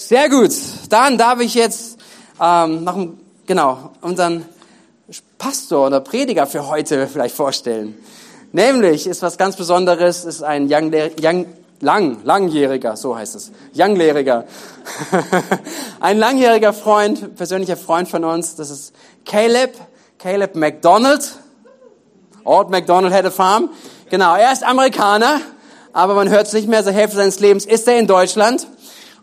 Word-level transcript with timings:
Sehr 0.00 0.30
gut. 0.30 0.52
Dann 0.88 1.18
darf 1.18 1.40
ich 1.40 1.54
jetzt 1.54 1.98
ähm, 2.40 2.84
noch 2.84 3.06
genau 3.46 3.90
unseren 4.00 4.46
Pastor 5.36 5.88
oder 5.88 6.00
Prediger 6.00 6.46
für 6.46 6.66
heute 6.68 7.06
vielleicht 7.06 7.36
vorstellen. 7.36 7.94
Nämlich 8.50 9.06
ist 9.06 9.20
was 9.20 9.36
ganz 9.36 9.56
Besonderes, 9.56 10.24
ist 10.24 10.42
ein 10.42 10.72
Young, 10.72 10.90
Young, 11.20 11.44
lang, 11.80 12.16
langjähriger, 12.24 12.96
so 12.96 13.14
heißt 13.14 13.34
es, 13.34 13.52
Younglehriger, 13.76 14.46
ein 16.00 16.18
langjähriger 16.18 16.72
Freund, 16.72 17.36
persönlicher 17.36 17.76
Freund 17.76 18.08
von 18.08 18.24
uns. 18.24 18.56
Das 18.56 18.70
ist 18.70 18.94
Caleb, 19.26 19.74
Caleb 20.18 20.56
McDonald. 20.56 21.30
Old 22.44 22.70
McDonald 22.70 23.12
had 23.12 23.26
a 23.26 23.30
farm. 23.30 23.68
Genau, 24.08 24.34
er 24.34 24.50
ist 24.50 24.64
Amerikaner, 24.64 25.42
aber 25.92 26.14
man 26.14 26.30
hört 26.30 26.46
es 26.46 26.54
nicht 26.54 26.68
mehr. 26.68 26.82
So 26.82 26.90
Hälfte 26.90 27.18
seines 27.18 27.38
Lebens 27.38 27.66
ist 27.66 27.86
er 27.86 27.98
in 27.98 28.06
Deutschland. 28.06 28.66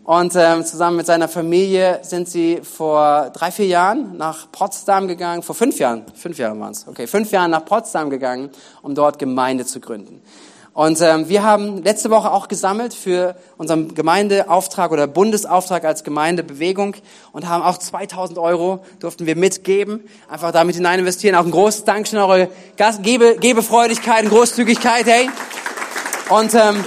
Und 0.08 0.34
ähm, 0.36 0.64
zusammen 0.64 0.96
mit 0.96 1.04
seiner 1.04 1.28
Familie 1.28 1.98
sind 2.00 2.30
sie 2.30 2.62
vor 2.62 3.28
drei, 3.34 3.50
vier 3.50 3.66
Jahren 3.66 4.16
nach 4.16 4.50
Potsdam 4.50 5.06
gegangen, 5.06 5.42
vor 5.42 5.54
fünf 5.54 5.78
Jahren, 5.78 6.06
fünf 6.14 6.38
Jahre 6.38 6.58
waren 6.58 6.72
es, 6.72 6.88
okay, 6.88 7.06
fünf 7.06 7.30
Jahren 7.30 7.50
nach 7.50 7.66
Potsdam 7.66 8.08
gegangen, 8.08 8.48
um 8.80 8.94
dort 8.94 9.18
Gemeinde 9.18 9.66
zu 9.66 9.80
gründen. 9.80 10.22
Und 10.72 11.02
ähm, 11.02 11.28
wir 11.28 11.42
haben 11.42 11.82
letzte 11.82 12.08
Woche 12.08 12.32
auch 12.32 12.48
gesammelt 12.48 12.94
für 12.94 13.36
unseren 13.58 13.94
Gemeindeauftrag 13.94 14.92
oder 14.92 15.06
Bundesauftrag 15.06 15.84
als 15.84 16.04
Gemeindebewegung 16.04 16.94
und 17.32 17.46
haben 17.46 17.62
auch 17.62 17.76
2000 17.76 18.38
Euro 18.38 18.82
durften 19.00 19.26
wir 19.26 19.36
mitgeben, 19.36 20.08
einfach 20.26 20.52
damit 20.52 20.76
hinein 20.76 21.00
investieren. 21.00 21.34
Auch 21.34 21.44
ein 21.44 21.50
großes 21.50 21.84
Dankeschön 21.84 22.18
eure 22.20 22.48
Gebe, 23.02 23.36
Gebefreudigkeit 23.36 24.24
und 24.24 24.30
Großzügigkeit, 24.30 25.04
hey. 25.04 25.28
Und 26.30 26.54
ähm, 26.54 26.82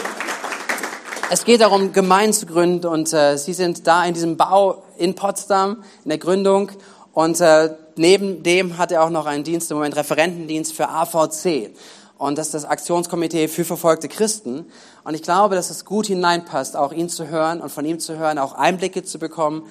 es 1.32 1.46
geht 1.46 1.62
darum, 1.62 1.94
Gemeinden 1.94 2.34
zu 2.34 2.46
gründen 2.46 2.86
und 2.88 3.14
äh, 3.14 3.38
Sie 3.38 3.54
sind 3.54 3.88
da 3.88 4.04
in 4.04 4.14
diesem 4.14 4.36
Bau 4.36 4.84
in 4.98 5.16
Potsdam, 5.16 5.82
in 6.04 6.10
der 6.10 6.18
Gründung 6.18 6.72
und 7.14 7.40
äh, 7.40 7.74
neben 7.96 8.44
dem 8.44 8.78
hat 8.78 8.92
er 8.92 9.02
auch 9.02 9.10
noch 9.10 9.26
einen 9.26 9.46
Dienst, 9.46 9.72
im 9.72 9.78
Moment 9.78 9.96
Referentendienst 9.96 10.74
für 10.74 10.90
AVC 10.90 11.72
und 12.18 12.38
das 12.38 12.48
ist 12.48 12.54
das 12.54 12.66
Aktionskomitee 12.66 13.48
für 13.48 13.64
verfolgte 13.64 14.10
Christen. 14.10 14.66
Und 15.06 15.14
ich 15.14 15.24
glaube, 15.24 15.56
dass 15.56 15.70
es 15.70 15.86
gut 15.86 16.08
hineinpasst, 16.08 16.76
auch 16.76 16.92
ihn 16.92 17.08
zu 17.08 17.30
hören 17.30 17.62
und 17.62 17.72
von 17.72 17.86
ihm 17.86 18.00
zu 18.00 18.18
hören, 18.18 18.38
auch 18.38 18.54
Einblicke 18.54 19.04
zu 19.04 19.18
bekommen, 19.18 19.64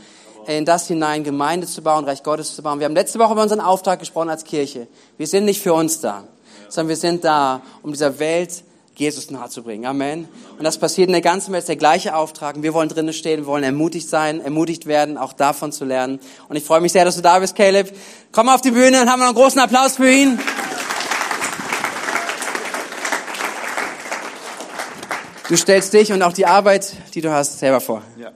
in 0.46 0.64
das 0.64 0.88
hinein 0.88 1.24
Gemeinde 1.24 1.66
zu 1.66 1.82
bauen, 1.82 2.06
Reich 2.06 2.22
Gottes 2.22 2.56
zu 2.56 2.62
bauen. 2.62 2.80
Wir 2.80 2.86
haben 2.86 2.94
letzte 2.94 3.18
Woche 3.18 3.34
über 3.34 3.42
unseren 3.42 3.60
Auftrag 3.60 3.98
gesprochen 3.98 4.30
als 4.30 4.44
Kirche. 4.44 4.88
Wir 5.18 5.26
sind 5.26 5.44
nicht 5.44 5.60
für 5.60 5.74
uns 5.74 6.00
da, 6.00 6.24
sondern 6.70 6.88
wir 6.88 6.96
sind 6.96 7.22
da, 7.22 7.60
um 7.82 7.92
dieser 7.92 8.18
Welt 8.18 8.64
Jesus 9.00 9.30
nahe 9.30 9.48
zu 9.48 9.62
bringen. 9.62 9.86
Amen. 9.86 10.28
Und 10.58 10.64
das 10.64 10.78
passiert 10.78 11.08
in 11.08 11.12
der 11.12 11.22
ganzen 11.22 11.52
Welt, 11.52 11.66
der 11.66 11.76
gleiche 11.76 12.14
Auftrag. 12.14 12.56
Und 12.56 12.62
wir 12.62 12.74
wollen 12.74 12.90
drinnen 12.90 13.14
stehen, 13.14 13.40
wir 13.40 13.46
wollen 13.46 13.64
ermutigt 13.64 14.08
sein, 14.08 14.40
ermutigt 14.40 14.86
werden, 14.86 15.16
auch 15.16 15.32
davon 15.32 15.72
zu 15.72 15.86
lernen. 15.86 16.20
Und 16.48 16.56
ich 16.56 16.64
freue 16.64 16.80
mich 16.82 16.92
sehr, 16.92 17.04
dass 17.04 17.16
du 17.16 17.22
da 17.22 17.38
bist, 17.38 17.56
Caleb. 17.56 17.92
Komm 18.30 18.48
auf 18.50 18.60
die 18.60 18.70
Bühne 18.70 19.00
und 19.00 19.10
haben 19.10 19.20
wir 19.20 19.24
noch 19.24 19.34
einen 19.34 19.42
großen 19.42 19.60
Applaus 19.60 19.96
für 19.96 20.10
ihn. 20.10 20.38
Du 25.48 25.56
stellst 25.56 25.92
dich 25.94 26.12
und 26.12 26.22
auch 26.22 26.32
die 26.32 26.46
Arbeit, 26.46 26.92
die 27.14 27.22
du 27.22 27.32
hast, 27.32 27.58
selber 27.58 27.80
vor. 27.80 28.02
Ja. 28.18 28.30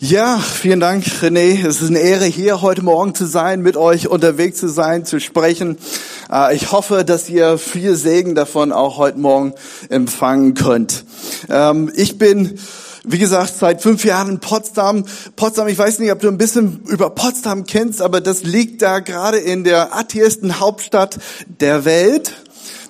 Ja, 0.00 0.38
vielen 0.38 0.78
Dank, 0.78 1.04
René. 1.22 1.66
Es 1.66 1.82
ist 1.82 1.88
eine 1.88 1.98
Ehre, 1.98 2.26
hier 2.26 2.62
heute 2.62 2.82
Morgen 2.82 3.16
zu 3.16 3.26
sein, 3.26 3.62
mit 3.62 3.76
euch 3.76 4.06
unterwegs 4.06 4.60
zu 4.60 4.68
sein, 4.68 5.04
zu 5.04 5.18
sprechen. 5.18 5.76
Äh, 6.30 6.54
ich 6.54 6.72
hoffe, 6.72 7.04
dass 7.04 7.28
ihr 7.28 7.58
viel 7.58 7.94
Segen 7.94 8.34
davon 8.34 8.72
auch 8.72 8.98
heute 8.98 9.18
Morgen 9.18 9.54
empfangen 9.88 10.54
könnt. 10.54 11.04
Ähm, 11.48 11.90
ich 11.94 12.18
bin 12.18 12.58
wie 13.10 13.18
gesagt, 13.18 13.54
seit 13.56 13.80
fünf 13.80 14.04
Jahren 14.04 14.28
in 14.28 14.38
Potsdam. 14.38 15.04
Potsdam, 15.34 15.68
ich 15.68 15.78
weiß 15.78 15.98
nicht, 15.98 16.12
ob 16.12 16.20
du 16.20 16.28
ein 16.28 16.36
bisschen 16.36 16.82
über 16.88 17.08
Potsdam 17.10 17.64
kennst, 17.64 18.02
aber 18.02 18.20
das 18.20 18.42
liegt 18.42 18.82
da 18.82 18.98
gerade 18.98 19.38
in 19.38 19.64
der 19.64 19.96
atheisten 19.96 20.60
Hauptstadt 20.60 21.18
der 21.46 21.86
Welt 21.86 22.34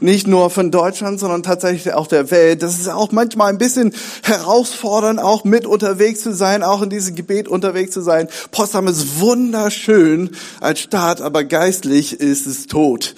nicht 0.00 0.26
nur 0.26 0.50
von 0.50 0.70
Deutschland, 0.70 1.20
sondern 1.20 1.42
tatsächlich 1.42 1.94
auch 1.94 2.06
der 2.06 2.30
Welt. 2.30 2.62
Das 2.62 2.78
ist 2.78 2.88
auch 2.88 3.12
manchmal 3.12 3.50
ein 3.50 3.58
bisschen 3.58 3.94
herausfordernd, 4.22 5.20
auch 5.20 5.44
mit 5.44 5.66
unterwegs 5.66 6.22
zu 6.22 6.34
sein, 6.34 6.62
auch 6.62 6.82
in 6.82 6.90
diesem 6.90 7.14
Gebet 7.14 7.48
unterwegs 7.48 7.92
zu 7.92 8.00
sein. 8.00 8.28
Potsdam 8.50 8.86
ist 8.86 9.20
wunderschön 9.20 10.30
als 10.60 10.80
Stadt, 10.80 11.20
aber 11.20 11.44
geistlich 11.44 12.20
ist 12.20 12.46
es 12.46 12.66
tot. 12.66 13.14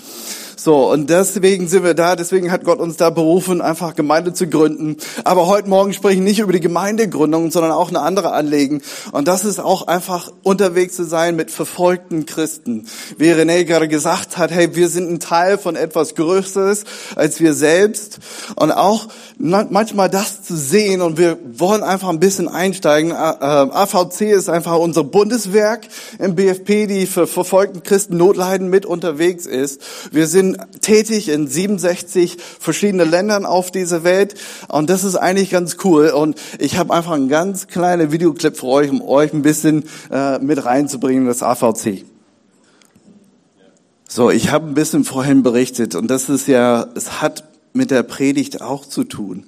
So, 0.63 0.91
und 0.91 1.09
deswegen 1.09 1.69
sind 1.69 1.85
wir 1.85 1.95
da, 1.95 2.17
deswegen 2.17 2.53
hat 2.53 2.65
Gott 2.65 2.81
uns 2.81 2.99
da 2.99 3.09
berufen, 3.09 3.63
einfach 3.63 3.95
Gemeinde 3.95 4.35
zu 4.35 4.47
gründen. 4.47 4.99
Aber 5.25 5.47
heute 5.47 5.71
Morgen 5.71 5.95
spreche 5.95 6.17
ich 6.17 6.21
nicht 6.21 6.41
über 6.41 6.53
die 6.53 6.61
Gemeindegründung, 6.61 7.51
sondern 7.51 7.73
auch 7.73 7.89
eine 7.89 8.01
andere 8.01 8.33
Anliegen. 8.33 8.83
Und 9.11 9.27
das 9.27 9.47
ist 9.47 9.59
auch 9.59 9.87
einfach 9.87 10.31
unterwegs 10.43 10.97
zu 10.97 11.05
sein 11.05 11.35
mit 11.35 11.51
verfolgten 11.51 12.27
Christen. 12.27 12.87
Wie 13.17 13.31
René 13.31 13.65
gerade 13.65 13.89
gesagt 13.89 14.37
hat, 14.37 14.51
hey, 14.51 14.77
wir 14.77 14.91
sind 14.91 15.11
ein 15.11 15.19
Teil 15.19 15.57
von 15.57 15.77
etwas 15.77 16.15
Größeres 16.15 16.85
als 17.17 17.41
wir 17.41 17.55
selbst. 17.55 18.19
Und 18.55 18.71
auch 18.71 19.09
manchmal 19.39 20.11
das 20.11 20.43
zu 20.43 20.57
sehen 20.57 21.01
und 21.01 21.17
wir 21.17 21.39
wollen 21.55 21.83
einfach 21.83 22.11
ein 22.11 22.21
bisschen 22.21 22.49
einsteigen. 22.49 23.13
AVC 23.13 24.21
ist 24.33 24.51
einfach 24.51 24.77
unser 24.77 25.05
Bundeswerk 25.05 25.89
im 26.19 26.35
BFP, 26.35 26.87
die 26.87 27.07
für 27.07 27.27
verfolgten 27.27 27.83
Christen 27.83 28.19
Notleiden 28.19 28.69
mit 28.69 28.85
unterwegs 28.85 29.47
ist. 29.47 29.81
Wir 30.13 30.27
sind 30.27 30.50
tätig 30.81 31.29
in 31.29 31.47
67 31.47 32.37
verschiedene 32.59 33.05
Ländern 33.05 33.47
auf 33.47 33.71
dieser 33.71 34.05
Welt 34.05 34.35
und 34.69 34.91
das 34.91 35.05
ist 35.05 35.17
eigentlich 35.17 35.51
ganz 35.51 35.77
cool. 35.85 36.09
Und 36.09 36.41
ich 36.59 36.77
habe 36.77 36.93
einfach 36.95 37.13
einen 37.13 37.29
ganz 37.29 37.67
kleinen 37.67 38.13
Videoclip 38.13 38.57
für 38.57 38.67
euch, 38.67 38.91
um 38.91 39.03
euch 39.03 39.33
ein 39.33 39.43
bisschen 39.43 39.85
äh, 40.11 40.39
mit 40.39 40.65
reinzubringen, 40.65 41.27
das 41.27 41.43
AVC. 41.43 42.05
So, 44.09 44.31
ich 44.31 44.51
habe 44.51 44.67
ein 44.67 44.75
bisschen 44.75 45.05
vorhin 45.05 45.43
berichtet 45.43 45.95
und 45.95 46.09
das 46.09 46.29
ist 46.29 46.49
ja, 46.49 46.87
es 46.95 47.23
hat 47.23 47.45
mit 47.73 47.91
der 47.91 48.03
Predigt 48.03 48.61
auch 48.61 48.85
zu 48.85 49.05
tun. 49.05 49.47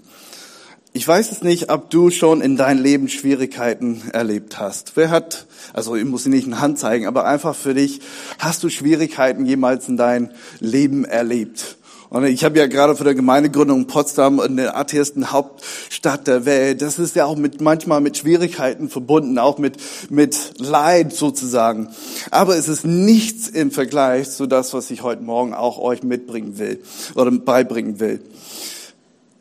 Ich 0.94 1.08
weiß 1.08 1.32
es 1.32 1.40
nicht, 1.40 1.72
ob 1.72 1.88
du 1.88 2.10
schon 2.10 2.42
in 2.42 2.58
deinem 2.58 2.82
Leben 2.82 3.08
Schwierigkeiten 3.08 4.02
erlebt 4.12 4.60
hast. 4.60 4.92
Wer 4.94 5.08
hat, 5.08 5.46
also 5.72 5.96
ich 5.96 6.04
muss 6.04 6.26
nicht 6.26 6.46
eine 6.46 6.60
Hand 6.60 6.78
zeigen, 6.78 7.06
aber 7.06 7.24
einfach 7.24 7.54
für 7.54 7.72
dich, 7.72 8.00
hast 8.38 8.62
du 8.62 8.68
Schwierigkeiten 8.68 9.46
jemals 9.46 9.88
in 9.88 9.96
deinem 9.96 10.28
Leben 10.60 11.06
erlebt? 11.06 11.78
Und 12.10 12.26
ich 12.26 12.44
habe 12.44 12.58
ja 12.58 12.66
gerade 12.66 12.94
für 12.94 13.04
der 13.04 13.14
Gemeindegründung 13.14 13.86
Potsdam 13.86 14.38
in 14.38 14.58
der 14.58 14.76
atheisten 14.76 15.32
Hauptstadt 15.32 16.26
der 16.26 16.44
Welt. 16.44 16.82
Das 16.82 16.98
ist 16.98 17.16
ja 17.16 17.24
auch 17.24 17.36
mit, 17.36 17.62
manchmal 17.62 18.02
mit 18.02 18.18
Schwierigkeiten 18.18 18.90
verbunden, 18.90 19.38
auch 19.38 19.56
mit, 19.56 19.78
mit 20.10 20.36
Leid 20.58 21.14
sozusagen. 21.14 21.88
Aber 22.30 22.54
es 22.54 22.68
ist 22.68 22.84
nichts 22.84 23.48
im 23.48 23.70
Vergleich 23.70 24.30
zu 24.30 24.46
das, 24.46 24.74
was 24.74 24.90
ich 24.90 25.02
heute 25.02 25.22
Morgen 25.22 25.54
auch 25.54 25.78
euch 25.78 26.02
mitbringen 26.02 26.58
will 26.58 26.82
oder 27.14 27.30
beibringen 27.30 27.98
will. 27.98 28.20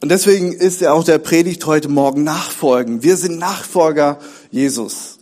Und 0.01 0.09
deswegen 0.09 0.51
ist 0.51 0.81
ja 0.81 0.93
auch 0.93 1.03
der 1.03 1.19
Predigt 1.19 1.63
heute 1.67 1.87
Morgen 1.87 2.23
Nachfolgen. 2.23 3.03
Wir 3.03 3.17
sind 3.17 3.37
Nachfolger 3.37 4.17
Jesus. 4.49 5.19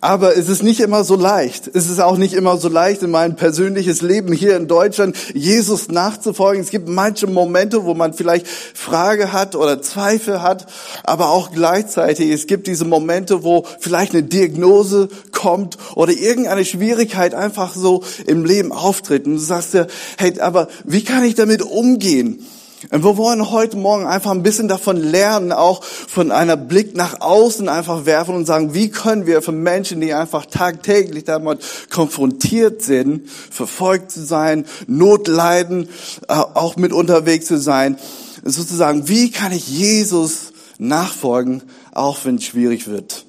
Aber 0.00 0.34
es 0.34 0.48
ist 0.48 0.62
nicht 0.62 0.80
immer 0.80 1.04
so 1.04 1.14
leicht. 1.14 1.68
Es 1.74 1.90
ist 1.90 2.00
auch 2.00 2.16
nicht 2.16 2.32
immer 2.32 2.56
so 2.56 2.68
leicht 2.68 3.02
in 3.02 3.10
meinem 3.10 3.36
persönliches 3.36 4.00
Leben 4.00 4.32
hier 4.32 4.56
in 4.56 4.66
Deutschland, 4.66 5.14
Jesus 5.34 5.88
nachzufolgen. 5.88 6.62
Es 6.62 6.70
gibt 6.70 6.88
manche 6.88 7.26
Momente, 7.26 7.84
wo 7.84 7.92
man 7.92 8.14
vielleicht 8.14 8.46
Frage 8.48 9.34
hat 9.34 9.54
oder 9.54 9.82
Zweifel 9.82 10.40
hat, 10.40 10.66
aber 11.04 11.28
auch 11.28 11.50
gleichzeitig, 11.50 12.30
es 12.30 12.46
gibt 12.46 12.68
diese 12.68 12.86
Momente, 12.86 13.42
wo 13.42 13.66
vielleicht 13.78 14.12
eine 14.12 14.22
Diagnose 14.22 15.08
kommt 15.32 15.76
oder 15.94 16.12
irgendeine 16.12 16.64
Schwierigkeit 16.64 17.34
einfach 17.34 17.74
so 17.74 18.04
im 18.26 18.46
Leben 18.46 18.72
auftritt. 18.72 19.26
Und 19.26 19.34
du 19.34 19.38
sagst 19.38 19.74
dir, 19.74 19.86
hey, 20.16 20.40
aber 20.40 20.68
wie 20.84 21.04
kann 21.04 21.24
ich 21.24 21.34
damit 21.34 21.60
umgehen? 21.60 22.46
Und 22.90 23.04
wir 23.04 23.16
wollen 23.16 23.50
heute 23.50 23.76
Morgen 23.76 24.06
einfach 24.06 24.30
ein 24.30 24.42
bisschen 24.42 24.68
davon 24.68 24.96
lernen, 24.98 25.50
auch 25.50 25.82
von 25.82 26.30
einer 26.30 26.56
Blick 26.56 26.94
nach 26.94 27.20
außen 27.20 27.68
einfach 27.68 28.04
werfen 28.04 28.34
und 28.34 28.46
sagen, 28.46 28.74
wie 28.74 28.90
können 28.90 29.26
wir 29.26 29.40
für 29.40 29.52
Menschen, 29.52 30.00
die 30.00 30.12
einfach 30.12 30.46
tagtäglich 30.46 31.24
damit 31.24 31.60
konfrontiert 31.90 32.82
sind, 32.82 33.30
verfolgt 33.30 34.10
zu 34.10 34.24
sein, 34.24 34.66
Not 34.86 35.26
leiden, 35.26 35.88
äh, 36.28 36.34
auch 36.34 36.76
mit 36.76 36.92
unterwegs 36.92 37.46
zu 37.46 37.58
sein, 37.58 37.98
sozusagen, 38.44 39.08
wie 39.08 39.30
kann 39.30 39.52
ich 39.52 39.68
Jesus 39.68 40.52
nachfolgen, 40.78 41.62
auch 41.92 42.24
wenn 42.24 42.36
es 42.36 42.44
schwierig 42.44 42.86
wird. 42.86 43.25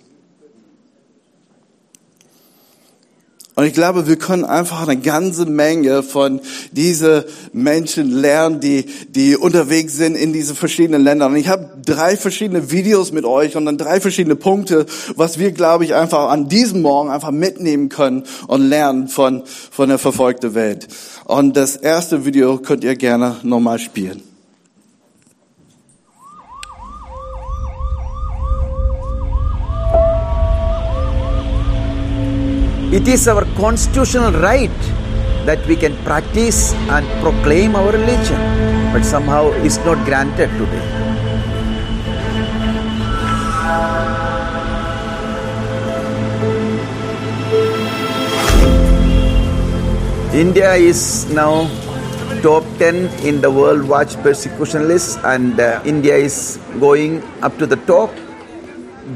Und 3.58 3.66
ich 3.66 3.74
glaube, 3.74 4.06
wir 4.06 4.18
können 4.18 4.46
einfach 4.46 4.88
eine 4.88 5.02
ganze 5.02 5.48
Menge 5.48 6.04
von 6.04 6.42
diese 6.74 7.26
Menschen 7.54 8.12
lernen, 8.12 8.60
die, 8.60 8.86
die 9.10 9.36
unterwegs 9.36 9.96
sind 9.96 10.14
in 10.16 10.32
diese 10.32 10.54
verschiedenen 10.54 11.04
Ländern. 11.04 11.32
Und 11.32 11.40
ich 11.40 11.48
habe 11.48 11.68
drei 11.84 12.18
verschiedene 12.18 12.70
Videos 12.70 13.12
mit 13.12 13.26
euch 13.26 13.58
und 13.58 13.66
dann 13.66 13.80
drei 13.80 14.00
verschiedene 14.00 14.36
Punkte, 14.36 14.86
was 15.16 15.40
wir, 15.40 15.54
glaube 15.54 15.86
ich, 15.86 15.96
einfach 15.96 16.30
an 16.30 16.50
diesem 16.50 16.84
Morgen 16.84 17.10
einfach 17.10 17.32
mitnehmen 17.32 17.90
können 17.90 18.26
und 18.46 18.62
lernen 18.62 19.08
von, 19.08 19.42
von 19.72 19.90
der 19.90 19.98
verfolgten 19.98 20.54
Welt. 20.54 20.88
Und 21.26 21.58
das 21.58 21.78
erste 21.78 22.26
Video 22.26 22.60
könnt 22.60 22.84
ihr 22.84 22.96
gerne 22.96 23.38
nochmal 23.42 23.80
spielen. 23.80 24.22
It 32.88 33.06
is 33.06 33.28
our 33.28 33.44
constitutional 33.60 34.32
right 34.40 34.72
that 35.44 35.60
we 35.68 35.76
can 35.76 35.92
practice 36.08 36.72
and 36.88 37.04
proclaim 37.22 37.76
our 37.76 37.92
religion, 37.92 38.40
but 38.94 39.04
somehow 39.04 39.52
it's 39.60 39.76
not 39.84 40.00
granted 40.06 40.48
today. 40.56 40.80
India 50.32 50.72
is 50.76 51.28
now 51.36 51.68
top 52.42 52.64
10 52.80 53.12
in 53.28 53.42
the 53.42 53.52
World 53.52 53.84
Watch 53.84 54.16
Persecution 54.24 54.88
list, 54.88 55.20
and 55.26 55.60
uh, 55.60 55.82
India 55.84 56.16
is 56.16 56.58
going 56.80 57.22
up 57.42 57.58
to 57.58 57.66
the 57.66 57.76
top. 57.84 58.16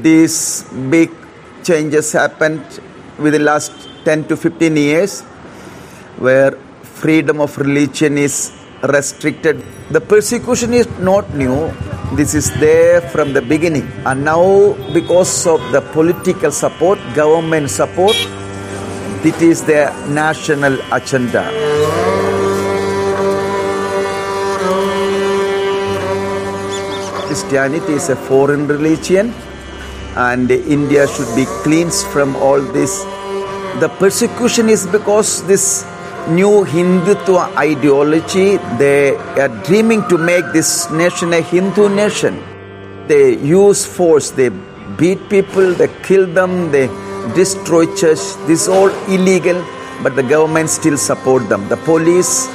These 0.02 0.68
big 0.90 1.10
changes 1.64 2.12
happened 2.12 2.60
within 3.22 3.44
last 3.44 3.72
10 4.04 4.28
to 4.28 4.36
15 4.36 4.76
years, 4.76 5.22
where 6.18 6.52
freedom 7.02 7.40
of 7.40 7.56
religion 7.58 8.18
is 8.18 8.52
restricted. 8.82 9.64
The 9.90 10.00
persecution 10.00 10.74
is 10.74 10.88
not 10.98 11.34
new. 11.34 11.72
This 12.16 12.34
is 12.34 12.50
there 12.60 13.00
from 13.00 13.32
the 13.32 13.40
beginning, 13.40 13.90
and 14.04 14.24
now 14.24 14.74
because 14.92 15.46
of 15.46 15.60
the 15.72 15.80
political 15.80 16.52
support, 16.52 16.98
government 17.14 17.70
support, 17.70 18.16
it 19.24 19.40
is 19.40 19.62
their 19.62 19.88
national 20.08 20.78
agenda. 20.92 21.44
Christianity 27.26 27.94
is 27.94 28.10
a 28.10 28.16
foreign 28.16 28.66
religion 28.68 29.32
and 30.16 30.50
India 30.50 31.06
should 31.08 31.34
be 31.34 31.46
cleansed 31.62 32.06
from 32.08 32.36
all 32.36 32.60
this. 32.60 33.04
The 33.80 33.88
persecution 33.88 34.68
is 34.68 34.86
because 34.86 35.44
this 35.46 35.84
new 36.28 36.64
Hindutva 36.64 37.56
ideology, 37.56 38.58
they 38.78 39.16
are 39.16 39.48
dreaming 39.64 40.06
to 40.08 40.18
make 40.18 40.44
this 40.52 40.90
nation 40.90 41.32
a 41.32 41.40
Hindu 41.40 41.88
nation. 41.88 42.40
They 43.08 43.38
use 43.38 43.84
force, 43.84 44.30
they 44.30 44.50
beat 44.96 45.28
people, 45.28 45.72
they 45.72 45.88
kill 46.02 46.26
them, 46.26 46.70
they 46.70 46.86
destroy 47.34 47.86
church. 47.96 48.20
This 48.46 48.62
is 48.62 48.68
all 48.68 48.90
illegal, 49.08 49.64
but 50.02 50.14
the 50.16 50.22
government 50.22 50.70
still 50.70 50.96
support 50.96 51.48
them. 51.48 51.68
The 51.68 51.78
police 51.78 52.46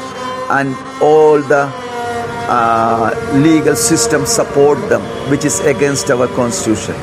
and 0.50 0.76
all 1.02 1.42
the 1.42 1.70
uh, 2.48 3.34
legal 3.44 3.76
system 3.76 4.26
support 4.26 4.78
them, 4.88 5.02
which 5.30 5.44
is 5.44 5.60
against 5.62 6.10
our 6.10 6.28
constitution. 6.28 6.96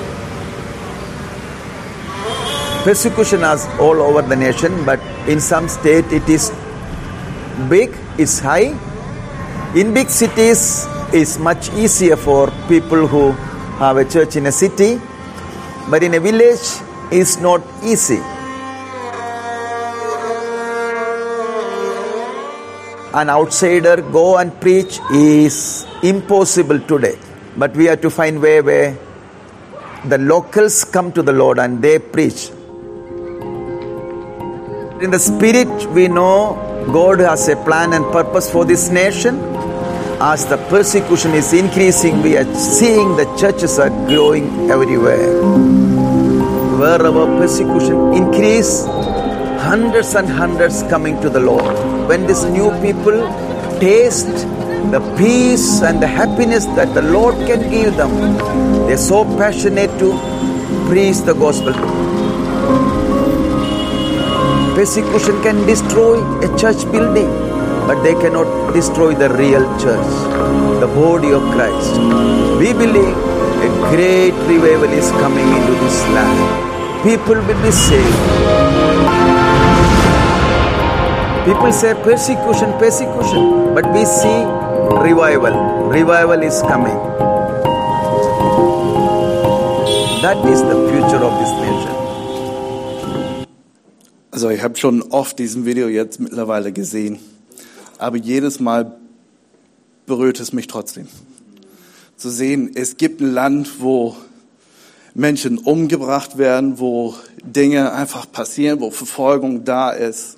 Persecution 2.85 3.43
is 3.45 3.65
all 3.81 3.99
over 4.03 4.21
the 4.21 4.37
nation, 4.37 4.85
but 4.85 5.01
in 5.27 5.41
some 5.41 5.69
state 5.69 6.05
it 6.13 6.29
is 6.29 6.53
big, 7.71 7.97
it's 8.19 8.39
high. 8.39 8.77
In 9.75 9.95
big 9.95 10.11
cities, 10.11 10.85
it's 11.11 11.39
much 11.39 11.73
easier 11.73 12.15
for 12.15 12.51
people 12.69 13.07
who 13.07 13.31
have 13.79 13.97
a 13.97 14.05
church 14.05 14.37
in 14.37 14.45
a 14.45 14.53
city, 14.53 15.01
but 15.89 16.03
in 16.03 16.13
a 16.13 16.21
village, 16.21 16.61
it's 17.11 17.39
not 17.39 17.63
easy. 17.83 18.21
An 23.15 23.31
outsider 23.31 24.03
go 24.03 24.37
and 24.37 24.61
preach 24.61 25.01
is 25.11 25.87
impossible 26.03 26.81
today, 26.81 27.17
but 27.57 27.75
we 27.75 27.87
have 27.87 28.03
to 28.03 28.11
find 28.11 28.43
way 28.43 28.61
where 28.61 28.99
the 30.05 30.19
locals 30.19 30.85
come 30.85 31.13
to 31.13 31.23
the 31.23 31.33
Lord 31.33 31.59
and 31.59 31.81
they 31.81 31.99
preach. 31.99 32.51
In 35.01 35.11
the 35.11 35.19
spirit, 35.19 35.91
we 35.91 36.07
know 36.07 36.55
God 36.93 37.19
has 37.19 37.49
a 37.49 37.57
plan 37.57 37.93
and 37.93 38.05
purpose 38.13 38.49
for 38.49 38.65
this 38.65 38.91
nation. 38.91 39.41
As 40.21 40.47
the 40.47 40.57
persecution 40.69 41.33
is 41.33 41.53
increasing, 41.53 42.23
we 42.23 42.37
are 42.37 42.55
seeing 42.55 43.17
the 43.17 43.25
churches 43.37 43.77
are 43.81 43.91
growing 44.07 44.71
everywhere. 44.71 45.43
Wherever 46.79 47.27
persecution 47.41 48.15
increase, 48.15 48.85
hundreds 49.67 50.15
and 50.15 50.29
hundreds 50.29 50.85
coming 50.85 51.21
to 51.23 51.29
the 51.29 51.41
Lord. 51.41 51.75
When 52.09 52.29
these 52.29 52.45
new 52.45 52.71
people 52.81 53.19
taste 53.81 54.47
the 54.95 55.01
peace 55.19 55.83
and 55.83 56.01
the 56.01 56.07
happiness 56.07 56.67
that 56.79 56.95
the 56.95 57.03
Lord 57.03 57.35
can 57.49 57.69
give 57.69 57.97
them, 57.97 58.13
they're 58.87 58.97
so 58.97 59.25
passionate 59.37 59.91
to 59.99 60.13
preach 60.89 61.19
the 61.23 61.35
gospel. 61.35 62.24
Persecution 64.75 65.41
can 65.43 65.65
destroy 65.67 66.19
a 66.43 66.59
church 66.59 66.83
building, 66.91 67.31
but 67.87 68.03
they 68.03 68.15
cannot 68.15 68.75
destroy 68.75 69.15
the 69.15 69.29
real 69.31 69.63
church, 69.79 70.11
the 70.81 70.89
body 70.97 71.31
of 71.31 71.43
Christ. 71.55 71.95
We 72.59 72.73
believe 72.73 73.15
a 73.63 73.71
great 73.95 74.35
revival 74.51 74.91
is 74.91 75.09
coming 75.23 75.47
into 75.47 75.75
this 75.79 76.03
land. 76.11 77.05
People 77.05 77.37
will 77.47 77.63
be 77.63 77.71
saved. 77.71 78.19
People 81.47 81.73
say 81.73 81.95
persecution, 82.03 82.73
persecution, 82.77 83.75
but 83.75 83.87
we 83.95 84.05
see 84.05 84.43
revival. 85.07 85.87
Revival 85.87 86.43
is 86.43 86.63
coming. 86.63 86.99
That 90.27 90.39
is 90.51 90.63
the 90.63 90.77
future 90.91 91.23
of 91.23 91.39
this 91.39 91.53
nation. 91.63 92.04
Also 94.35 94.51
ich 94.51 94.65
habe 94.65 94.77
schon 94.77 95.01
oft 95.01 95.39
diesen 95.39 95.65
Video 95.65 95.87
jetzt 95.87 96.19
mittlerweile 96.19 96.73
gesehen, 96.73 97.21
aber 97.99 98.17
jedes 98.17 98.59
Mal 98.59 98.97
berührt 100.07 100.41
es 100.41 100.53
mich 100.53 100.67
trotzdem. 100.67 101.07
Zu 102.17 102.31
sehen, 102.31 102.73
es 102.75 102.97
gibt 102.97 103.21
ein 103.21 103.31
Land, 103.31 103.79
wo 103.79 104.17
Menschen 105.15 105.57
umgebracht 105.57 106.37
werden, 106.37 106.81
wo 106.81 107.15
Dinge 107.45 107.93
einfach 107.93 108.27
passieren, 108.29 108.81
wo 108.81 108.91
Verfolgung 108.91 109.63
da 109.65 109.91
ist. 109.91 110.37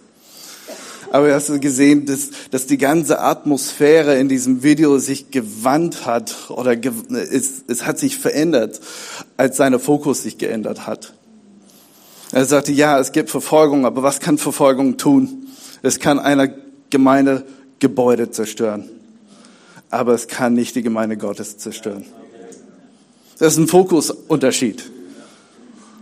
Aber 1.10 1.32
hast 1.32 1.48
du 1.48 1.58
gesehen, 1.58 2.04
dass, 2.04 2.28
dass 2.50 2.66
die 2.66 2.76
ganze 2.76 3.20
Atmosphäre 3.20 4.18
in 4.18 4.28
diesem 4.28 4.62
Video 4.62 4.98
sich 4.98 5.30
gewandt 5.30 6.04
hat 6.04 6.50
oder 6.50 6.76
ge 6.76 6.92
es, 7.14 7.64
es 7.66 7.86
hat 7.86 7.98
sich 7.98 8.18
verändert, 8.18 8.78
als 9.38 9.56
seine 9.56 9.78
Fokus 9.78 10.22
sich 10.22 10.36
geändert 10.36 10.86
hat. 10.86 11.14
Er 12.36 12.44
sagte, 12.44 12.70
ja, 12.70 12.98
es 12.98 13.12
gibt 13.12 13.30
Verfolgung, 13.30 13.86
aber 13.86 14.02
was 14.02 14.20
kann 14.20 14.36
Verfolgung 14.36 14.98
tun? 14.98 15.48
Es 15.80 16.00
kann 16.00 16.18
einer 16.18 16.50
Gemeinde 16.90 17.46
Gebäude 17.78 18.30
zerstören, 18.30 18.90
aber 19.88 20.12
es 20.12 20.28
kann 20.28 20.52
nicht 20.52 20.74
die 20.74 20.82
Gemeinde 20.82 21.16
Gottes 21.16 21.56
zerstören. 21.56 22.04
Das 23.38 23.54
ist 23.54 23.58
ein 23.58 23.68
Fokusunterschied. 23.68 24.84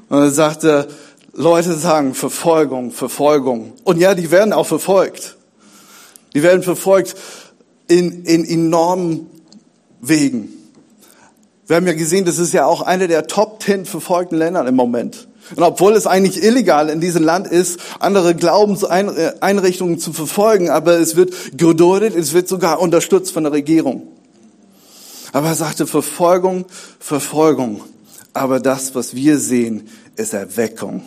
Und 0.08 0.18
er 0.18 0.30
sagte, 0.32 0.88
Leute 1.34 1.74
sagen 1.74 2.14
Verfolgung, 2.14 2.90
Verfolgung. 2.90 3.74
Und 3.84 4.00
ja, 4.00 4.16
die 4.16 4.32
werden 4.32 4.52
auch 4.52 4.66
verfolgt. 4.66 5.36
Die 6.34 6.42
werden 6.42 6.64
verfolgt 6.64 7.14
in, 7.86 8.24
in 8.24 8.44
enormen 8.44 9.30
Wegen. 10.00 10.48
Wir 11.68 11.76
haben 11.76 11.86
ja 11.86 11.92
gesehen, 11.92 12.24
das 12.24 12.38
ist 12.38 12.52
ja 12.52 12.66
auch 12.66 12.82
eine 12.82 13.06
der 13.06 13.28
Top 13.28 13.60
Ten 13.60 13.86
verfolgten 13.86 14.34
Länder 14.34 14.66
im 14.66 14.74
Moment. 14.74 15.28
Und 15.54 15.62
obwohl 15.62 15.94
es 15.94 16.06
eigentlich 16.06 16.42
illegal 16.42 16.88
in 16.88 17.00
diesem 17.00 17.22
Land 17.22 17.46
ist, 17.46 17.78
andere 18.00 18.34
Glaubenseinrichtungen 18.34 19.98
zu 19.98 20.12
verfolgen, 20.12 20.70
aber 20.70 20.98
es 20.98 21.16
wird 21.16 21.34
geduldet, 21.56 22.16
es 22.16 22.32
wird 22.32 22.48
sogar 22.48 22.80
unterstützt 22.80 23.32
von 23.32 23.44
der 23.44 23.52
Regierung. 23.52 24.08
Aber 25.32 25.48
er 25.48 25.54
sagte 25.54 25.86
Verfolgung, 25.86 26.64
Verfolgung. 26.98 27.82
Aber 28.32 28.60
das, 28.60 28.94
was 28.94 29.14
wir 29.14 29.38
sehen, 29.38 29.88
ist 30.16 30.32
Erweckung. 30.32 31.02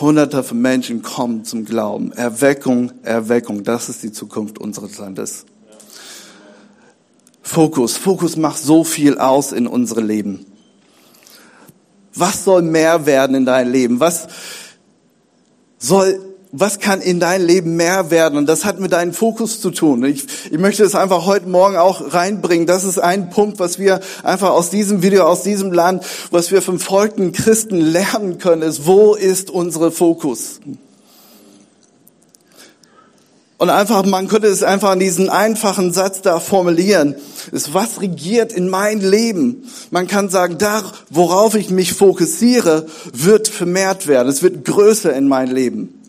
Hunderte 0.00 0.42
von 0.42 0.60
Menschen 0.60 1.02
kommen 1.02 1.44
zum 1.44 1.64
Glauben. 1.64 2.12
Erweckung, 2.12 2.92
Erweckung. 3.02 3.64
Das 3.64 3.88
ist 3.88 4.02
die 4.02 4.12
Zukunft 4.12 4.58
unseres 4.58 4.98
Landes. 4.98 5.46
Fokus. 7.42 7.96
Fokus 7.96 8.36
macht 8.36 8.58
so 8.58 8.84
viel 8.84 9.18
aus 9.18 9.52
in 9.52 9.66
unserem 9.66 10.06
Leben. 10.06 10.46
Was 12.16 12.44
soll 12.44 12.62
mehr 12.62 13.06
werden 13.06 13.36
in 13.36 13.44
deinem 13.44 13.72
Leben? 13.72 14.00
Was 14.00 14.26
soll, 15.78 16.18
was 16.50 16.78
kann 16.78 17.00
in 17.00 17.20
dein 17.20 17.42
Leben 17.42 17.76
mehr 17.76 18.10
werden? 18.10 18.38
Und 18.38 18.46
das 18.46 18.64
hat 18.64 18.80
mit 18.80 18.92
deinem 18.92 19.12
Fokus 19.12 19.60
zu 19.60 19.70
tun. 19.70 20.02
Ich, 20.04 20.26
ich 20.50 20.58
möchte 20.58 20.82
es 20.82 20.94
einfach 20.94 21.26
heute 21.26 21.48
Morgen 21.48 21.76
auch 21.76 22.14
reinbringen. 22.14 22.66
Das 22.66 22.84
ist 22.84 22.98
ein 22.98 23.30
Punkt, 23.30 23.58
was 23.58 23.78
wir 23.78 24.00
einfach 24.22 24.50
aus 24.50 24.70
diesem 24.70 25.02
Video, 25.02 25.24
aus 25.24 25.42
diesem 25.42 25.72
Land, 25.72 26.04
was 26.30 26.50
wir 26.50 26.62
vom 26.62 26.80
folgenden 26.80 27.32
Christen 27.32 27.80
lernen 27.80 28.38
können, 28.38 28.62
ist, 28.62 28.86
wo 28.86 29.14
ist 29.14 29.50
unsere 29.50 29.90
Fokus? 29.90 30.60
Und 33.58 33.70
einfach, 33.70 34.04
man 34.04 34.28
könnte 34.28 34.48
es 34.48 34.62
einfach 34.62 34.92
in 34.92 34.98
diesen 34.98 35.30
einfachen 35.30 35.92
Satz 35.92 36.20
da 36.20 36.40
formulieren. 36.40 37.14
Ist, 37.52 37.72
was 37.72 38.02
regiert 38.02 38.52
in 38.52 38.68
mein 38.68 39.00
Leben? 39.00 39.64
Man 39.90 40.06
kann 40.06 40.28
sagen, 40.28 40.58
da, 40.58 40.82
worauf 41.08 41.54
ich 41.54 41.70
mich 41.70 41.94
fokussiere, 41.94 42.86
wird 43.14 43.48
vermehrt 43.48 44.08
werden. 44.08 44.28
Es 44.28 44.42
wird 44.42 44.66
größer 44.66 45.14
in 45.14 45.26
mein 45.26 45.50
Leben. 45.50 46.02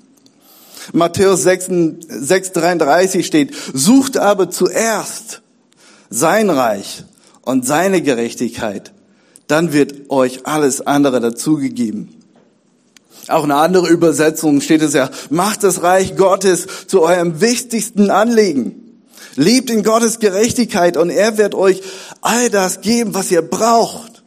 Matthäus 0.91 1.43
6, 1.43 1.69
6 2.09 2.51
33 2.51 3.25
steht, 3.25 3.53
sucht 3.73 4.17
aber 4.17 4.49
zuerst 4.49 5.41
sein 6.09 6.49
Reich 6.49 7.03
und 7.41 7.65
seine 7.65 8.01
Gerechtigkeit. 8.01 8.91
Dann 9.47 9.71
wird 9.71 10.09
euch 10.09 10.45
alles 10.45 10.85
andere 10.85 11.21
dazugegeben. 11.21 12.16
Auch 13.27 13.43
eine 13.43 13.55
andere 13.55 13.87
Übersetzung 13.89 14.61
steht 14.61 14.81
es 14.81 14.93
ja, 14.93 15.09
macht 15.29 15.63
das 15.63 15.83
Reich 15.83 16.15
Gottes 16.15 16.67
zu 16.87 17.01
eurem 17.01 17.41
wichtigsten 17.41 18.09
Anliegen. 18.09 19.03
Lebt 19.35 19.69
in 19.69 19.83
Gottes 19.83 20.19
Gerechtigkeit 20.19 20.97
und 20.97 21.09
er 21.09 21.37
wird 21.37 21.53
euch 21.53 21.81
all 22.21 22.49
das 22.49 22.81
geben, 22.81 23.13
was 23.13 23.29
ihr 23.29 23.41
braucht. 23.41 24.23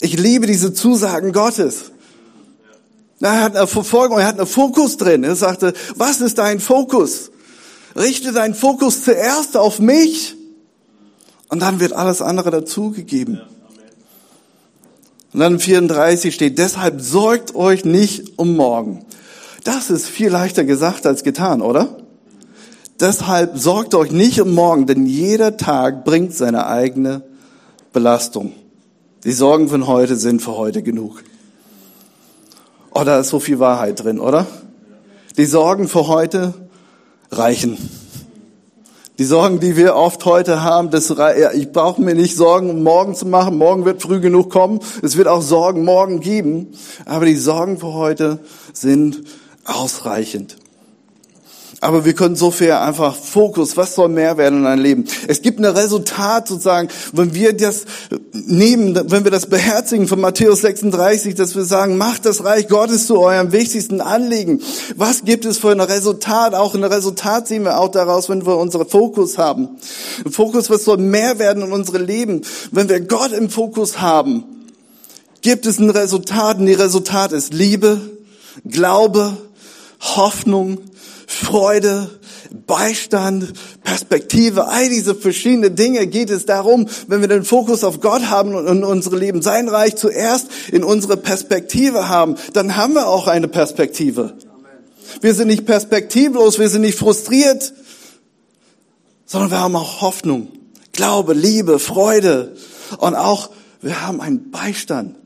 Ich 0.00 0.18
liebe 0.18 0.46
diese 0.46 0.72
Zusagen 0.72 1.32
Gottes. 1.32 1.92
Er 3.20 3.42
hat 3.42 3.56
eine 3.56 3.66
Verfolgung, 3.66 4.18
er 4.18 4.26
hat 4.26 4.38
einen 4.38 4.46
Fokus 4.46 4.96
drin. 4.96 5.24
Er 5.24 5.36
sagte, 5.36 5.72
was 5.96 6.20
ist 6.20 6.38
dein 6.38 6.60
Fokus? 6.60 7.30
Richte 7.96 8.32
deinen 8.32 8.54
Fokus 8.54 9.04
zuerst 9.04 9.56
auf 9.56 9.78
mich 9.78 10.34
und 11.48 11.60
dann 11.60 11.78
wird 11.78 11.92
alles 11.92 12.20
andere 12.20 12.50
dazugegeben. 12.50 13.40
Und 15.34 15.40
dann 15.40 15.58
34 15.58 16.32
steht, 16.32 16.58
deshalb 16.58 17.00
sorgt 17.00 17.56
euch 17.56 17.84
nicht 17.84 18.38
um 18.38 18.54
morgen. 18.54 19.04
Das 19.64 19.90
ist 19.90 20.06
viel 20.06 20.28
leichter 20.28 20.62
gesagt 20.62 21.06
als 21.06 21.24
getan, 21.24 21.60
oder? 21.60 21.96
Deshalb 23.00 23.58
sorgt 23.58 23.96
euch 23.96 24.12
nicht 24.12 24.40
um 24.40 24.54
morgen, 24.54 24.86
denn 24.86 25.06
jeder 25.06 25.56
Tag 25.56 26.04
bringt 26.04 26.34
seine 26.34 26.68
eigene 26.68 27.22
Belastung. 27.92 28.52
Die 29.24 29.32
Sorgen 29.32 29.68
von 29.68 29.88
heute 29.88 30.14
sind 30.14 30.40
für 30.40 30.56
heute 30.56 30.84
genug. 30.84 31.24
Oh, 32.92 33.02
da 33.02 33.18
ist 33.18 33.30
so 33.30 33.40
viel 33.40 33.58
Wahrheit 33.58 34.04
drin, 34.04 34.20
oder? 34.20 34.46
Die 35.36 35.46
Sorgen 35.46 35.88
für 35.88 36.06
heute 36.06 36.54
reichen. 37.32 37.76
Die 39.18 39.24
Sorgen, 39.24 39.60
die 39.60 39.76
wir 39.76 39.94
oft 39.94 40.24
heute 40.24 40.64
haben, 40.64 40.90
das, 40.90 41.14
ich 41.54 41.70
brauche 41.70 42.02
mir 42.02 42.16
nicht 42.16 42.36
Sorgen, 42.36 42.68
um 42.68 42.82
morgen 42.82 43.14
zu 43.14 43.26
machen. 43.26 43.56
Morgen 43.56 43.84
wird 43.84 44.02
früh 44.02 44.18
genug 44.18 44.50
kommen. 44.50 44.80
Es 45.02 45.16
wird 45.16 45.28
auch 45.28 45.40
Sorgen 45.40 45.84
morgen 45.84 46.18
geben. 46.18 46.72
Aber 47.04 47.24
die 47.24 47.36
Sorgen 47.36 47.78
für 47.78 47.94
heute 47.94 48.40
sind 48.72 49.22
ausreichend. 49.64 50.56
Aber 51.84 52.06
wir 52.06 52.14
können 52.14 52.34
so 52.34 52.50
viel 52.50 52.72
einfach 52.72 53.14
Fokus, 53.14 53.76
was 53.76 53.94
soll 53.94 54.08
mehr 54.08 54.38
werden 54.38 54.60
in 54.60 54.64
deinem 54.64 54.82
Leben? 54.82 55.04
Es 55.28 55.42
gibt 55.42 55.58
ein 55.58 55.66
Resultat 55.66 56.48
sozusagen, 56.48 56.88
wenn 57.12 57.34
wir 57.34 57.52
das 57.52 57.84
nehmen, 58.32 58.98
wenn 59.10 59.24
wir 59.24 59.30
das 59.30 59.46
beherzigen 59.50 60.08
von 60.08 60.18
Matthäus 60.18 60.62
36, 60.62 61.34
dass 61.34 61.54
wir 61.54 61.64
sagen, 61.64 61.98
macht 61.98 62.24
das 62.24 62.42
Reich 62.42 62.68
Gottes 62.68 63.06
zu 63.06 63.18
eurem 63.18 63.52
wichtigsten 63.52 64.00
Anliegen. 64.00 64.62
Was 64.96 65.26
gibt 65.26 65.44
es 65.44 65.58
für 65.58 65.72
ein 65.72 65.80
Resultat? 65.80 66.54
Auch 66.54 66.74
ein 66.74 66.84
Resultat 66.84 67.48
sehen 67.48 67.64
wir 67.64 67.78
auch 67.78 67.90
daraus, 67.90 68.30
wenn 68.30 68.46
wir 68.46 68.56
unseren 68.56 68.88
Fokus 68.88 69.36
haben. 69.36 69.68
Fokus, 70.30 70.70
was 70.70 70.84
soll 70.84 70.96
mehr 70.96 71.38
werden 71.38 71.64
in 71.64 71.72
unserem 71.72 72.06
Leben? 72.06 72.40
Wenn 72.70 72.88
wir 72.88 73.00
Gott 73.00 73.32
im 73.32 73.50
Fokus 73.50 74.00
haben, 74.00 74.44
gibt 75.42 75.66
es 75.66 75.78
ein 75.78 75.90
Resultat 75.90 76.60
und 76.60 76.64
die 76.64 76.72
Resultat 76.72 77.32
ist 77.32 77.52
Liebe, 77.52 78.00
Glaube, 78.64 79.36
Hoffnung, 80.00 80.78
Freude, 81.26 82.10
Beistand, 82.66 83.52
Perspektive, 83.82 84.68
all 84.68 84.88
diese 84.88 85.14
verschiedenen 85.14 85.76
Dinge 85.76 86.06
geht 86.06 86.30
es 86.30 86.46
darum, 86.46 86.86
wenn 87.08 87.20
wir 87.20 87.28
den 87.28 87.44
Fokus 87.44 87.84
auf 87.84 88.00
Gott 88.00 88.28
haben 88.30 88.54
und 88.54 88.66
in 88.66 88.84
unsere 88.84 89.16
Leben 89.16 89.42
sein 89.42 89.68
Reich 89.68 89.96
zuerst 89.96 90.48
in 90.70 90.84
unsere 90.84 91.16
Perspektive 91.16 92.08
haben, 92.08 92.36
dann 92.52 92.76
haben 92.76 92.94
wir 92.94 93.08
auch 93.08 93.26
eine 93.26 93.48
Perspektive. 93.48 94.34
Wir 95.20 95.34
sind 95.34 95.48
nicht 95.48 95.66
perspektivlos, 95.66 96.58
wir 96.58 96.68
sind 96.68 96.82
nicht 96.82 96.98
frustriert, 96.98 97.72
sondern 99.26 99.50
wir 99.50 99.60
haben 99.60 99.76
auch 99.76 100.00
Hoffnung, 100.00 100.48
Glaube, 100.92 101.34
Liebe, 101.34 101.78
Freude 101.78 102.56
und 102.98 103.14
auch 103.14 103.50
wir 103.80 104.06
haben 104.06 104.20
einen 104.20 104.50
Beistand. 104.50 105.16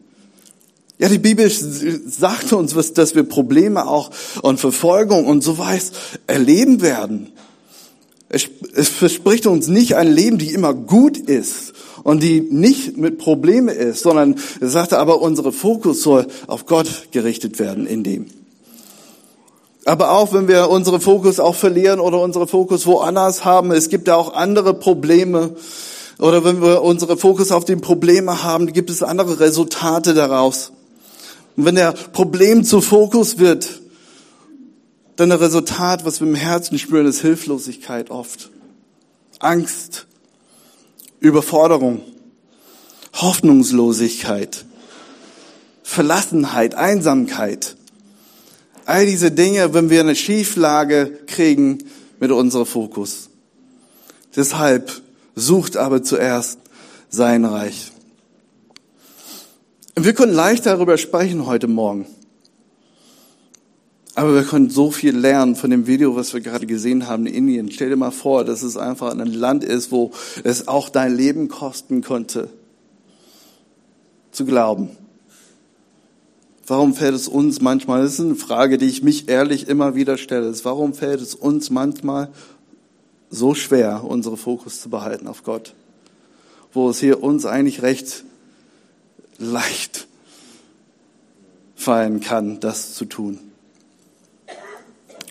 Ja, 0.98 1.08
die 1.08 1.18
Bibel 1.18 1.48
sagt 1.48 2.52
uns, 2.52 2.74
dass 2.92 3.14
wir 3.14 3.22
Probleme 3.22 3.86
auch 3.86 4.10
und 4.42 4.58
Verfolgung 4.58 5.26
und 5.26 5.42
so 5.44 5.56
weiß 5.56 5.92
erleben 6.26 6.80
werden. 6.80 7.30
Es, 8.28 8.48
verspricht 8.88 9.46
uns 9.46 9.68
nicht 9.68 9.94
ein 9.94 10.12
Leben, 10.12 10.38
die 10.38 10.52
immer 10.52 10.74
gut 10.74 11.16
ist 11.16 11.72
und 12.02 12.22
die 12.22 12.40
nicht 12.40 12.96
mit 12.96 13.18
Probleme 13.18 13.72
ist, 13.72 14.02
sondern 14.02 14.36
es 14.60 14.72
sagte 14.72 14.98
aber, 14.98 15.22
unsere 15.22 15.52
Fokus 15.52 16.02
soll 16.02 16.26
auf 16.48 16.66
Gott 16.66 17.08
gerichtet 17.12 17.60
werden 17.60 17.86
in 17.86 18.02
dem. 18.02 18.26
Aber 19.84 20.10
auch 20.10 20.32
wenn 20.32 20.48
wir 20.48 20.68
unsere 20.68 21.00
Fokus 21.00 21.40
auch 21.40 21.54
verlieren 21.54 22.00
oder 22.00 22.20
unsere 22.20 22.46
Fokus 22.48 22.86
woanders 22.86 23.44
haben, 23.44 23.70
es 23.70 23.88
gibt 23.88 24.08
ja 24.08 24.16
auch 24.16 24.34
andere 24.34 24.74
Probleme. 24.74 25.54
Oder 26.18 26.44
wenn 26.44 26.60
wir 26.60 26.82
unsere 26.82 27.16
Fokus 27.16 27.52
auf 27.52 27.64
die 27.64 27.76
Probleme 27.76 28.42
haben, 28.42 28.70
gibt 28.72 28.90
es 28.90 29.02
andere 29.02 29.40
Resultate 29.40 30.12
daraus. 30.12 30.72
Und 31.58 31.64
wenn 31.64 31.74
der 31.74 31.90
Problem 31.90 32.62
zu 32.62 32.80
Fokus 32.80 33.38
wird, 33.38 33.82
dann 35.16 35.30
das 35.30 35.40
Resultat, 35.40 36.04
was 36.04 36.20
wir 36.20 36.28
im 36.28 36.36
Herzen 36.36 36.78
spüren, 36.78 37.04
ist 37.04 37.20
Hilflosigkeit 37.20 38.10
oft. 38.10 38.50
Angst, 39.40 40.06
Überforderung, 41.18 42.02
Hoffnungslosigkeit, 43.12 44.66
Verlassenheit, 45.82 46.76
Einsamkeit. 46.76 47.74
All 48.84 49.04
diese 49.06 49.32
Dinge, 49.32 49.74
wenn 49.74 49.90
wir 49.90 49.98
eine 49.98 50.14
Schieflage 50.14 51.18
kriegen 51.26 51.78
mit 52.20 52.30
unserem 52.30 52.66
Fokus. 52.66 53.30
Deshalb 54.36 55.02
sucht 55.34 55.76
aber 55.76 56.04
zuerst 56.04 56.60
sein 57.10 57.44
Reich. 57.44 57.90
Wir 60.00 60.12
können 60.12 60.32
leicht 60.32 60.64
darüber 60.64 60.96
sprechen 60.96 61.46
heute 61.46 61.66
Morgen. 61.66 62.06
Aber 64.14 64.32
wir 64.32 64.44
können 64.44 64.70
so 64.70 64.92
viel 64.92 65.16
lernen 65.16 65.56
von 65.56 65.70
dem 65.70 65.88
Video, 65.88 66.14
was 66.14 66.32
wir 66.32 66.40
gerade 66.40 66.66
gesehen 66.66 67.08
haben 67.08 67.26
in 67.26 67.34
Indien. 67.34 67.70
Stell 67.72 67.88
dir 67.88 67.96
mal 67.96 68.12
vor, 68.12 68.44
dass 68.44 68.62
es 68.62 68.76
einfach 68.76 69.12
ein 69.12 69.26
Land 69.26 69.64
ist, 69.64 69.90
wo 69.90 70.12
es 70.44 70.68
auch 70.68 70.88
dein 70.88 71.16
Leben 71.16 71.48
kosten 71.48 72.02
könnte, 72.02 72.48
zu 74.30 74.44
glauben. 74.44 74.90
Warum 76.64 76.94
fällt 76.94 77.14
es 77.14 77.26
uns 77.26 77.60
manchmal, 77.60 78.02
das 78.02 78.14
ist 78.14 78.20
eine 78.20 78.36
Frage, 78.36 78.78
die 78.78 78.86
ich 78.86 79.02
mich 79.02 79.28
ehrlich 79.28 79.68
immer 79.68 79.96
wieder 79.96 80.16
stelle, 80.16 80.54
warum 80.62 80.94
fällt 80.94 81.20
es 81.20 81.34
uns 81.34 81.70
manchmal 81.70 82.28
so 83.30 83.54
schwer, 83.54 84.04
unsere 84.04 84.36
Fokus 84.36 84.80
zu 84.80 84.90
behalten 84.90 85.26
auf 85.26 85.42
Gott? 85.42 85.74
Wo 86.72 86.88
es 86.90 87.00
hier 87.00 87.20
uns 87.20 87.46
eigentlich 87.46 87.82
recht 87.82 88.24
leicht 89.38 90.06
fallen 91.74 92.20
kann, 92.20 92.60
das 92.60 92.94
zu 92.94 93.04
tun. 93.04 93.40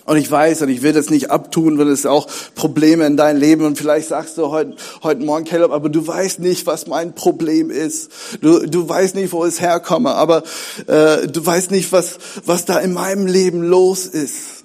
Und 0.08 0.16
ich 0.16 0.30
weiß, 0.30 0.62
und 0.62 0.70
ich 0.70 0.80
will 0.80 0.94
das 0.94 1.10
nicht 1.10 1.30
abtun, 1.30 1.76
weil 1.76 1.88
es 1.88 2.06
auch 2.06 2.28
Probleme 2.54 3.06
in 3.06 3.18
deinem 3.18 3.38
Leben 3.38 3.66
und 3.66 3.76
vielleicht 3.76 4.08
sagst 4.08 4.38
du 4.38 4.48
heute, 4.48 4.74
heute 5.02 5.22
Morgen, 5.22 5.44
Caleb, 5.44 5.70
aber 5.70 5.90
du 5.90 6.06
weißt 6.06 6.40
nicht, 6.40 6.64
was 6.64 6.86
mein 6.86 7.14
Problem 7.14 7.70
ist. 7.70 8.10
Du, 8.40 8.66
du 8.66 8.88
weißt 8.88 9.14
nicht, 9.16 9.34
wo 9.34 9.44
es 9.44 9.60
herkomme, 9.60 10.14
aber 10.14 10.44
äh, 10.86 11.26
du 11.26 11.44
weißt 11.44 11.70
nicht, 11.72 11.92
was, 11.92 12.16
was 12.46 12.64
da 12.64 12.78
in 12.78 12.94
meinem 12.94 13.26
Leben 13.26 13.62
los 13.62 14.06
ist. 14.06 14.64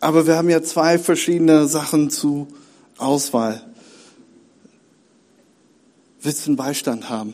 Aber 0.00 0.26
wir 0.26 0.36
haben 0.36 0.50
ja 0.50 0.62
zwei 0.62 0.98
verschiedene 0.98 1.66
Sachen 1.66 2.10
zu 2.10 2.48
Auswahl. 2.98 3.62
Willst 6.20 6.44
du 6.44 6.50
einen 6.50 6.56
Beistand 6.56 7.08
haben? 7.08 7.32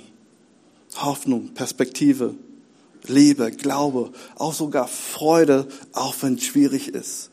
Hoffnung, 0.97 1.55
Perspektive, 1.55 2.35
Liebe, 3.07 3.51
Glaube, 3.51 4.13
auch 4.37 4.55
sogar 4.55 4.89
Freude, 4.89 5.67
auch 5.93 6.15
wenn 6.21 6.35
es 6.35 6.45
schwierig 6.45 6.89
ist? 6.89 7.31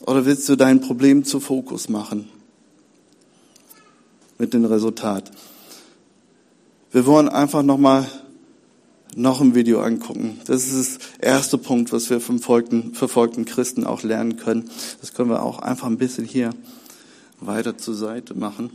Oder 0.00 0.26
willst 0.26 0.48
du 0.48 0.56
dein 0.56 0.80
Problem 0.80 1.24
zu 1.24 1.40
Fokus 1.40 1.88
machen? 1.88 2.28
Mit 4.38 4.52
dem 4.52 4.64
Resultat. 4.64 5.30
Wir 6.90 7.06
wollen 7.06 7.28
einfach 7.28 7.62
nochmal 7.62 8.06
noch 9.16 9.40
ein 9.40 9.54
Video 9.54 9.80
angucken. 9.80 10.40
Das 10.46 10.68
ist 10.68 11.00
der 11.20 11.30
erste 11.30 11.56
Punkt, 11.56 11.92
was 11.92 12.10
wir 12.10 12.20
vom 12.20 12.38
verfolgten, 12.38 12.94
verfolgten 12.94 13.44
Christen 13.44 13.84
auch 13.84 14.02
lernen 14.02 14.36
können. 14.36 14.70
Das 15.00 15.14
können 15.14 15.30
wir 15.30 15.42
auch 15.42 15.60
einfach 15.60 15.86
ein 15.86 15.98
bisschen 15.98 16.24
hier 16.24 16.50
weiter 17.40 17.78
zur 17.78 17.94
Seite 17.94 18.34
machen. 18.34 18.70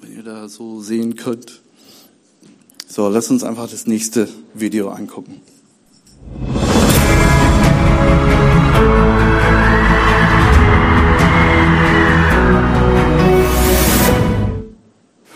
Wenn 0.00 0.16
ihr 0.16 0.22
da 0.22 0.48
so 0.48 0.80
sehen 0.80 1.16
könnt. 1.16 1.60
So, 2.86 3.08
lass 3.08 3.30
uns 3.30 3.44
einfach 3.44 3.68
das 3.68 3.86
nächste 3.86 4.28
Video 4.54 4.90
angucken. 4.90 5.40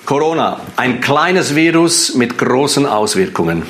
Corona, 0.05 0.61
ein 0.77 1.01
kleines 1.01 1.55
Virus 1.55 2.15
mit 2.15 2.37
großen 2.37 2.85
Auswirkungen. 2.85 3.63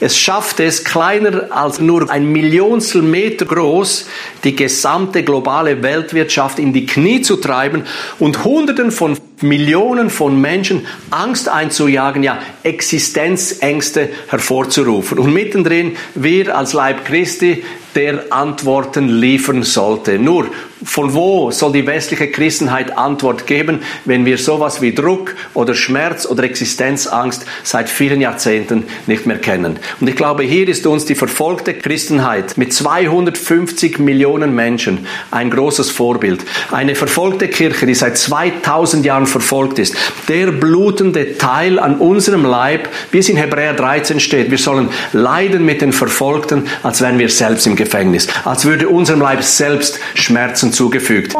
Es 0.00 0.18
schafft 0.18 0.58
es, 0.58 0.82
kleiner 0.82 1.52
als 1.52 1.78
nur 1.78 2.10
ein 2.10 2.32
Millionstel 2.32 3.00
Meter 3.00 3.44
groß, 3.44 4.06
die 4.42 4.56
gesamte 4.56 5.22
globale 5.22 5.82
Weltwirtschaft 5.82 6.58
in 6.58 6.72
die 6.72 6.86
Knie 6.86 7.22
zu 7.22 7.36
treiben 7.36 7.84
und 8.18 8.44
Hunderten 8.44 8.90
von 8.90 9.16
Millionen 9.40 10.10
von 10.10 10.40
Menschen 10.40 10.86
Angst 11.10 11.48
einzujagen, 11.48 12.22
ja 12.22 12.38
Existenzängste 12.62 14.08
hervorzurufen. 14.28 15.18
Und 15.18 15.32
mittendrin 15.32 15.96
wir 16.14 16.56
als 16.56 16.72
Leib 16.72 17.04
Christi, 17.04 17.62
der 17.94 18.32
Antworten 18.32 19.08
liefern 19.08 19.62
sollte. 19.62 20.18
Nur 20.18 20.48
von 20.84 21.14
wo 21.14 21.50
soll 21.50 21.72
die 21.72 21.86
westliche 21.86 22.28
Christenheit 22.28 22.96
Antwort 22.98 23.46
geben, 23.46 23.80
wenn 24.04 24.26
wir 24.26 24.36
sowas 24.36 24.82
wie 24.82 24.92
Druck 24.92 25.34
oder 25.54 25.74
Schmerz 25.74 26.26
oder 26.26 26.44
Existenzangst 26.44 27.46
seit 27.62 27.88
vielen 27.88 28.20
Jahrzehnten 28.20 28.84
nicht 29.06 29.26
mehr 29.26 29.38
kennen? 29.38 29.78
Und 30.00 30.08
ich 30.08 30.16
glaube, 30.16 30.42
hier 30.42 30.68
ist 30.68 30.86
uns 30.86 31.04
die 31.04 31.14
verfolgte 31.14 31.74
Christenheit 31.74 32.58
mit 32.58 32.72
250 32.72 33.98
Millionen 33.98 34.54
Menschen 34.54 35.06
ein 35.30 35.50
großes 35.50 35.90
Vorbild. 35.90 36.44
Eine 36.70 36.94
verfolgte 36.94 37.48
Kirche, 37.48 37.86
die 37.86 37.94
seit 37.94 38.18
2000 38.18 39.06
Jahren 39.06 39.23
verfolgt 39.26 39.78
ist. 39.78 39.96
Der 40.28 40.52
blutende 40.52 41.38
Teil 41.38 41.78
an 41.78 41.96
unserem 41.96 42.44
Leib, 42.44 42.88
wie 43.10 43.18
es 43.18 43.28
in 43.28 43.36
Hebräer 43.36 43.74
13 43.74 44.20
steht, 44.20 44.50
wir 44.50 44.58
sollen 44.58 44.90
leiden 45.12 45.64
mit 45.64 45.82
den 45.82 45.92
Verfolgten, 45.92 46.66
als 46.82 47.00
wären 47.00 47.18
wir 47.18 47.28
selbst 47.28 47.66
im 47.66 47.76
Gefängnis, 47.76 48.28
als 48.44 48.64
würde 48.64 48.88
unserem 48.88 49.20
Leib 49.20 49.42
selbst 49.42 49.98
Schmerzen 50.14 50.72
zugefügt. 50.72 51.34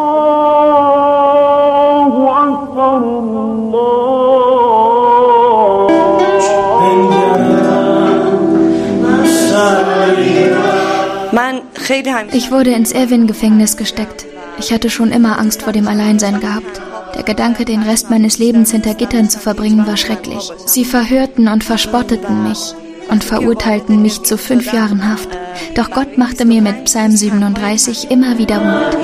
Ich 12.33 12.50
wurde 12.50 12.73
ins 12.73 12.93
Erwin-Gefängnis 12.93 13.76
gesteckt. 13.76 14.26
Ich 14.58 14.73
hatte 14.73 14.90
schon 14.90 15.11
immer 15.11 15.38
Angst 15.38 15.62
vor 15.62 15.73
dem 15.73 15.88
Alleinsein 15.88 16.40
gehabt. 16.40 16.80
Der 17.14 17.23
Gedanke, 17.23 17.64
den 17.64 17.82
Rest 17.82 18.11
meines 18.11 18.38
Lebens 18.38 18.70
hinter 18.70 18.94
Gittern 18.94 19.30
zu 19.30 19.38
verbringen, 19.38 19.87
war 19.87 19.96
schrecklich. 19.96 20.50
Sie 20.66 20.84
verhörten 20.84 21.49
und 21.49 21.64
verspotteten 21.64 22.42
mich 22.49 22.75
und 23.11 23.25
verurteilten 23.25 24.02
mich 24.02 24.23
zu 24.23 24.37
fünf 24.38 24.73
Jahren 24.73 25.08
Haft. 25.08 25.28
Doch 25.75 25.90
Gott 25.90 26.18
machte 26.18 26.44
mir 26.44 26.62
mit 26.62 26.84
Psalm 26.84 27.12
37 27.12 28.11
immer 28.11 28.38
wieder 28.38 28.61
Mut. 28.61 28.96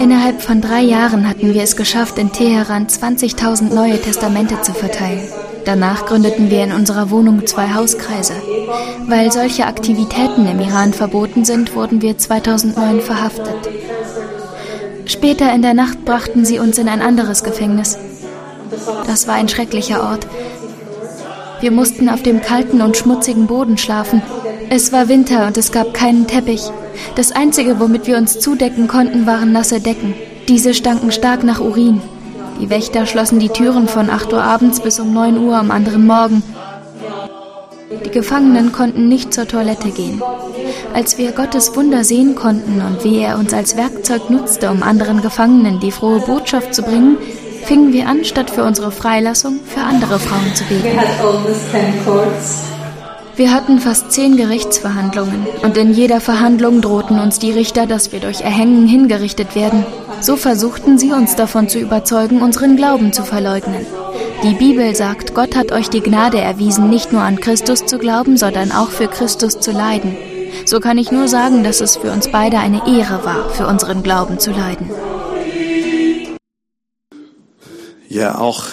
Innerhalb 0.00 0.42
von 0.42 0.60
drei 0.60 0.80
Jahren 0.80 1.28
hatten 1.28 1.54
wir 1.54 1.62
es 1.62 1.76
geschafft, 1.76 2.18
in 2.18 2.32
Teheran 2.32 2.86
20.000 2.86 3.72
neue 3.72 4.00
Testamente 4.00 4.60
zu 4.62 4.72
verteilen. 4.74 5.22
Danach 5.66 6.06
gründeten 6.06 6.48
wir 6.48 6.62
in 6.62 6.72
unserer 6.72 7.10
Wohnung 7.10 7.44
zwei 7.44 7.74
Hauskreise. 7.74 8.34
Weil 9.08 9.32
solche 9.32 9.66
Aktivitäten 9.66 10.46
im 10.46 10.60
Iran 10.60 10.92
verboten 10.92 11.44
sind, 11.44 11.74
wurden 11.74 12.00
wir 12.02 12.16
2009 12.16 13.00
verhaftet. 13.00 13.68
Später 15.06 15.52
in 15.52 15.62
der 15.62 15.74
Nacht 15.74 16.04
brachten 16.04 16.44
sie 16.44 16.60
uns 16.60 16.78
in 16.78 16.88
ein 16.88 17.02
anderes 17.02 17.42
Gefängnis. 17.42 17.98
Das 19.08 19.26
war 19.26 19.34
ein 19.34 19.48
schrecklicher 19.48 20.04
Ort. 20.04 20.28
Wir 21.60 21.72
mussten 21.72 22.08
auf 22.08 22.22
dem 22.22 22.42
kalten 22.42 22.80
und 22.80 22.96
schmutzigen 22.96 23.48
Boden 23.48 23.76
schlafen. 23.76 24.22
Es 24.70 24.92
war 24.92 25.08
Winter 25.08 25.48
und 25.48 25.56
es 25.56 25.72
gab 25.72 25.92
keinen 25.92 26.28
Teppich. 26.28 26.62
Das 27.16 27.32
Einzige, 27.32 27.80
womit 27.80 28.06
wir 28.06 28.18
uns 28.18 28.38
zudecken 28.38 28.86
konnten, 28.86 29.26
waren 29.26 29.50
nasse 29.50 29.80
Decken. 29.80 30.14
Diese 30.46 30.74
stanken 30.74 31.10
stark 31.10 31.42
nach 31.42 31.60
Urin. 31.60 32.00
Die 32.60 32.70
Wächter 32.70 33.06
schlossen 33.06 33.38
die 33.38 33.48
Türen 33.48 33.86
von 33.88 34.08
8 34.10 34.32
Uhr 34.32 34.42
abends 34.42 34.80
bis 34.80 34.98
um 34.98 35.12
9 35.12 35.38
Uhr 35.38 35.56
am 35.56 35.70
anderen 35.70 36.06
Morgen. 36.06 36.42
Die 38.04 38.10
Gefangenen 38.10 38.72
konnten 38.72 39.08
nicht 39.08 39.32
zur 39.32 39.46
Toilette 39.46 39.90
gehen. 39.90 40.22
Als 40.94 41.18
wir 41.18 41.32
Gottes 41.32 41.76
Wunder 41.76 42.04
sehen 42.04 42.34
konnten 42.34 42.80
und 42.80 43.04
wie 43.04 43.18
er 43.18 43.38
uns 43.38 43.52
als 43.52 43.76
Werkzeug 43.76 44.30
nutzte, 44.30 44.70
um 44.70 44.82
anderen 44.82 45.20
Gefangenen 45.22 45.80
die 45.80 45.92
frohe 45.92 46.20
Botschaft 46.20 46.74
zu 46.74 46.82
bringen, 46.82 47.18
fingen 47.64 47.92
wir 47.92 48.08
an, 48.08 48.24
statt 48.24 48.50
für 48.50 48.64
unsere 48.64 48.90
Freilassung 48.90 49.60
für 49.66 49.80
andere 49.80 50.18
Frauen 50.18 50.54
zu 50.54 50.64
beten. 50.64 50.98
Wir 53.36 53.52
hatten 53.52 53.80
fast 53.80 54.12
zehn 54.12 54.38
Gerichtsverhandlungen 54.38 55.46
und 55.62 55.76
in 55.76 55.92
jeder 55.92 56.22
Verhandlung 56.22 56.80
drohten 56.80 57.18
uns 57.18 57.38
die 57.38 57.50
Richter, 57.50 57.86
dass 57.86 58.10
wir 58.10 58.20
durch 58.20 58.40
Erhängen 58.40 58.86
hingerichtet 58.86 59.54
werden. 59.54 59.84
So 60.22 60.36
versuchten 60.36 60.98
sie 60.98 61.12
uns 61.12 61.36
davon 61.36 61.68
zu 61.68 61.78
überzeugen, 61.78 62.40
unseren 62.40 62.76
Glauben 62.76 63.12
zu 63.12 63.24
verleugnen. 63.24 63.84
Die 64.42 64.54
Bibel 64.54 64.94
sagt, 64.94 65.34
Gott 65.34 65.54
hat 65.54 65.70
euch 65.70 65.90
die 65.90 66.00
Gnade 66.00 66.40
erwiesen, 66.40 66.88
nicht 66.88 67.12
nur 67.12 67.20
an 67.20 67.38
Christus 67.38 67.84
zu 67.84 67.98
glauben, 67.98 68.38
sondern 68.38 68.72
auch 68.72 68.88
für 68.88 69.06
Christus 69.06 69.60
zu 69.60 69.70
leiden. 69.70 70.16
So 70.64 70.80
kann 70.80 70.96
ich 70.96 71.12
nur 71.12 71.28
sagen, 71.28 71.62
dass 71.62 71.82
es 71.82 71.98
für 71.98 72.12
uns 72.12 72.28
beide 72.28 72.58
eine 72.58 72.88
Ehre 72.88 73.26
war, 73.26 73.50
für 73.50 73.66
unseren 73.66 74.02
Glauben 74.02 74.38
zu 74.38 74.50
leiden. 74.50 74.90
Ja, 78.08 78.38
auch 78.38 78.64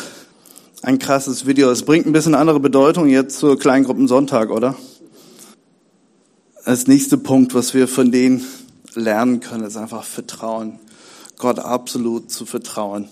ein 0.84 1.00
krasses 1.00 1.46
Video. 1.46 1.72
Es 1.72 1.84
bringt 1.84 2.06
ein 2.06 2.12
bisschen 2.12 2.36
andere 2.36 2.60
Bedeutung 2.60 3.08
jetzt 3.08 3.39
zur 3.39 3.58
Kleingruppensonntag, 3.58 4.52
oder? 4.52 4.76
Als 6.65 6.88
nächster 6.88 7.17
Punkt, 7.17 7.54
was 7.56 7.74
wir 7.74 7.88
von 7.88 8.12
denen 8.12 8.46
lernen 8.93 9.39
können, 9.39 9.63
ist 9.63 9.78
einfach 9.78 10.04
Vertrauen. 10.04 10.80
Gott 11.38 11.60
absolut 11.60 12.30
zu 12.32 12.46
vertrauen. 12.46 13.08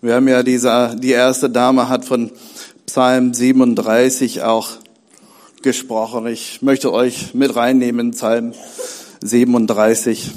Wir 0.00 0.14
haben 0.14 0.28
ja 0.28 0.42
diese, 0.42 0.96
die 0.98 1.10
erste 1.10 1.50
Dame 1.50 1.88
hat 1.88 2.04
von 2.04 2.30
Psalm 2.86 3.34
37 3.34 4.42
auch 4.42 4.70
gesprochen. 5.62 6.26
Ich 6.26 6.62
möchte 6.62 6.92
euch 6.92 7.34
mit 7.34 7.54
reinnehmen 7.54 8.08
in 8.08 8.10
Psalm 8.12 8.54
37. 9.22 10.30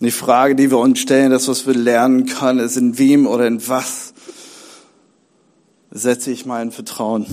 Die 0.00 0.10
Frage, 0.10 0.54
die 0.54 0.70
wir 0.70 0.78
uns 0.78 0.98
stellen, 0.98 1.30
das, 1.30 1.48
was 1.48 1.66
wir 1.66 1.74
lernen 1.74 2.26
können, 2.26 2.58
ist, 2.58 2.76
in 2.76 2.98
wem 2.98 3.26
oder 3.26 3.46
in 3.46 3.66
was 3.66 4.12
setze 5.90 6.30
ich 6.30 6.44
mein 6.44 6.70
Vertrauen? 6.70 7.26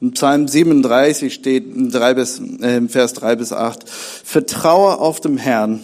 In 0.00 0.12
Psalm 0.12 0.48
37 0.48 1.32
steht 1.32 1.66
in, 1.66 1.90
3 1.90 2.14
bis, 2.14 2.40
äh, 2.60 2.80
Vers 2.88 3.12
3 3.14 3.36
bis 3.36 3.52
8, 3.52 3.88
Vertraue 3.88 4.98
auf 4.98 5.20
dem 5.20 5.36
Herrn 5.36 5.80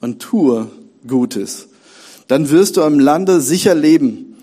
und 0.00 0.20
tue 0.20 0.70
Gutes. 1.06 1.68
Dann 2.26 2.50
wirst 2.50 2.76
du 2.76 2.82
im 2.82 2.98
Lande 2.98 3.40
sicher 3.40 3.74
leben 3.74 4.36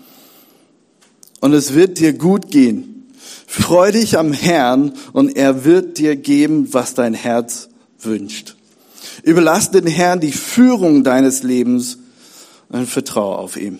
und 1.40 1.54
es 1.54 1.74
wird 1.74 1.98
dir 1.98 2.12
gut 2.12 2.50
gehen. 2.50 3.12
Freu 3.46 3.90
dich 3.90 4.16
am 4.16 4.32
Herrn 4.32 4.92
und 5.12 5.36
er 5.36 5.64
wird 5.64 5.98
dir 5.98 6.14
geben, 6.14 6.72
was 6.72 6.94
dein 6.94 7.14
Herz 7.14 7.68
wünscht. 7.98 8.57
Überlass 9.22 9.70
den 9.70 9.86
Herrn 9.86 10.20
die 10.20 10.32
Führung 10.32 11.04
deines 11.04 11.42
Lebens 11.42 11.98
und 12.68 12.88
vertraue 12.88 13.38
auf 13.38 13.56
ihn. 13.56 13.78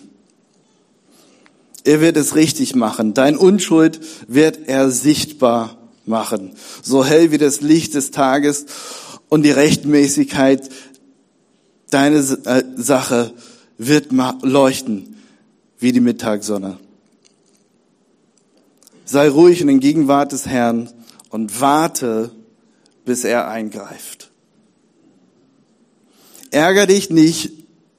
Er 1.83 2.01
wird 2.01 2.17
es 2.17 2.35
richtig 2.35 2.75
machen. 2.75 3.13
Dein 3.13 3.37
Unschuld 3.37 3.99
wird 4.27 4.67
er 4.67 4.91
sichtbar 4.91 5.77
machen. 6.05 6.51
So 6.81 7.05
hell 7.05 7.31
wie 7.31 7.37
das 7.37 7.61
Licht 7.61 7.93
des 7.95 8.11
Tages 8.11 8.65
und 9.29 9.43
die 9.43 9.51
Rechtmäßigkeit 9.51 10.69
deine 11.89 12.17
äh, 12.17 12.63
Sache 12.75 13.33
wird 13.77 14.07
leuchten 14.41 15.15
wie 15.79 15.91
die 15.91 16.01
Mittagssonne. 16.01 16.77
Sei 19.05 19.29
ruhig 19.29 19.61
in 19.61 19.67
der 19.67 19.77
Gegenwart 19.77 20.33
des 20.33 20.45
Herrn 20.45 20.89
und 21.29 21.61
warte, 21.61 22.31
bis 23.05 23.23
er 23.23 23.47
eingreift. 23.47 24.18
Ärger 26.51 26.87
dich 26.87 27.09
nicht 27.09 27.51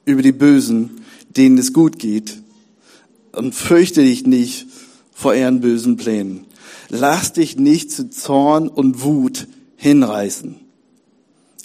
über 0.05 0.21
die 0.21 0.31
Bösen, 0.31 1.01
denen 1.29 1.57
es 1.57 1.73
gut 1.73 1.99
geht, 1.99 2.41
und 3.31 3.55
fürchte 3.55 4.01
dich 4.01 4.25
nicht 4.25 4.67
vor 5.13 5.33
ihren 5.33 5.61
bösen 5.61 5.95
Plänen. 5.95 6.45
Lass 6.89 7.31
dich 7.31 7.55
nicht 7.55 7.91
zu 7.91 8.09
Zorn 8.09 8.67
und 8.67 9.03
Wut 9.03 9.47
hinreißen. 9.77 10.59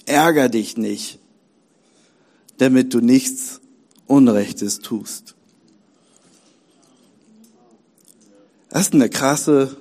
Ärger 0.05 0.49
dich 0.49 0.77
nicht, 0.77 1.18
damit 2.59 2.94
du 2.94 3.01
nichts 3.01 3.61
Unrechtes 4.07 4.79
tust. 4.79 5.35
Das 8.68 8.83
ist 8.83 8.94
eine 8.94 9.09
krasse 9.09 9.77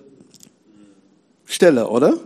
Stelle, 1.46 1.90
oder? 1.90 2.18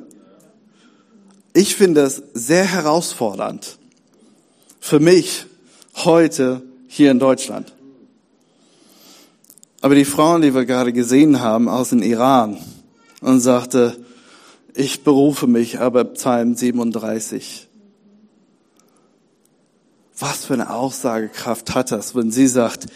Ich 1.53 1.75
finde 1.75 2.01
das 2.01 2.23
sehr 2.33 2.63
herausfordernd 2.63 3.78
für 4.89 4.99
mich 4.99 5.45
heute 5.97 6.63
hier 6.87 7.11
in 7.11 7.19
Deutschland. 7.19 7.75
Aber 9.81 9.93
die 9.93 10.03
Frauen, 10.03 10.41
die 10.41 10.55
wir 10.55 10.65
gerade 10.65 10.91
gesehen 10.93 11.41
haben 11.41 11.69
aus 11.69 11.89
dem 11.89 12.01
Iran 12.01 12.57
und 13.21 13.39
sagte, 13.39 14.03
ich 14.73 15.03
berufe 15.03 15.45
mich 15.45 15.79
aber 15.79 16.05
Psalm 16.05 16.55
37. 16.55 17.67
Was 20.17 20.45
für 20.45 20.55
eine 20.55 20.73
Aussagekraft 20.73 21.75
hat 21.75 21.91
das, 21.91 22.15
wenn 22.15 22.31
sie 22.31 22.47
sagt, 22.47 22.87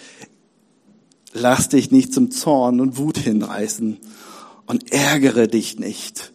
lass 1.31 1.69
dich 1.69 1.91
nicht 1.91 2.11
zum 2.11 2.31
Zorn 2.31 2.81
und 2.81 2.97
Wut 2.97 3.19
hinreißen 3.19 3.99
und 4.65 4.91
ärgere 4.91 5.47
dich 5.47 5.77
nicht, 5.77 6.31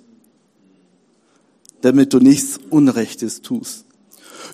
damit 1.81 2.13
du 2.13 2.21
nichts 2.21 2.61
Unrechtes 2.71 3.43
tust. 3.43 3.88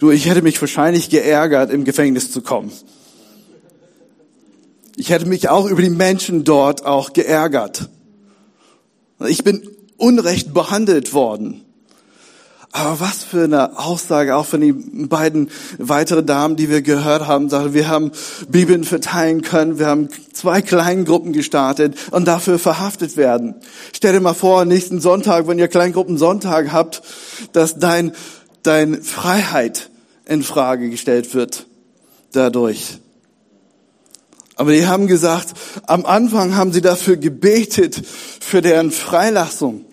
Du, 0.00 0.10
ich 0.10 0.28
hätte 0.28 0.42
mich 0.42 0.60
wahrscheinlich 0.60 1.08
geärgert, 1.10 1.70
im 1.70 1.84
Gefängnis 1.84 2.30
zu 2.30 2.42
kommen. 2.42 2.72
Ich 4.96 5.10
hätte 5.10 5.26
mich 5.26 5.48
auch 5.48 5.66
über 5.66 5.82
die 5.82 5.90
Menschen 5.90 6.44
dort 6.44 6.86
auch 6.86 7.12
geärgert. 7.12 7.88
Ich 9.26 9.44
bin 9.44 9.68
unrecht 9.96 10.54
behandelt 10.54 11.12
worden. 11.12 11.64
Aber 12.76 12.98
was 12.98 13.22
für 13.22 13.44
eine 13.44 13.78
Aussage 13.78 14.34
auch 14.34 14.46
von 14.46 14.60
den 14.60 15.08
beiden 15.08 15.48
weiteren 15.78 16.26
Damen, 16.26 16.56
die 16.56 16.68
wir 16.68 16.82
gehört 16.82 17.28
haben, 17.28 17.48
sagen, 17.48 17.72
wir 17.72 17.86
haben 17.86 18.10
Bibeln 18.48 18.82
verteilen 18.82 19.42
können, 19.42 19.78
wir 19.78 19.86
haben 19.86 20.08
zwei 20.32 20.60
Kleingruppen 20.60 21.32
gestartet 21.32 21.94
und 22.10 22.26
dafür 22.26 22.58
verhaftet 22.58 23.16
werden. 23.16 23.54
Stell 23.92 24.12
dir 24.12 24.20
mal 24.20 24.34
vor, 24.34 24.64
nächsten 24.64 25.00
Sonntag, 25.00 25.46
wenn 25.46 25.60
ihr 25.60 25.68
Kleingruppen 25.68 26.18
Sonntag 26.18 26.72
habt, 26.72 27.02
dass 27.52 27.78
dein, 27.78 28.10
dein 28.64 29.02
Freiheit 29.02 29.90
in 30.26 30.42
Frage 30.42 30.90
gestellt 30.90 31.34
wird 31.34 31.66
dadurch. 32.32 32.98
Aber 34.56 34.72
die 34.72 34.86
haben 34.86 35.06
gesagt, 35.06 35.54
am 35.86 36.06
Anfang 36.06 36.56
haben 36.56 36.72
sie 36.72 36.80
dafür 36.80 37.16
gebetet, 37.16 38.00
für 38.40 38.62
deren 38.62 38.90
Freilassung. 38.90 39.84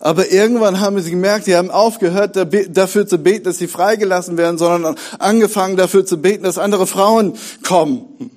Aber 0.00 0.30
irgendwann 0.30 0.80
haben 0.80 1.00
sie 1.00 1.10
gemerkt, 1.10 1.46
die 1.46 1.54
haben 1.54 1.70
aufgehört, 1.70 2.36
dafür 2.70 3.06
zu 3.06 3.18
beten, 3.18 3.44
dass 3.44 3.58
sie 3.58 3.68
freigelassen 3.68 4.36
werden, 4.36 4.58
sondern 4.58 4.96
angefangen 5.18 5.76
dafür 5.76 6.04
zu 6.04 6.18
beten, 6.18 6.44
dass 6.44 6.58
andere 6.58 6.86
Frauen 6.86 7.34
kommen. 7.66 8.30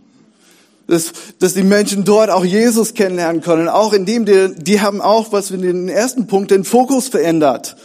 Dass, 0.88 1.12
dass 1.40 1.56
die 1.56 1.64
Menschen 1.64 2.06
dort 2.06 2.30
auch 2.30 2.46
Jesus 2.46 2.94
kennenlernen 2.94 3.42
können. 3.42 3.68
Auch 3.68 3.92
indem 3.92 4.26
die, 4.26 4.56
die 4.56 4.80
haben 4.80 5.02
auch, 5.02 5.34
was 5.34 5.52
wir 5.52 5.58
in 5.58 5.66
den 5.66 5.90
ersten 5.90 6.28
Punkt, 6.28 6.52
den 6.52 6.64
Fokus 6.64 7.10
verändert. 7.10 7.76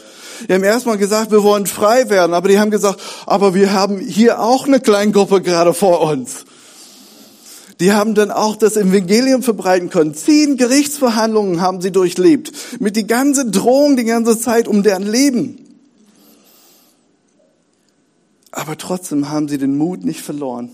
Die 0.49 0.55
haben 0.55 0.64
erstmal 0.64 0.99
gesagt, 0.99 1.31
wir 1.31 1.42
wollen 1.42 1.66
frei 1.66 2.09
werden, 2.11 2.35
aber 2.35 2.49
die 2.49 2.59
haben 2.59 2.71
gesagt, 2.71 3.01
aber 3.27 3.55
wir 3.55 3.73
haben 3.73 3.99
hier 3.99 4.40
auch 4.40 4.66
eine 4.66 4.81
Kleingruppe 4.81 5.42
gerade 5.42 5.75
vor 5.75 6.01
uns 6.01 6.45
die 7.83 7.92
haben 7.92 8.14
dann 8.14 8.31
auch 8.31 8.55
das 8.55 8.77
Evangelium 8.77 9.42
verbreiten 9.42 9.90
können. 9.90 10.14
Zehn 10.14 10.57
Gerichtsverhandlungen 10.57 11.61
haben 11.61 11.81
sie 11.81 11.90
durchlebt. 11.90 12.53
Mit 12.79 12.95
die 12.95 13.09
ganze 13.09 13.51
Drohung 13.51 13.97
die 13.97 14.05
ganze 14.05 14.38
Zeit 14.38 14.68
um 14.68 14.85
deren 14.85 15.03
Leben. 15.03 15.59
Aber 18.53 18.79
trotzdem 18.79 19.31
haben 19.31 19.49
sie 19.49 19.59
den 19.59 19.77
Mut 19.77 20.05
nicht 20.05 20.21
verloren. 20.21 20.71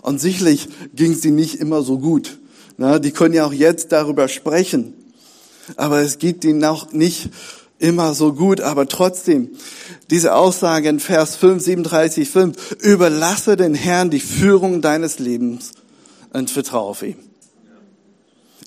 Und 0.00 0.20
sicherlich 0.20 0.68
ging 0.94 1.18
ihnen 1.20 1.34
nicht 1.34 1.56
immer 1.56 1.82
so 1.82 1.98
gut. 1.98 2.38
Na, 2.76 3.00
die 3.00 3.10
können 3.10 3.34
ja 3.34 3.44
auch 3.44 3.52
jetzt 3.52 3.90
darüber 3.90 4.28
sprechen. 4.28 4.94
Aber 5.74 6.02
es 6.02 6.18
geht 6.18 6.44
ihnen 6.44 6.64
auch 6.64 6.92
nicht 6.92 7.30
immer 7.78 8.14
so 8.14 8.32
gut. 8.32 8.60
Aber 8.60 8.86
trotzdem, 8.86 9.50
diese 10.10 10.34
Aussage 10.34 10.88
in 10.88 11.00
Vers 11.00 11.36
5, 11.36 11.62
37, 11.62 12.28
5, 12.28 12.76
überlasse 12.80 13.56
den 13.56 13.74
Herrn 13.74 14.10
die 14.10 14.20
Führung 14.20 14.80
deines 14.82 15.18
Lebens 15.18 15.72
und 16.32 16.50
vertraue 16.50 16.90
auf 16.90 17.02
ihn. 17.02 17.16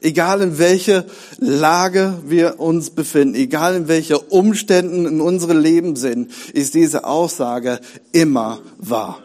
Egal 0.03 0.41
in 0.41 0.57
welcher 0.57 1.05
Lage 1.37 2.17
wir 2.25 2.59
uns 2.59 2.89
befinden, 2.89 3.35
egal 3.35 3.75
in 3.75 3.87
welcher 3.87 4.31
Umständen 4.31 5.05
in 5.05 5.21
unserem 5.21 5.59
Leben 5.59 5.95
sind, 5.95 6.31
ist 6.53 6.73
diese 6.73 7.03
Aussage 7.03 7.79
immer 8.11 8.61
wahr. 8.79 9.21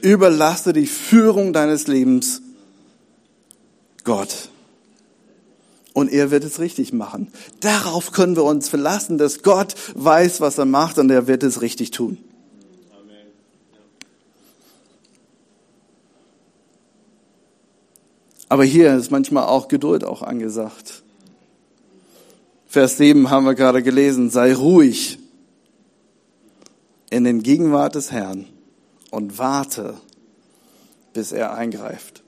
Überlasse 0.00 0.72
die 0.72 0.86
Führung 0.86 1.52
deines 1.52 1.86
Lebens 1.86 2.40
Gott. 4.04 4.48
Und 5.94 6.12
er 6.12 6.30
wird 6.30 6.44
es 6.44 6.58
richtig 6.58 6.92
machen. 6.92 7.32
Darauf 7.60 8.12
können 8.12 8.36
wir 8.36 8.44
uns 8.44 8.68
verlassen, 8.68 9.16
dass 9.16 9.42
Gott 9.42 9.74
weiß, 9.94 10.42
was 10.42 10.58
er 10.58 10.66
macht 10.66 10.98
und 10.98 11.08
er 11.08 11.28
wird 11.28 11.42
es 11.42 11.62
richtig 11.62 11.92
tun. 11.92 12.18
Aber 18.48 18.64
hier 18.64 18.94
ist 18.94 19.10
manchmal 19.10 19.44
auch 19.44 19.68
Geduld 19.68 20.04
auch 20.04 20.22
angesagt. 20.22 21.02
Vers 22.66 22.96
7 22.96 23.30
haben 23.30 23.46
wir 23.46 23.54
gerade 23.54 23.82
gelesen, 23.84 24.30
sei 24.30 24.52
ruhig 24.52 25.20
in 27.08 27.22
den 27.22 27.44
Gegenwart 27.44 27.94
des 27.94 28.10
Herrn 28.10 28.46
und 29.12 29.38
warte, 29.38 29.94
bis 31.12 31.30
er 31.30 31.54
eingreift. 31.54 32.23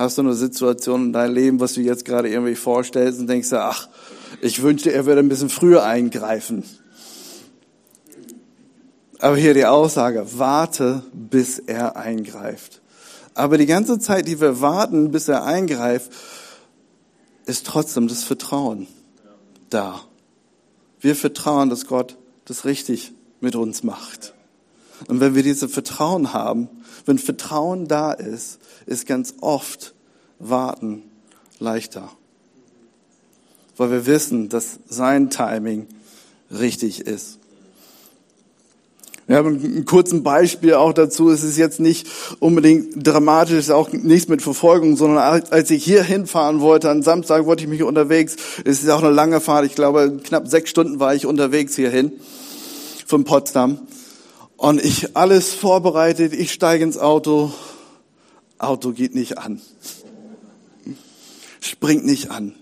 Hast 0.00 0.16
du 0.16 0.22
eine 0.22 0.32
Situation 0.32 1.04
in 1.04 1.12
deinem 1.12 1.34
Leben, 1.34 1.60
was 1.60 1.74
du 1.74 1.82
jetzt 1.82 2.06
gerade 2.06 2.30
irgendwie 2.30 2.54
vorstellst 2.54 3.20
und 3.20 3.26
denkst, 3.26 3.52
ach, 3.52 3.86
ich 4.40 4.62
wünschte, 4.62 4.90
er 4.90 5.04
würde 5.04 5.20
ein 5.20 5.28
bisschen 5.28 5.50
früher 5.50 5.84
eingreifen. 5.84 6.64
Aber 9.18 9.36
hier 9.36 9.52
die 9.52 9.66
Aussage, 9.66 10.26
warte, 10.38 11.02
bis 11.12 11.58
er 11.58 11.96
eingreift. 11.98 12.80
Aber 13.34 13.58
die 13.58 13.66
ganze 13.66 13.98
Zeit, 13.98 14.26
die 14.26 14.40
wir 14.40 14.62
warten, 14.62 15.10
bis 15.10 15.28
er 15.28 15.44
eingreift, 15.44 16.10
ist 17.44 17.66
trotzdem 17.66 18.08
das 18.08 18.24
Vertrauen 18.24 18.86
da. 19.68 20.00
Wir 20.98 21.14
vertrauen, 21.14 21.68
dass 21.68 21.86
Gott 21.86 22.16
das 22.46 22.64
richtig 22.64 23.12
mit 23.40 23.54
uns 23.54 23.82
macht. 23.82 24.32
Und 25.08 25.20
wenn 25.20 25.34
wir 25.34 25.42
dieses 25.42 25.70
Vertrauen 25.70 26.32
haben, 26.32 26.70
wenn 27.04 27.18
Vertrauen 27.18 27.86
da 27.86 28.12
ist, 28.12 28.59
ist 28.90 29.06
ganz 29.06 29.34
oft 29.40 29.94
Warten 30.38 31.02
leichter. 31.58 32.10
Weil 33.76 33.90
wir 33.90 34.06
wissen, 34.06 34.48
dass 34.48 34.80
sein 34.88 35.30
Timing 35.30 35.86
richtig 36.50 37.06
ist. 37.06 37.38
Wir 39.26 39.36
haben 39.36 39.62
ein 39.62 39.84
kurzes 39.84 40.24
Beispiel 40.24 40.74
auch 40.74 40.92
dazu. 40.92 41.30
Es 41.30 41.44
ist 41.44 41.56
jetzt 41.56 41.78
nicht 41.78 42.08
unbedingt 42.40 43.06
dramatisch, 43.06 43.54
es 43.54 43.64
ist 43.66 43.70
auch 43.70 43.92
nichts 43.92 44.28
mit 44.28 44.42
Verfolgung, 44.42 44.96
sondern 44.96 45.44
als 45.50 45.70
ich 45.70 45.84
hier 45.84 46.02
hinfahren 46.02 46.60
wollte, 46.60 46.90
am 46.90 47.02
Samstag 47.02 47.46
wollte 47.46 47.62
ich 47.62 47.68
mich 47.70 47.84
unterwegs, 47.84 48.34
es 48.64 48.82
ist 48.82 48.90
auch 48.90 49.04
eine 49.04 49.12
lange 49.12 49.40
Fahrt, 49.40 49.66
ich 49.66 49.76
glaube 49.76 50.18
knapp 50.24 50.48
sechs 50.48 50.70
Stunden 50.70 50.98
war 50.98 51.14
ich 51.14 51.26
unterwegs 51.26 51.76
hierhin 51.76 52.12
von 53.06 53.22
Potsdam. 53.22 53.78
Und 54.56 54.84
ich 54.84 55.16
alles 55.16 55.54
vorbereitet, 55.54 56.32
ich 56.32 56.52
steige 56.52 56.82
ins 56.82 56.98
Auto, 56.98 57.52
Auto 58.60 58.92
geht 58.92 59.14
nicht 59.14 59.38
an. 59.38 59.60
Springt 61.60 62.04
nicht 62.04 62.30
an. 62.30 62.54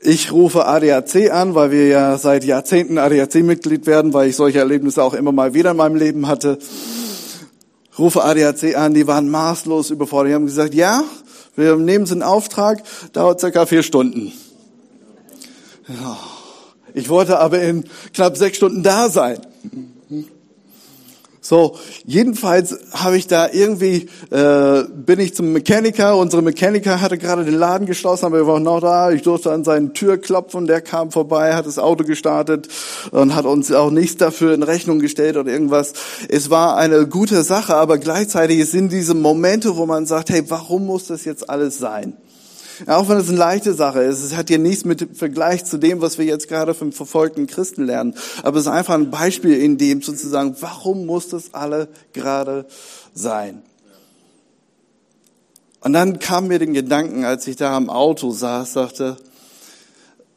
Ich 0.00 0.30
rufe 0.32 0.66
ADAC 0.66 1.30
an, 1.32 1.54
weil 1.54 1.70
wir 1.70 1.86
ja 1.86 2.18
seit 2.18 2.44
Jahrzehnten 2.44 2.98
ADAC-Mitglied 2.98 3.86
werden, 3.86 4.12
weil 4.12 4.28
ich 4.28 4.36
solche 4.36 4.58
Erlebnisse 4.58 5.02
auch 5.02 5.14
immer 5.14 5.32
mal 5.32 5.54
wieder 5.54 5.70
in 5.70 5.76
meinem 5.76 5.96
Leben 5.96 6.26
hatte. 6.26 6.58
Rufe 7.98 8.22
ADAC 8.22 8.76
an, 8.76 8.94
die 8.94 9.06
waren 9.06 9.28
maßlos 9.28 9.90
überfordert. 9.90 10.30
Die 10.30 10.34
haben 10.34 10.46
gesagt, 10.46 10.74
ja, 10.74 11.02
wir 11.54 11.76
nehmen 11.76 12.04
es 12.04 12.10
in 12.10 12.22
Auftrag, 12.22 12.82
dauert 13.12 13.40
circa 13.40 13.64
vier 13.64 13.82
Stunden. 13.82 14.32
Ich 16.94 17.08
wollte 17.08 17.38
aber 17.38 17.62
in 17.62 17.84
knapp 18.12 18.36
sechs 18.36 18.56
Stunden 18.56 18.82
da 18.82 19.08
sein. 19.08 19.38
So, 21.48 21.76
jedenfalls 22.04 22.76
habe 22.90 23.16
ich 23.16 23.28
da 23.28 23.48
irgendwie, 23.52 24.08
äh, 24.30 24.82
bin 24.92 25.20
ich 25.20 25.32
zum 25.32 25.52
Mechaniker, 25.52 26.16
unsere 26.16 26.42
Mechaniker 26.42 27.00
hatte 27.00 27.18
gerade 27.18 27.44
den 27.44 27.54
Laden 27.54 27.86
geschlossen, 27.86 28.24
aber 28.24 28.38
wir 28.38 28.48
waren 28.48 28.64
noch 28.64 28.80
da, 28.80 29.12
ich 29.12 29.22
durfte 29.22 29.52
an 29.52 29.62
seine 29.62 29.92
Tür 29.92 30.18
klopfen, 30.18 30.66
der 30.66 30.80
kam 30.80 31.12
vorbei, 31.12 31.54
hat 31.54 31.66
das 31.66 31.78
Auto 31.78 32.02
gestartet 32.02 32.66
und 33.12 33.36
hat 33.36 33.44
uns 33.44 33.70
auch 33.70 33.92
nichts 33.92 34.16
dafür 34.16 34.54
in 34.54 34.64
Rechnung 34.64 34.98
gestellt 34.98 35.36
oder 35.36 35.52
irgendwas. 35.52 35.92
Es 36.28 36.50
war 36.50 36.78
eine 36.78 37.06
gute 37.06 37.44
Sache, 37.44 37.76
aber 37.76 37.98
gleichzeitig 37.98 38.68
sind 38.68 38.90
diese 38.90 39.14
Momente, 39.14 39.76
wo 39.76 39.86
man 39.86 40.04
sagt, 40.04 40.30
hey, 40.30 40.42
warum 40.48 40.86
muss 40.86 41.06
das 41.06 41.24
jetzt 41.24 41.48
alles 41.48 41.78
sein? 41.78 42.16
Auch 42.86 43.08
wenn 43.08 43.16
es 43.16 43.28
eine 43.28 43.38
leichte 43.38 43.72
Sache 43.72 44.02
ist, 44.02 44.22
es 44.22 44.36
hat 44.36 44.50
ja 44.50 44.58
nichts 44.58 44.84
mit 44.84 45.16
Vergleich 45.16 45.64
zu 45.64 45.78
dem, 45.78 46.00
was 46.00 46.18
wir 46.18 46.26
jetzt 46.26 46.48
gerade 46.48 46.74
vom 46.74 46.92
verfolgten 46.92 47.46
Christen 47.46 47.84
lernen. 47.84 48.14
Aber 48.42 48.58
es 48.58 48.66
ist 48.66 48.72
einfach 48.72 48.94
ein 48.94 49.10
Beispiel 49.10 49.58
in 49.58 49.78
dem 49.78 50.02
sozusagen, 50.02 50.56
warum 50.60 51.06
muss 51.06 51.28
das 51.28 51.54
alle 51.54 51.88
gerade 52.12 52.66
sein? 53.14 53.62
Und 55.80 55.92
dann 55.92 56.18
kam 56.18 56.48
mir 56.48 56.58
den 56.58 56.74
Gedanken, 56.74 57.24
als 57.24 57.46
ich 57.46 57.56
da 57.56 57.76
am 57.76 57.88
Auto 57.88 58.30
saß, 58.30 58.72
sagte, 58.72 59.16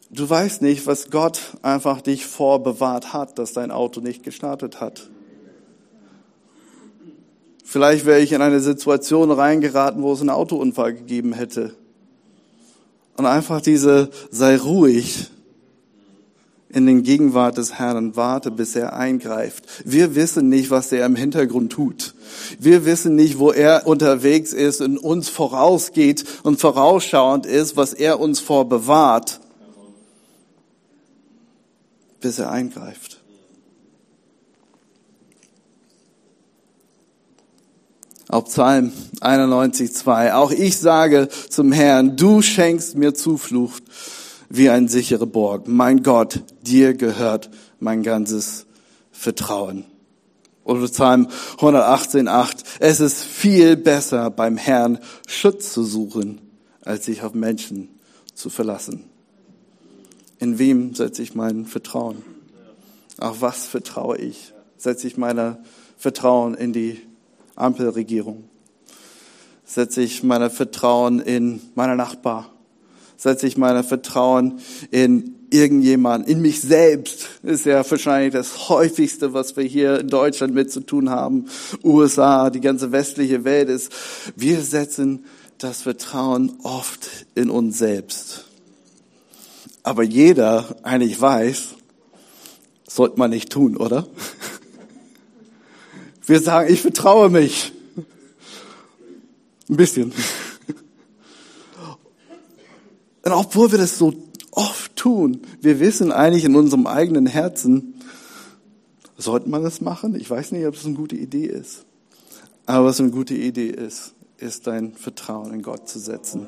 du 0.09 0.29
weißt 0.29 0.61
nicht, 0.61 0.87
was 0.87 1.09
Gott 1.09 1.39
einfach 1.61 2.01
dich 2.01 2.25
vorbewahrt 2.25 3.13
hat, 3.13 3.39
dass 3.39 3.53
dein 3.53 3.71
Auto 3.71 3.99
nicht 3.99 4.23
gestartet 4.23 4.79
hat. 4.79 5.09
Vielleicht 7.63 8.05
wäre 8.05 8.19
ich 8.19 8.31
in 8.31 8.41
eine 8.41 8.61
Situation 8.61 9.31
reingeraten, 9.31 10.01
wo 10.01 10.13
es 10.13 10.21
einen 10.21 10.31
Autounfall 10.31 10.93
gegeben 10.93 11.33
hätte. 11.33 11.75
Und 13.19 13.25
einfach 13.25 13.59
diese, 13.59 14.11
sei 14.31 14.55
ruhig 14.55 15.27
in 16.69 16.85
den 16.85 17.03
Gegenwart 17.03 17.57
des 17.57 17.73
Herrn 17.73 17.97
und 17.97 18.15
warte, 18.15 18.49
bis 18.49 18.77
er 18.77 18.93
eingreift. 18.93 19.65
Wir 19.83 20.15
wissen 20.15 20.47
nicht, 20.47 20.69
was 20.69 20.89
er 20.93 21.05
im 21.05 21.17
Hintergrund 21.17 21.73
tut. 21.73 22.15
Wir 22.59 22.85
wissen 22.85 23.17
nicht, 23.17 23.37
wo 23.37 23.51
er 23.51 23.85
unterwegs 23.85 24.53
ist 24.53 24.79
und 24.79 24.97
uns 24.97 25.27
vorausgeht 25.27 26.23
und 26.43 26.61
vorausschauend 26.61 27.45
ist, 27.45 27.75
was 27.75 27.93
er 27.93 28.21
uns 28.21 28.39
vorbewahrt, 28.39 29.41
bis 32.21 32.39
er 32.39 32.51
eingreift. 32.51 33.18
Auch 38.31 38.45
Psalm 38.45 38.93
91, 39.21 39.91
2. 39.91 40.35
Auch 40.35 40.51
ich 40.51 40.77
sage 40.77 41.29
zum 41.49 41.71
Herrn, 41.71 42.15
du 42.15 42.43
schenkst 42.43 42.95
mir 42.95 43.15
Zuflucht 43.15 43.81
wie 44.49 44.69
ein 44.69 44.87
sichere 44.87 45.25
Borg. 45.25 45.67
Mein 45.67 46.03
Gott, 46.03 46.43
dir 46.61 46.93
gehört 46.93 47.49
mein 47.79 48.03
ganzes 48.03 48.67
Vertrauen. 49.11 49.85
Oder 50.63 50.87
Psalm 50.87 51.27
118, 51.53 52.27
8. 52.27 52.63
Es 52.79 52.99
ist 52.99 53.23
viel 53.23 53.75
besser 53.75 54.29
beim 54.29 54.57
Herrn 54.57 54.99
Schutz 55.27 55.73
zu 55.73 55.83
suchen, 55.83 56.39
als 56.85 57.05
sich 57.05 57.23
auf 57.23 57.33
Menschen 57.33 57.89
zu 58.35 58.51
verlassen. 58.51 59.05
In 60.37 60.59
wem 60.59 60.93
setze 60.93 61.23
ich 61.23 61.33
mein 61.33 61.65
Vertrauen? 61.65 62.21
Auf 63.17 63.41
was 63.41 63.65
vertraue 63.65 64.19
ich? 64.19 64.53
Setze 64.77 65.07
ich 65.07 65.17
meine 65.17 65.63
Vertrauen 65.97 66.53
in 66.53 66.73
die 66.73 67.08
Ampelregierung? 67.59 68.45
Setze 69.65 70.01
ich 70.01 70.23
meine 70.23 70.49
Vertrauen 70.49 71.19
in 71.19 71.61
meine 71.75 71.95
Nachbar? 71.95 72.51
Setze 73.17 73.47
ich 73.47 73.57
meine 73.57 73.83
Vertrauen 73.83 74.59
in 74.91 75.35
irgendjemand, 75.51 76.27
in 76.27 76.41
mich 76.41 76.61
selbst? 76.61 77.27
Ist 77.43 77.65
ja 77.65 77.89
wahrscheinlich 77.89 78.33
das 78.33 78.69
häufigste, 78.69 79.33
was 79.33 79.57
wir 79.57 79.63
hier 79.63 79.99
in 79.99 80.07
Deutschland 80.07 80.53
mit 80.53 80.71
zu 80.71 80.79
tun 80.79 81.09
haben. 81.09 81.45
USA, 81.83 82.49
die 82.49 82.61
ganze 82.61 82.91
westliche 82.91 83.43
Welt 83.43 83.69
ist. 83.69 83.91
Wir 84.35 84.61
setzen 84.61 85.25
das 85.57 85.81
Vertrauen 85.81 86.53
oft 86.63 87.07
in 87.35 87.49
uns 87.49 87.77
selbst. 87.77 88.45
Aber 89.83 90.03
jeder 90.03 90.77
eigentlich 90.83 91.19
weiß, 91.19 91.75
sollte 92.87 93.17
man 93.17 93.29
nicht 93.29 93.51
tun, 93.51 93.77
oder? 93.77 94.07
Wir 96.29 96.39
sagen, 96.39 96.71
ich 96.71 96.81
vertraue 96.81 97.27
mich. 97.31 97.73
Ein 99.67 99.75
bisschen. 99.77 100.13
Und 103.25 103.31
obwohl 103.31 103.71
wir 103.71 103.79
das 103.79 103.97
so 103.97 104.13
oft 104.51 104.95
tun, 104.95 105.41
wir 105.59 105.79
wissen 105.79 106.11
eigentlich 106.11 106.45
in 106.45 106.55
unserem 106.55 106.85
eigenen 106.85 107.25
Herzen, 107.25 107.95
sollte 109.17 109.49
man 109.49 109.63
das 109.63 109.81
machen? 109.81 110.13
Ich 110.13 110.29
weiß 110.29 110.51
nicht, 110.51 110.67
ob 110.67 110.75
das 110.75 110.85
eine 110.85 110.93
gute 110.93 111.15
Idee 111.15 111.47
ist. 111.47 111.85
Aber 112.67 112.85
was 112.85 112.99
eine 112.99 113.09
gute 113.09 113.33
Idee 113.33 113.69
ist, 113.69 114.13
ist 114.37 114.67
dein 114.67 114.93
Vertrauen 114.93 115.51
in 115.51 115.63
Gott 115.63 115.89
zu 115.89 115.97
setzen. 115.97 116.45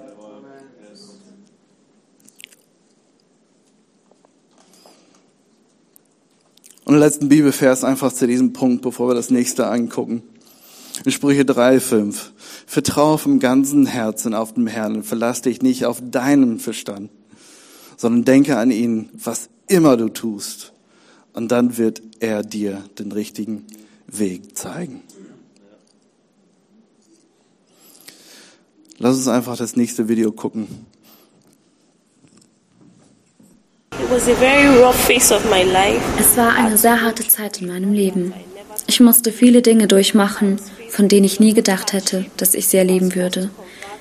Und 6.91 6.99
letzten 6.99 7.29
Bibelvers 7.29 7.85
einfach 7.85 8.11
zu 8.11 8.27
diesem 8.27 8.51
Punkt, 8.51 8.81
bevor 8.81 9.07
wir 9.07 9.13
das 9.13 9.29
nächste 9.29 9.67
angucken. 9.67 10.23
In 11.05 11.11
Sprüche 11.13 11.45
3, 11.45 11.79
5. 11.79 12.33
Vertraue 12.65 13.17
vom 13.17 13.39
ganzen 13.39 13.85
Herzen 13.85 14.33
auf 14.33 14.55
den 14.55 14.67
Herrn 14.67 14.97
und 14.97 15.03
verlass 15.03 15.41
dich 15.41 15.61
nicht 15.61 15.85
auf 15.85 16.03
deinen 16.03 16.59
Verstand, 16.59 17.09
sondern 17.95 18.25
denke 18.25 18.57
an 18.57 18.71
ihn, 18.71 19.09
was 19.13 19.47
immer 19.67 19.95
du 19.95 20.09
tust. 20.09 20.73
Und 21.31 21.53
dann 21.53 21.77
wird 21.77 22.01
er 22.19 22.43
dir 22.43 22.83
den 22.99 23.13
richtigen 23.13 23.67
Weg 24.07 24.57
zeigen. 24.57 25.01
Lass 28.97 29.15
uns 29.15 29.29
einfach 29.29 29.55
das 29.55 29.77
nächste 29.77 30.09
Video 30.09 30.33
gucken. 30.33 30.67
Es 36.19 36.35
war 36.35 36.53
eine 36.53 36.77
sehr 36.77 37.01
harte 37.01 37.25
Zeit 37.25 37.61
in 37.61 37.69
meinem 37.69 37.93
Leben. 37.93 38.33
Ich 38.85 38.99
musste 38.99 39.31
viele 39.31 39.61
Dinge 39.61 39.87
durchmachen, 39.87 40.59
von 40.89 41.07
denen 41.07 41.23
ich 41.23 41.39
nie 41.39 41.53
gedacht 41.53 41.93
hätte, 41.93 42.25
dass 42.35 42.53
ich 42.53 42.67
sie 42.67 42.75
erleben 42.75 43.15
würde. 43.15 43.49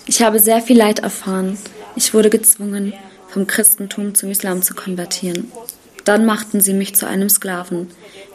Ich 0.07 0.21
habe 0.21 0.41
sehr 0.41 0.63
viel 0.63 0.77
Leid 0.77 0.99
erfahren. 0.99 1.57
Ich 1.95 2.13
wurde 2.13 2.29
gezwungen, 2.29 2.93
vom 3.29 3.47
Christentum 3.47 4.17
zum 4.17 4.33
Islam 4.33 4.63
zu 4.63 4.75
konvertieren. 4.75 5.53
Dann 6.05 6.27
machten 6.27 6.61
sie 6.61 6.75
mich 6.75 6.97
zu 6.97 7.07
einem 7.07 7.29
Sklaven. 7.29 7.87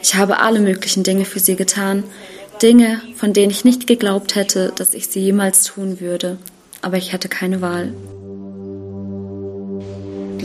Ich 0.01 0.15
habe 0.15 0.39
alle 0.39 0.61
möglichen 0.61 1.03
Dinge 1.03 1.25
für 1.25 1.39
sie 1.39 1.57
getan, 1.57 2.05
Dinge, 2.61 3.01
von 3.17 3.33
denen 3.33 3.51
ich 3.51 3.65
nicht 3.65 3.85
geglaubt 3.85 4.35
hätte, 4.35 4.71
dass 4.77 4.93
ich 4.93 5.07
sie 5.07 5.19
jemals 5.19 5.65
tun 5.65 5.99
würde, 5.99 6.37
aber 6.81 6.95
ich 6.95 7.11
hatte 7.11 7.27
keine 7.27 7.59
Wahl. 7.59 7.91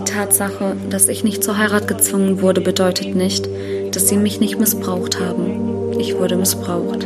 Die 0.00 0.04
Tatsache, 0.04 0.76
dass 0.88 1.08
ich 1.08 1.24
nicht 1.24 1.44
zur 1.44 1.58
Heirat 1.58 1.86
gezwungen 1.86 2.40
wurde, 2.40 2.62
bedeutet 2.62 3.14
nicht, 3.14 3.46
dass 3.92 4.08
sie 4.08 4.16
mich 4.16 4.40
nicht 4.40 4.58
missbraucht 4.58 5.20
haben. 5.20 5.92
Ich 5.98 6.16
wurde 6.16 6.36
missbraucht. 6.36 7.04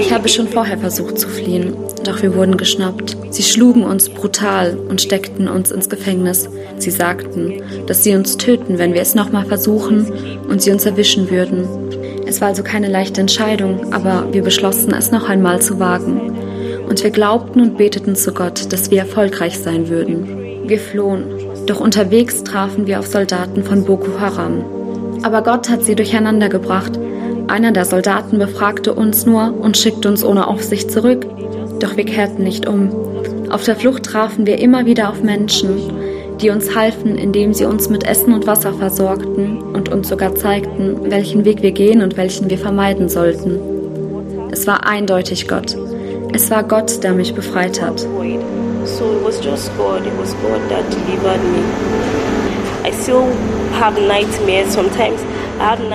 Ich 0.00 0.12
habe 0.12 0.28
schon 0.30 0.48
vorher 0.48 0.78
versucht 0.78 1.18
zu 1.18 1.28
fliehen, 1.28 1.76
doch 2.02 2.22
wir 2.22 2.34
wurden 2.34 2.56
geschnappt. 2.56 3.18
Sie 3.28 3.42
schlugen 3.42 3.84
uns 3.84 4.08
brutal 4.08 4.78
und 4.88 5.02
steckten 5.02 5.48
uns 5.48 5.70
ins 5.70 5.90
Gefängnis. 5.90 6.48
Sie 6.78 6.90
sagten, 6.90 7.60
dass 7.86 8.04
sie 8.04 8.14
uns 8.14 8.38
töten, 8.38 8.78
wenn 8.78 8.94
wir 8.94 9.02
es 9.02 9.14
nochmal 9.14 9.44
versuchen 9.44 10.40
und 10.48 10.62
sie 10.62 10.70
uns 10.70 10.86
erwischen 10.86 11.30
würden. 11.30 11.68
Es 12.26 12.40
war 12.40 12.48
also 12.48 12.62
keine 12.62 12.88
leichte 12.88 13.20
Entscheidung, 13.20 13.92
aber 13.92 14.32
wir 14.32 14.42
beschlossen, 14.42 14.94
es 14.94 15.10
noch 15.10 15.28
einmal 15.28 15.60
zu 15.60 15.78
wagen. 15.78 16.41
Und 16.92 17.02
wir 17.02 17.10
glaubten 17.10 17.62
und 17.62 17.78
beteten 17.78 18.16
zu 18.16 18.34
Gott, 18.34 18.70
dass 18.70 18.90
wir 18.90 18.98
erfolgreich 18.98 19.58
sein 19.58 19.88
würden. 19.88 20.68
Wir 20.68 20.78
flohen, 20.78 21.24
doch 21.64 21.80
unterwegs 21.80 22.44
trafen 22.44 22.86
wir 22.86 22.98
auf 22.98 23.06
Soldaten 23.06 23.64
von 23.64 23.86
Boko 23.86 24.20
Haram. 24.20 24.62
Aber 25.22 25.42
Gott 25.42 25.70
hat 25.70 25.84
sie 25.84 25.94
durcheinander 25.94 26.50
gebracht. 26.50 26.92
Einer 27.48 27.72
der 27.72 27.86
Soldaten 27.86 28.38
befragte 28.38 28.92
uns 28.92 29.24
nur 29.24 29.58
und 29.58 29.78
schickte 29.78 30.06
uns 30.06 30.22
ohne 30.22 30.46
Aufsicht 30.46 30.90
zurück. 30.90 31.26
Doch 31.80 31.96
wir 31.96 32.04
kehrten 32.04 32.42
nicht 32.44 32.68
um. 32.68 32.90
Auf 33.48 33.64
der 33.64 33.76
Flucht 33.76 34.02
trafen 34.02 34.44
wir 34.44 34.58
immer 34.58 34.84
wieder 34.84 35.08
auf 35.08 35.22
Menschen, 35.22 35.94
die 36.42 36.50
uns 36.50 36.76
halfen, 36.76 37.16
indem 37.16 37.54
sie 37.54 37.64
uns 37.64 37.88
mit 37.88 38.04
Essen 38.04 38.34
und 38.34 38.46
Wasser 38.46 38.74
versorgten 38.74 39.62
und 39.62 39.88
uns 39.88 40.10
sogar 40.10 40.34
zeigten, 40.34 41.10
welchen 41.10 41.46
Weg 41.46 41.62
wir 41.62 41.72
gehen 41.72 42.02
und 42.02 42.18
welchen 42.18 42.50
wir 42.50 42.58
vermeiden 42.58 43.08
sollten. 43.08 43.58
Es 44.50 44.66
war 44.66 44.86
eindeutig 44.86 45.48
Gott. 45.48 45.74
Es 46.34 46.50
war 46.50 46.62
Gott, 46.62 47.04
der 47.04 47.12
mich 47.12 47.34
befreit 47.34 47.82
hat. 47.82 48.06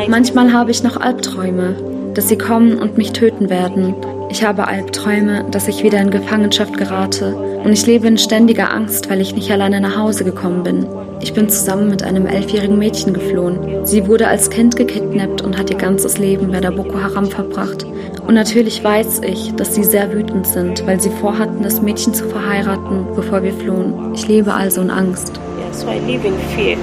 Manchmal 0.07 0.53
habe 0.53 0.71
ich 0.71 0.83
noch 0.83 0.97
Albträume, 0.97 1.75
dass 2.13 2.29
sie 2.29 2.37
kommen 2.37 2.77
und 2.77 2.97
mich 2.97 3.13
töten 3.13 3.49
werden. 3.49 3.95
Ich 4.29 4.43
habe 4.43 4.67
Albträume, 4.67 5.45
dass 5.51 5.69
ich 5.69 5.83
wieder 5.83 5.99
in 6.01 6.11
Gefangenschaft 6.11 6.77
gerate 6.77 7.35
und 7.35 7.71
ich 7.71 7.85
lebe 7.85 8.07
in 8.07 8.17
ständiger 8.17 8.73
Angst, 8.73 9.09
weil 9.09 9.21
ich 9.21 9.33
nicht 9.33 9.49
alleine 9.51 9.79
nach 9.79 9.97
Hause 9.97 10.25
gekommen 10.25 10.63
bin. 10.63 10.85
Ich 11.21 11.33
bin 11.33 11.49
zusammen 11.49 11.89
mit 11.89 12.03
einem 12.03 12.25
elfjährigen 12.25 12.77
Mädchen 12.77 13.13
geflohen. 13.13 13.85
Sie 13.85 14.05
wurde 14.05 14.27
als 14.27 14.49
Kind 14.49 14.75
gekidnappt 14.75 15.41
und 15.41 15.57
hat 15.57 15.69
ihr 15.69 15.77
ganzes 15.77 16.17
Leben 16.17 16.51
bei 16.51 16.59
der 16.59 16.71
Boko 16.71 17.01
Haram 17.01 17.27
verbracht. 17.27 17.85
Und 18.27 18.33
natürlich 18.33 18.83
weiß 18.83 19.21
ich, 19.25 19.55
dass 19.55 19.73
sie 19.73 19.85
sehr 19.85 20.11
wütend 20.11 20.45
sind, 20.45 20.85
weil 20.85 20.99
sie 20.99 21.09
vorhatten, 21.09 21.63
das 21.63 21.81
Mädchen 21.81 22.13
zu 22.13 22.27
verheiraten, 22.27 23.05
bevor 23.15 23.41
wir 23.41 23.53
flohen. 23.53 24.13
Ich 24.13 24.27
lebe 24.27 24.53
also 24.53 24.81
in 24.81 24.91
Angst. 24.91 25.39
Yeah, 25.57 25.73
so 25.73 25.87
I 25.87 25.99
live 25.99 26.25
in 26.25 26.37
fear. 26.53 26.77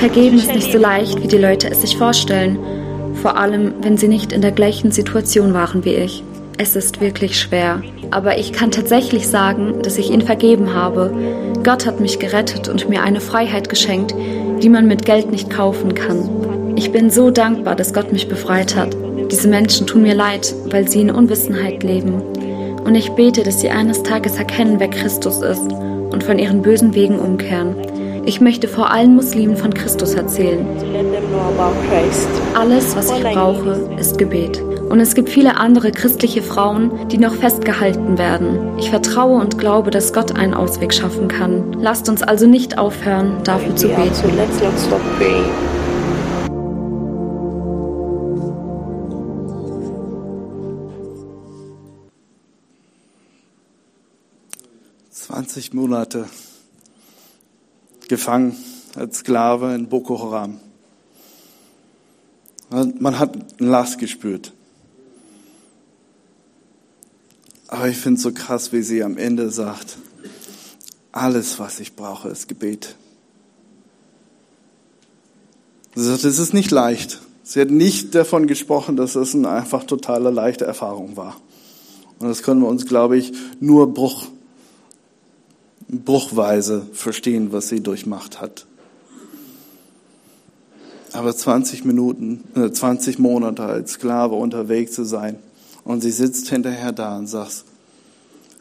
Vergeben 0.00 0.36
ist 0.36 0.54
nicht 0.54 0.70
so 0.70 0.76
leicht, 0.76 1.22
wie 1.22 1.28
die 1.28 1.38
Leute 1.38 1.70
es 1.70 1.80
sich 1.80 1.96
vorstellen. 1.96 2.58
Vor 3.22 3.38
allem, 3.38 3.72
wenn 3.80 3.96
sie 3.96 4.08
nicht 4.08 4.32
in 4.32 4.42
der 4.42 4.52
gleichen 4.52 4.90
Situation 4.90 5.54
waren 5.54 5.82
wie 5.86 5.94
ich. 5.94 6.22
Es 6.58 6.76
ist 6.76 7.00
wirklich 7.00 7.40
schwer. 7.40 7.80
Aber 8.10 8.36
ich 8.36 8.52
kann 8.52 8.70
tatsächlich 8.70 9.28
sagen, 9.28 9.80
dass 9.82 9.96
ich 9.96 10.10
ihn 10.10 10.20
vergeben 10.20 10.74
habe. 10.74 11.10
Gott 11.64 11.86
hat 11.86 12.00
mich 12.00 12.18
gerettet 12.18 12.68
und 12.68 12.90
mir 12.90 13.02
eine 13.02 13.22
Freiheit 13.22 13.70
geschenkt, 13.70 14.14
die 14.62 14.68
man 14.68 14.86
mit 14.86 15.06
Geld 15.06 15.30
nicht 15.30 15.48
kaufen 15.48 15.94
kann. 15.94 16.74
Ich 16.76 16.92
bin 16.92 17.08
so 17.08 17.30
dankbar, 17.30 17.76
dass 17.76 17.94
Gott 17.94 18.12
mich 18.12 18.28
befreit 18.28 18.76
hat. 18.76 18.94
Diese 19.30 19.48
Menschen 19.48 19.86
tun 19.86 20.02
mir 20.02 20.14
leid, 20.14 20.54
weil 20.70 20.86
sie 20.86 21.00
in 21.00 21.10
Unwissenheit 21.10 21.82
leben. 21.82 22.35
Und 22.86 22.94
ich 22.94 23.10
bete, 23.10 23.42
dass 23.42 23.60
sie 23.60 23.68
eines 23.68 24.04
Tages 24.04 24.36
erkennen, 24.36 24.78
wer 24.78 24.88
Christus 24.88 25.42
ist 25.42 25.72
und 26.10 26.22
von 26.22 26.38
ihren 26.38 26.62
bösen 26.62 26.94
Wegen 26.94 27.18
umkehren. 27.18 27.74
Ich 28.24 28.40
möchte 28.40 28.68
vor 28.68 28.92
allen 28.92 29.16
Muslimen 29.16 29.56
von 29.56 29.74
Christus 29.74 30.14
erzählen. 30.14 30.64
Alles, 32.54 32.96
was 32.96 33.10
ich 33.10 33.22
brauche, 33.22 33.90
ist 33.98 34.18
Gebet. 34.18 34.62
Und 34.88 35.00
es 35.00 35.14
gibt 35.14 35.28
viele 35.28 35.56
andere 35.56 35.90
christliche 35.90 36.42
Frauen, 36.42 37.08
die 37.08 37.18
noch 37.18 37.34
festgehalten 37.34 38.18
werden. 38.18 38.78
Ich 38.78 38.90
vertraue 38.90 39.40
und 39.40 39.58
glaube, 39.58 39.90
dass 39.90 40.12
Gott 40.12 40.36
einen 40.36 40.54
Ausweg 40.54 40.94
schaffen 40.94 41.26
kann. 41.26 41.76
Lasst 41.80 42.08
uns 42.08 42.22
also 42.22 42.46
nicht 42.46 42.78
aufhören, 42.78 43.42
dafür 43.42 43.74
zu 43.74 43.88
beten. 43.88 44.30
Zwanzig 55.56 55.72
Monate 55.72 56.28
gefangen 58.08 58.54
als 58.94 59.20
Sklave 59.20 59.74
in 59.74 59.88
Boko 59.88 60.20
Haram. 60.20 60.60
Man 62.68 63.18
hat 63.18 63.38
eine 63.58 63.70
Last 63.70 63.96
gespürt. 63.96 64.52
Aber 67.68 67.88
ich 67.88 67.96
finde 67.96 68.18
es 68.18 68.22
so 68.24 68.32
krass, 68.32 68.74
wie 68.74 68.82
sie 68.82 69.02
am 69.02 69.16
Ende 69.16 69.48
sagt, 69.48 69.96
alles, 71.10 71.58
was 71.58 71.80
ich 71.80 71.96
brauche, 71.96 72.28
ist 72.28 72.48
Gebet. 72.48 72.94
Sie 75.94 76.04
sagt, 76.04 76.24
es 76.24 76.38
ist 76.38 76.52
nicht 76.52 76.70
leicht. 76.70 77.22
Sie 77.44 77.62
hat 77.62 77.70
nicht 77.70 78.14
davon 78.14 78.46
gesprochen, 78.46 78.96
dass 78.96 79.14
es 79.14 79.34
eine 79.34 79.48
einfach 79.48 79.84
totale 79.84 80.28
leichte 80.28 80.66
Erfahrung 80.66 81.16
war. 81.16 81.40
Und 82.18 82.28
das 82.28 82.42
können 82.42 82.60
wir 82.60 82.68
uns, 82.68 82.84
glaube 82.84 83.16
ich, 83.16 83.32
nur 83.58 83.94
Bruch, 83.94 84.26
bruchweise 85.88 86.86
verstehen, 86.92 87.52
was 87.52 87.68
sie 87.68 87.82
durchmacht 87.82 88.40
hat. 88.40 88.66
Aber 91.12 91.34
20 91.34 91.84
Minuten, 91.84 92.44
20 92.72 93.18
äh, 93.18 93.22
Monate 93.22 93.62
als 93.62 93.92
Sklave 93.92 94.34
unterwegs 94.34 94.92
zu 94.92 95.04
sein, 95.04 95.38
und 95.84 96.00
sie 96.00 96.10
sitzt 96.10 96.48
hinterher 96.48 96.90
da 96.90 97.16
und 97.16 97.28
sagt, 97.28 97.64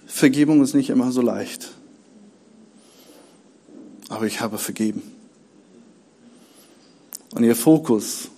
Vergebung 0.05 0.61
ist 0.61 0.75
nicht 0.75 0.91
immer 0.91 1.11
so 1.11 1.21
leicht. 1.21 1.71
Aber 4.09 4.27
ich 4.27 4.41
habe 4.41 4.59
vergeben. 4.59 5.01
Und 7.33 7.43
ihr 7.43 7.55
Fokus, 7.55 8.29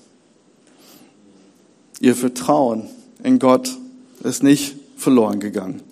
ihr 2.00 2.16
Vertrauen 2.16 2.88
in 3.22 3.40
Gott 3.40 3.78
ist 4.24 4.42
nicht 4.42 4.78
verloren 4.96 5.42
gegangen. 5.42 5.84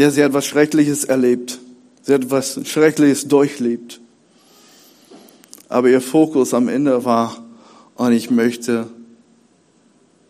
Ja, 0.00 0.10
sie 0.10 0.24
hat 0.24 0.32
was 0.32 0.46
Schreckliches 0.46 1.04
erlebt. 1.04 1.58
Sie 2.00 2.14
hat 2.14 2.30
was 2.30 2.58
Schreckliches 2.66 3.28
durchlebt. 3.28 4.00
Aber 5.68 5.90
ihr 5.90 6.00
Fokus 6.00 6.54
am 6.54 6.68
Ende 6.68 7.04
war, 7.04 7.44
und 7.96 8.12
ich 8.12 8.30
möchte 8.30 8.86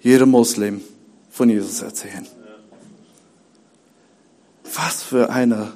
jedem 0.00 0.30
Muslim 0.30 0.80
von 1.30 1.48
Jesus 1.50 1.82
erzählen. 1.82 2.26
Was 4.74 5.04
für 5.04 5.30
eine 5.30 5.72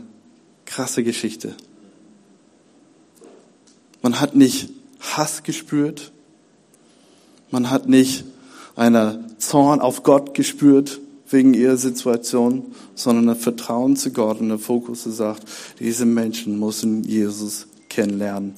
krasse 0.65 1.05
Geschichte. 1.05 1.55
Man 4.03 4.19
hat 4.19 4.35
nicht 4.35 4.71
Hass 4.99 5.45
gespürt, 5.45 6.11
man 7.53 7.71
hat 7.71 7.89
nicht 7.89 8.25
eine 8.75 9.25
Zorn 9.39 9.81
auf 9.81 10.03
Gott 10.03 10.35
gespürt 10.35 10.99
wegen 11.29 11.55
ihrer 11.55 11.77
Situation, 11.77 12.75
sondern 12.95 13.29
ein 13.31 13.37
Vertrauen 13.37 13.97
zu 13.97 14.13
Gott 14.13 14.41
und 14.41 14.51
ein 14.51 14.59
Fokus 14.59 15.05
gesagt, 15.05 15.45
diese 15.81 16.05
Menschen 16.05 16.59
müssen 16.59 17.05
Jesus 17.05 17.67
kennenlernen. 17.89 18.55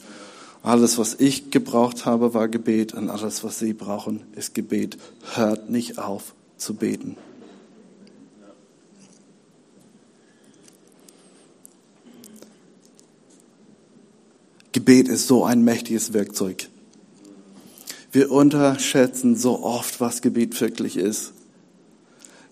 Alles, 0.62 0.98
was 0.98 1.14
ich 1.20 1.52
gebraucht 1.52 2.06
habe, 2.06 2.34
war 2.34 2.48
Gebet 2.48 2.92
und 2.92 3.08
alles, 3.08 3.44
was 3.44 3.60
Sie 3.60 3.72
brauchen, 3.72 4.24
ist 4.34 4.52
Gebet. 4.52 4.98
Hört 5.34 5.70
nicht 5.70 5.98
auf 5.98 6.34
zu 6.56 6.74
beten. 6.74 7.16
Gebet 14.72 15.08
ist 15.08 15.26
so 15.26 15.44
ein 15.44 15.62
mächtiges 15.62 16.12
Werkzeug. 16.12 16.68
Wir 18.12 18.30
unterschätzen 18.30 19.36
so 19.36 19.62
oft, 19.62 20.00
was 20.00 20.20
Gebet 20.20 20.60
wirklich 20.60 20.96
ist. 20.96 21.32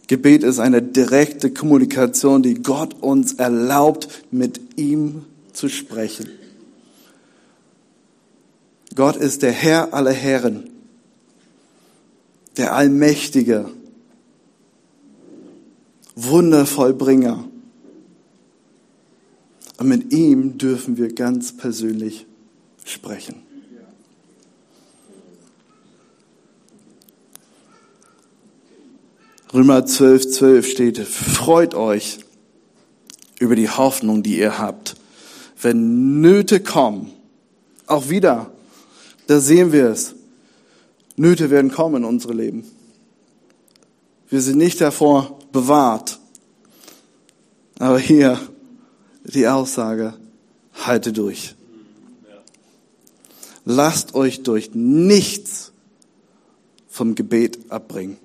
Gebet 0.06 0.42
ist 0.42 0.58
eine 0.58 0.82
direkte 0.82 1.50
Kommunikation, 1.50 2.42
die 2.42 2.62
Gott 2.62 2.94
uns 3.02 3.34
erlaubt, 3.34 4.08
mit 4.30 4.60
ihm 4.76 5.24
zu 5.52 5.68
sprechen. 5.68 6.28
Gott 8.94 9.16
ist 9.16 9.42
der 9.42 9.52
Herr 9.52 9.94
aller 9.94 10.12
Herren, 10.12 10.70
der 12.56 12.74
Allmächtige, 12.74 13.70
Wundervollbringer. 16.16 17.44
Und 19.78 19.88
mit 19.88 20.12
ihm 20.12 20.58
dürfen 20.58 20.96
wir 20.96 21.12
ganz 21.12 21.56
persönlich 21.56 22.26
sprechen. 22.84 23.43
Römer 29.54 29.86
12, 29.86 30.32
12 30.32 30.66
steht, 30.66 30.98
freut 30.98 31.74
euch 31.74 32.18
über 33.38 33.54
die 33.56 33.70
Hoffnung, 33.70 34.22
die 34.22 34.38
ihr 34.38 34.58
habt. 34.58 34.96
Wenn 35.62 36.20
Nöte 36.20 36.60
kommen, 36.60 37.12
auch 37.86 38.08
wieder 38.08 38.50
da 39.26 39.40
sehen 39.40 39.72
wir 39.72 39.86
es. 39.86 40.14
Nöte 41.16 41.50
werden 41.50 41.70
kommen 41.70 41.96
in 41.96 42.04
unsere 42.04 42.34
Leben. 42.34 42.64
Wir 44.28 44.40
sind 44.40 44.58
nicht 44.58 44.80
davor 44.80 45.38
bewahrt. 45.52 46.18
Aber 47.78 47.98
hier 47.98 48.38
die 49.24 49.48
Aussage, 49.48 50.14
halte 50.74 51.12
durch. 51.12 51.54
Lasst 53.64 54.14
euch 54.14 54.42
durch 54.42 54.74
nichts 54.74 55.72
vom 56.88 57.14
Gebet 57.14 57.70
abbringen. 57.70 58.18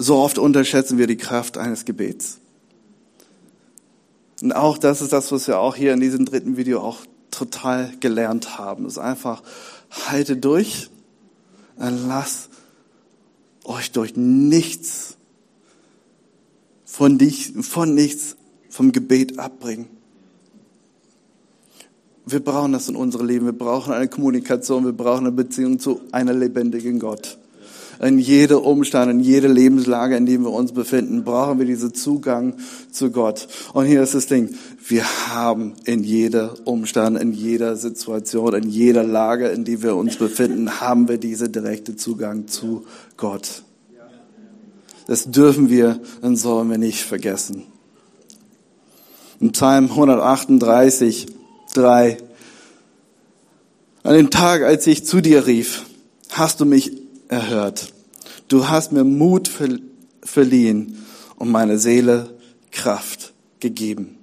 So 0.00 0.14
oft 0.14 0.38
unterschätzen 0.38 0.96
wir 0.96 1.08
die 1.08 1.16
Kraft 1.16 1.58
eines 1.58 1.84
Gebets. 1.84 2.38
Und 4.40 4.52
auch 4.52 4.78
das 4.78 5.02
ist 5.02 5.12
das, 5.12 5.32
was 5.32 5.48
wir 5.48 5.58
auch 5.58 5.74
hier 5.74 5.92
in 5.92 5.98
diesem 5.98 6.24
dritten 6.24 6.56
Video 6.56 6.80
auch 6.80 6.98
total 7.32 7.92
gelernt 7.98 8.56
haben. 8.58 8.86
Es 8.86 8.92
ist 8.92 8.98
einfach, 8.98 9.42
halte 10.06 10.36
durch, 10.36 10.88
lass 11.76 12.48
euch 13.64 13.90
durch 13.90 14.14
nichts, 14.14 15.16
von, 16.84 17.18
dich, 17.18 17.54
von 17.62 17.92
nichts 17.92 18.36
vom 18.70 18.92
Gebet 18.92 19.40
abbringen. 19.40 19.88
Wir 22.24 22.38
brauchen 22.38 22.70
das 22.70 22.88
in 22.88 22.94
unserem 22.94 23.26
Leben. 23.26 23.46
Wir 23.46 23.52
brauchen 23.52 23.92
eine 23.92 24.06
Kommunikation. 24.06 24.84
Wir 24.84 24.92
brauchen 24.92 25.26
eine 25.26 25.32
Beziehung 25.32 25.80
zu 25.80 26.02
einem 26.12 26.38
lebendigen 26.38 27.00
Gott 27.00 27.36
in 28.00 28.18
jede 28.18 28.60
Umstand, 28.60 29.10
in 29.10 29.20
jede 29.20 29.48
Lebenslage, 29.48 30.16
in 30.16 30.26
dem 30.26 30.42
wir 30.42 30.52
uns 30.52 30.72
befinden, 30.72 31.24
brauchen 31.24 31.58
wir 31.58 31.66
diesen 31.66 31.94
Zugang 31.94 32.54
zu 32.92 33.10
Gott. 33.10 33.48
Und 33.72 33.86
hier 33.86 34.02
ist 34.02 34.14
das 34.14 34.26
Ding. 34.26 34.54
Wir 34.86 35.04
haben 35.28 35.74
in 35.84 36.04
jeder 36.04 36.54
Umstand, 36.64 37.20
in 37.20 37.32
jeder 37.32 37.76
Situation, 37.76 38.54
in 38.54 38.68
jeder 38.68 39.02
Lage, 39.02 39.48
in 39.48 39.64
die 39.64 39.82
wir 39.82 39.96
uns 39.96 40.16
befinden, 40.16 40.80
haben 40.80 41.08
wir 41.08 41.18
diesen 41.18 41.52
direkten 41.52 41.98
Zugang 41.98 42.46
zu 42.46 42.84
Gott. 43.16 43.62
Das 45.06 45.30
dürfen 45.30 45.70
wir 45.70 46.00
und 46.20 46.36
sollen 46.36 46.70
wir 46.70 46.78
nicht 46.78 47.02
vergessen. 47.02 47.64
Im 49.40 49.52
Psalm 49.52 49.86
138, 49.86 51.26
3. 51.74 52.18
An 54.02 54.14
dem 54.14 54.30
Tag, 54.30 54.62
als 54.62 54.86
ich 54.86 55.04
zu 55.04 55.20
dir 55.20 55.46
rief, 55.46 55.84
hast 56.30 56.60
du 56.60 56.64
mich 56.64 57.07
erhört. 57.28 57.92
Du 58.48 58.68
hast 58.68 58.92
mir 58.92 59.04
Mut 59.04 59.50
verliehen 60.22 61.04
und 61.36 61.50
meine 61.50 61.78
Seele 61.78 62.36
Kraft 62.70 63.32
gegeben. 63.60 64.18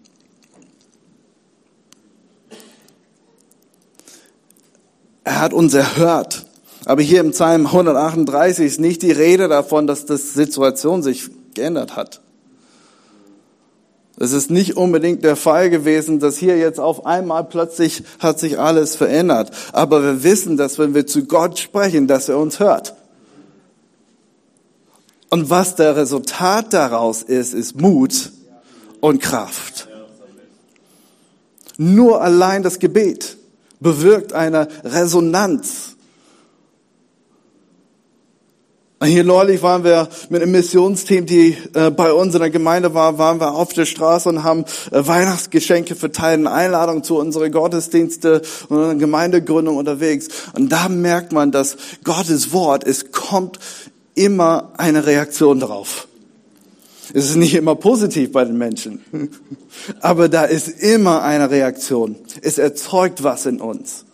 Er 5.23 5.41
hat 5.41 5.53
uns 5.53 5.73
erhört. 5.73 6.45
Aber 6.85 7.01
hier 7.01 7.19
im 7.19 7.31
Psalm 7.31 7.65
138 7.65 8.65
ist 8.65 8.79
nicht 8.79 9.01
die 9.01 9.11
Rede 9.11 9.47
davon, 9.47 9.87
dass 9.87 10.05
die 10.05 10.17
Situation 10.17 11.01
sich 11.01 11.29
geändert 11.55 11.95
hat. 11.95 12.21
Es 14.17 14.31
ist 14.31 14.49
nicht 14.49 14.77
unbedingt 14.77 15.23
der 15.23 15.35
Fall 15.35 15.69
gewesen, 15.69 16.19
dass 16.19 16.37
hier 16.37 16.57
jetzt 16.57 16.79
auf 16.79 17.05
einmal 17.05 17.43
plötzlich 17.43 18.03
hat 18.19 18.39
sich 18.39 18.59
alles 18.59 18.95
verändert. 18.95 19.51
Aber 19.73 20.01
wir 20.03 20.23
wissen, 20.23 20.55
dass 20.55 20.79
wenn 20.79 20.93
wir 20.93 21.05
zu 21.05 21.25
Gott 21.25 21.59
sprechen, 21.59 22.07
dass 22.07 22.29
er 22.29 22.37
uns 22.37 22.59
hört. 22.59 22.95
Und 25.29 25.49
was 25.49 25.75
der 25.75 25.97
Resultat 25.97 26.71
daraus 26.71 27.21
ist, 27.23 27.53
ist 27.53 27.79
Mut 27.79 28.31
und 29.01 29.21
Kraft. 29.21 29.89
Nur 31.77 32.21
allein 32.21 32.63
das 32.63 32.79
Gebet 32.79 33.37
bewirkt 33.81 34.31
eine 34.31 34.69
Resonanz 34.85 35.94
Hier 39.03 39.25
neulich 39.25 39.61
waren 39.61 39.83
wir 39.83 40.07
mit 40.29 40.41
einem 40.41 40.53
Missionsteam, 40.53 41.25
die 41.25 41.57
äh, 41.73 41.91
bei 41.91 42.13
uns 42.13 42.33
in 42.33 42.39
der 42.39 42.49
Gemeinde 42.49 42.93
war, 42.93 43.17
waren 43.17 43.41
wir 43.41 43.53
auf 43.53 43.73
der 43.73 43.85
Straße 43.85 44.29
und 44.29 44.43
haben 44.43 44.63
äh, 44.91 45.05
Weihnachtsgeschenke 45.05 45.95
verteilt, 45.95 46.47
Einladung 46.47 47.03
zu 47.03 47.17
unseren 47.17 47.51
Gottesdienste 47.51 48.41
und 48.69 48.99
Gemeindegründung 48.99 49.75
unterwegs. 49.75 50.29
Und 50.53 50.71
da 50.71 50.87
merkt 50.87 51.33
man, 51.33 51.51
dass 51.51 51.75
Gottes 52.05 52.53
Wort, 52.53 52.85
es 52.85 53.11
kommt 53.11 53.59
immer 54.15 54.71
eine 54.77 55.05
Reaktion 55.05 55.59
drauf. 55.59 56.07
Es 57.13 57.29
ist 57.29 57.35
nicht 57.35 57.53
immer 57.53 57.75
positiv 57.75 58.31
bei 58.31 58.45
den 58.45 58.57
Menschen, 58.57 59.01
aber 59.99 60.29
da 60.29 60.45
ist 60.45 60.69
immer 60.69 61.21
eine 61.21 61.51
Reaktion. 61.51 62.15
Es 62.41 62.57
erzeugt 62.57 63.23
was 63.23 63.45
in 63.45 63.59
uns. 63.59 64.05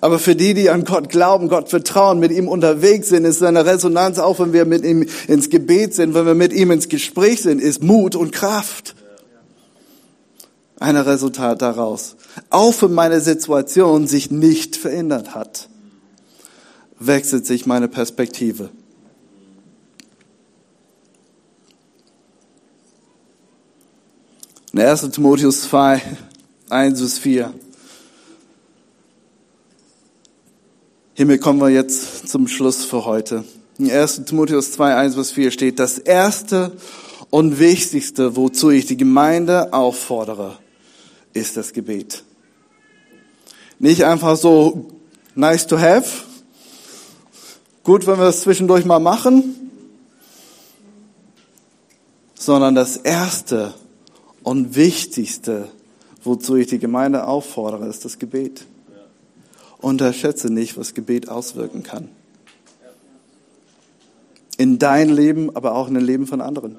Aber 0.00 0.18
für 0.18 0.34
die, 0.34 0.54
die 0.54 0.70
an 0.70 0.84
Gott 0.84 1.08
glauben, 1.08 1.48
Gott 1.48 1.68
vertrauen, 1.68 2.18
mit 2.18 2.32
ihm 2.32 2.48
unterwegs 2.48 3.08
sind, 3.08 3.24
ist 3.24 3.42
eine 3.42 3.64
Resonanz, 3.66 4.18
auch 4.18 4.40
wenn 4.40 4.52
wir 4.52 4.64
mit 4.64 4.84
ihm 4.84 5.06
ins 5.28 5.50
Gebet 5.50 5.94
sind, 5.94 6.14
wenn 6.14 6.26
wir 6.26 6.34
mit 6.34 6.52
ihm 6.52 6.70
ins 6.70 6.88
Gespräch 6.88 7.42
sind, 7.42 7.60
ist 7.60 7.82
Mut 7.82 8.16
und 8.16 8.32
Kraft. 8.32 8.94
Ein 10.80 10.96
Resultat 10.96 11.62
daraus. 11.62 12.16
Auch 12.50 12.82
wenn 12.82 12.92
meine 12.92 13.20
Situation 13.20 14.08
sich 14.08 14.30
nicht 14.30 14.76
verändert 14.76 15.34
hat, 15.34 15.68
wechselt 16.98 17.46
sich 17.46 17.66
meine 17.66 17.88
Perspektive. 17.88 18.70
In 24.72 24.80
1. 24.80 25.10
Timotheus 25.10 25.62
2, 25.62 26.00
1 26.70 27.00
bis 27.00 27.18
4. 27.18 27.52
Hiermit 31.14 31.42
kommen 31.42 31.60
wir 31.60 31.68
jetzt 31.68 32.26
zum 32.30 32.48
Schluss 32.48 32.86
für 32.86 33.04
heute. 33.04 33.44
In 33.78 33.90
1. 33.90 34.24
Timotheus 34.24 34.72
2, 34.72 34.96
1 34.96 35.16
bis 35.16 35.30
4 35.32 35.50
steht, 35.50 35.78
das 35.78 35.98
erste 35.98 36.72
und 37.28 37.58
wichtigste, 37.58 38.34
wozu 38.34 38.70
ich 38.70 38.86
die 38.86 38.96
Gemeinde 38.96 39.74
auffordere, 39.74 40.56
ist 41.34 41.58
das 41.58 41.74
Gebet. 41.74 42.24
Nicht 43.78 44.06
einfach 44.06 44.38
so 44.38 44.90
nice 45.34 45.66
to 45.66 45.78
have, 45.78 46.24
gut, 47.84 48.06
wenn 48.06 48.18
wir 48.18 48.28
es 48.28 48.40
zwischendurch 48.40 48.86
mal 48.86 48.98
machen, 48.98 49.70
sondern 52.32 52.74
das 52.74 52.96
erste 52.96 53.74
und 54.42 54.76
wichtigste, 54.76 55.68
wozu 56.24 56.56
ich 56.56 56.68
die 56.68 56.78
Gemeinde 56.78 57.26
auffordere, 57.26 57.86
ist 57.86 58.06
das 58.06 58.18
Gebet. 58.18 58.64
Unterschätze 59.82 60.52
nicht, 60.52 60.78
was 60.78 60.94
Gebet 60.94 61.28
auswirken 61.28 61.82
kann. 61.82 62.08
In 64.56 64.78
dein 64.78 65.08
Leben, 65.08 65.54
aber 65.56 65.74
auch 65.74 65.88
in 65.88 65.94
den 65.94 66.04
Leben 66.04 66.26
von 66.26 66.40
anderen. 66.40 66.76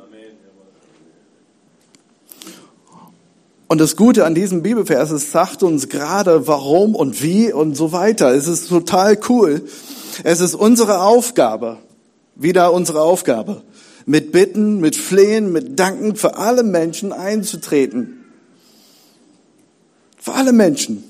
Und 3.68 3.80
das 3.80 3.96
Gute 3.96 4.26
an 4.26 4.36
diesem 4.36 4.62
Bibelvers, 4.62 5.12
es 5.12 5.32
sagt 5.32 5.64
uns 5.64 5.90
gerade 5.90 6.48
warum 6.48 6.96
und 6.96 7.24
wie 7.24 7.52
und 7.52 7.76
so 7.76 7.92
weiter. 7.92 8.34
Es 8.34 8.48
ist 8.48 8.70
total 8.70 9.18
cool. 9.30 9.66
Es 10.24 10.42
ist 10.42 10.54
unsere 10.54 11.02
Aufgabe, 11.02 11.80
wieder 12.36 12.72
unsere 12.72 13.02
Aufgabe, 13.02 13.64
mit 14.06 14.32
Bitten, 14.32 14.80
mit 14.80 14.96
Flehen, 14.96 15.52
mit 15.52 15.80
Danken 15.80 16.16
für 16.16 16.38
alle 16.38 16.64
Menschen 16.64 17.12
einzutreten. 17.12 18.24
Für 20.20 20.34
alle 20.34 20.54
Menschen. 20.54 21.04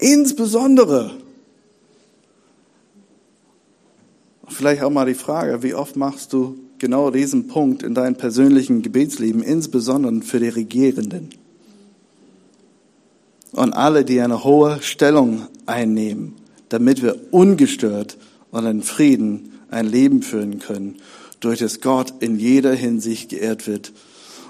Insbesondere, 0.00 1.10
vielleicht 4.48 4.82
auch 4.82 4.90
mal 4.90 5.04
die 5.04 5.14
Frage, 5.14 5.62
wie 5.62 5.74
oft 5.74 5.94
machst 5.94 6.32
du 6.32 6.58
genau 6.78 7.10
diesen 7.10 7.48
Punkt 7.48 7.82
in 7.82 7.94
deinem 7.94 8.16
persönlichen 8.16 8.80
Gebetsleben, 8.80 9.42
insbesondere 9.42 10.22
für 10.22 10.40
die 10.40 10.48
Regierenden? 10.48 11.28
Und 13.52 13.74
alle, 13.74 14.06
die 14.06 14.22
eine 14.22 14.42
hohe 14.42 14.80
Stellung 14.80 15.46
einnehmen, 15.66 16.34
damit 16.70 17.02
wir 17.02 17.16
ungestört 17.30 18.16
und 18.52 18.64
in 18.64 18.82
Frieden 18.82 19.52
ein 19.70 19.86
Leben 19.86 20.22
führen 20.22 20.60
können, 20.60 20.96
durch 21.40 21.58
das 21.58 21.82
Gott 21.82 22.14
in 22.20 22.38
jeder 22.38 22.72
Hinsicht 22.72 23.28
geehrt 23.28 23.66
wird 23.66 23.92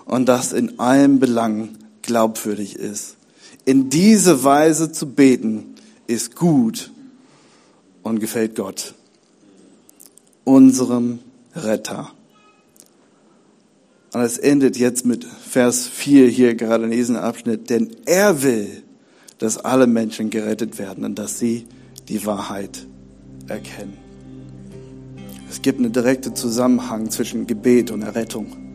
und 0.05 0.29
das 0.29 0.53
in 0.53 0.79
allen 0.79 1.19
Belangen 1.19 1.79
glaubwürdig 2.03 2.77
ist 2.77 3.17
in 3.65 3.91
diese 3.91 4.45
Weise 4.45 4.93
zu 4.93 5.07
beten, 5.07 5.75
ist 6.07 6.37
gut 6.37 6.91
und 8.03 8.21
gefällt 8.21 8.57
Gott, 8.57 8.95
unserem 10.45 11.21
Retter. 11.55 12.11
Und 14.13 14.23
es 14.23 14.39
endet 14.39 14.77
jetzt 14.77 15.07
mit 15.07 15.25
Vers 15.25 15.87
4 15.87 16.29
hier 16.29 16.55
gerade 16.55 16.85
in 16.85 16.91
diesem 16.91 17.17
Abschnitt, 17.17 17.71
denn 17.71 17.95
er 18.07 18.43
will, 18.43 18.83
dass 19.39 19.57
alle 19.57 19.87
Menschen 19.87 20.31
gerettet 20.31 20.79
werden 20.79 21.05
und 21.05 21.19
dass 21.19 21.39
sie 21.39 21.67
die 22.09 22.27
Wahrheit 22.27 22.87
erkennen. 23.47 23.97
Es 25.49 25.63
gibt 25.63 25.79
einen 25.79 25.93
direkten 25.93 26.35
Zusammenhang 26.35 27.11
zwischen 27.11 27.47
Gebet 27.47 27.91
und 27.91 28.03
Errettung. 28.03 28.70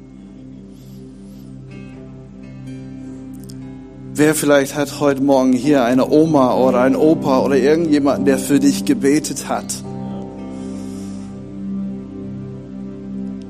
Wer 4.18 4.34
vielleicht 4.34 4.76
hat 4.76 5.02
heute 5.02 5.22
Morgen 5.22 5.52
hier 5.52 5.84
eine 5.84 6.10
Oma 6.10 6.56
oder 6.56 6.80
ein 6.80 6.96
Opa 6.96 7.42
oder 7.42 7.58
irgendjemanden, 7.58 8.24
der 8.24 8.38
für 8.38 8.62
dich 8.62 8.86
gebetet 8.86 9.50
hat. 9.50 9.66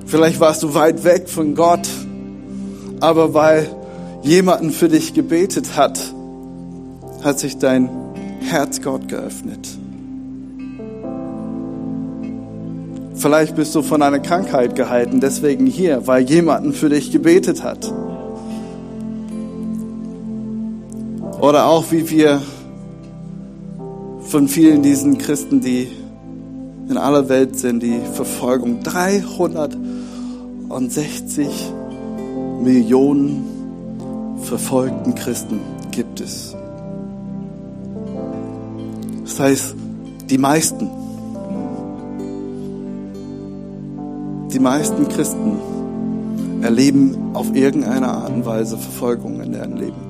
Vielleicht 0.08 0.40
warst 0.40 0.64
du 0.64 0.74
weit 0.74 1.04
weg 1.04 1.30
von 1.30 1.54
Gott, 1.54 1.88
aber 3.00 3.36
weil 3.36 3.68
jemanden 4.24 4.72
für 4.72 4.90
dich 4.90 5.14
gebetet 5.14 5.78
hat, 5.78 6.00
hat 7.24 7.38
sich 7.38 7.60
dein 7.60 7.88
Herz 8.40 8.82
Gott 8.82 9.08
geöffnet. 9.08 9.70
Vielleicht 13.14 13.56
bist 13.56 13.76
du 13.76 13.84
von 13.84 14.02
einer 14.02 14.20
Krankheit 14.20 14.76
gehalten, 14.76 15.22
deswegen 15.22 15.68
hier, 15.68 16.08
weil 16.08 16.28
jemanden 16.28 16.74
für 16.74 16.90
dich 16.90 17.12
gebetet 17.12 17.64
hat. 17.64 17.94
Oder 21.46 21.68
auch 21.68 21.92
wie 21.92 22.10
wir 22.10 22.42
von 24.22 24.48
vielen 24.48 24.82
diesen 24.82 25.20
Christen, 25.20 25.62
die 25.62 25.88
in 26.90 26.98
aller 26.98 27.30
Welt 27.30 27.60
sind, 27.60 27.84
die 27.84 28.00
Verfolgung. 28.14 28.82
360 28.82 31.48
Millionen 32.64 33.46
verfolgten 34.42 35.14
Christen 35.14 35.60
gibt 35.92 36.20
es. 36.20 36.56
Das 39.24 39.40
heißt, 39.40 39.76
die 40.28 40.40
meisten, 40.40 40.90
die 44.52 44.58
meisten 44.58 45.08
Christen 45.10 45.60
erleben 46.64 47.36
auf 47.36 47.54
irgendeine 47.54 48.08
Art 48.08 48.34
und 48.34 48.48
Weise 48.48 48.80
Verfolgung 48.80 49.42
in 49.42 49.54
ihrem 49.54 49.76
Leben. 49.76 50.05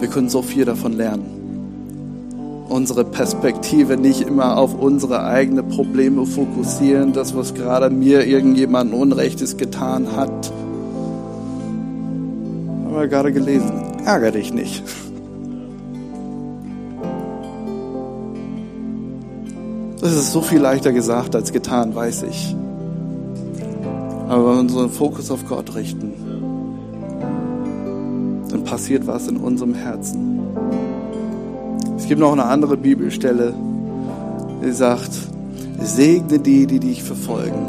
Wir 0.00 0.08
können 0.08 0.28
so 0.28 0.42
viel 0.42 0.64
davon 0.64 0.92
lernen. 0.92 2.66
Unsere 2.68 3.04
Perspektive 3.04 3.96
nicht 3.96 4.20
immer 4.20 4.56
auf 4.58 4.74
unsere 4.78 5.24
eigenen 5.24 5.68
Probleme 5.68 6.26
fokussieren, 6.26 7.12
das, 7.12 7.34
was 7.34 7.54
gerade 7.54 7.90
mir 7.90 8.26
irgendjemand 8.26 8.92
Unrechtes 8.92 9.56
getan 9.56 10.14
hat. 10.14 10.52
Haben 12.84 12.94
wir 12.94 13.08
gerade 13.08 13.32
gelesen. 13.32 13.72
Ärger 14.04 14.30
dich 14.30 14.52
nicht. 14.52 14.84
Das 20.00 20.12
ist 20.12 20.32
so 20.32 20.42
viel 20.42 20.60
leichter 20.60 20.92
gesagt 20.92 21.34
als 21.34 21.52
getan, 21.52 21.94
weiß 21.94 22.22
ich. 22.24 22.54
Aber 24.28 24.44
wenn 24.46 24.54
wir 24.54 24.60
unseren 24.60 24.90
Fokus 24.90 25.30
auf 25.30 25.46
Gott 25.48 25.74
richten, 25.74 26.12
passiert 28.78 29.08
was 29.08 29.26
in 29.26 29.38
unserem 29.38 29.74
Herzen. 29.74 30.38
Es 31.96 32.06
gibt 32.06 32.20
noch 32.20 32.30
eine 32.30 32.44
andere 32.44 32.76
Bibelstelle, 32.76 33.52
die 34.64 34.70
sagt, 34.70 35.10
segne 35.82 36.38
die, 36.38 36.68
die 36.68 36.78
dich 36.78 37.02
verfolgen. 37.02 37.66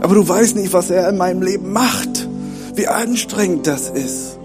Aber 0.00 0.16
du 0.16 0.28
weißt 0.28 0.56
nicht, 0.56 0.72
was 0.72 0.90
er 0.90 1.08
in 1.08 1.16
meinem 1.16 1.42
Leben 1.42 1.72
macht, 1.72 2.28
wie 2.74 2.88
anstrengend 2.88 3.68
das 3.68 3.88
ist. 3.88 4.36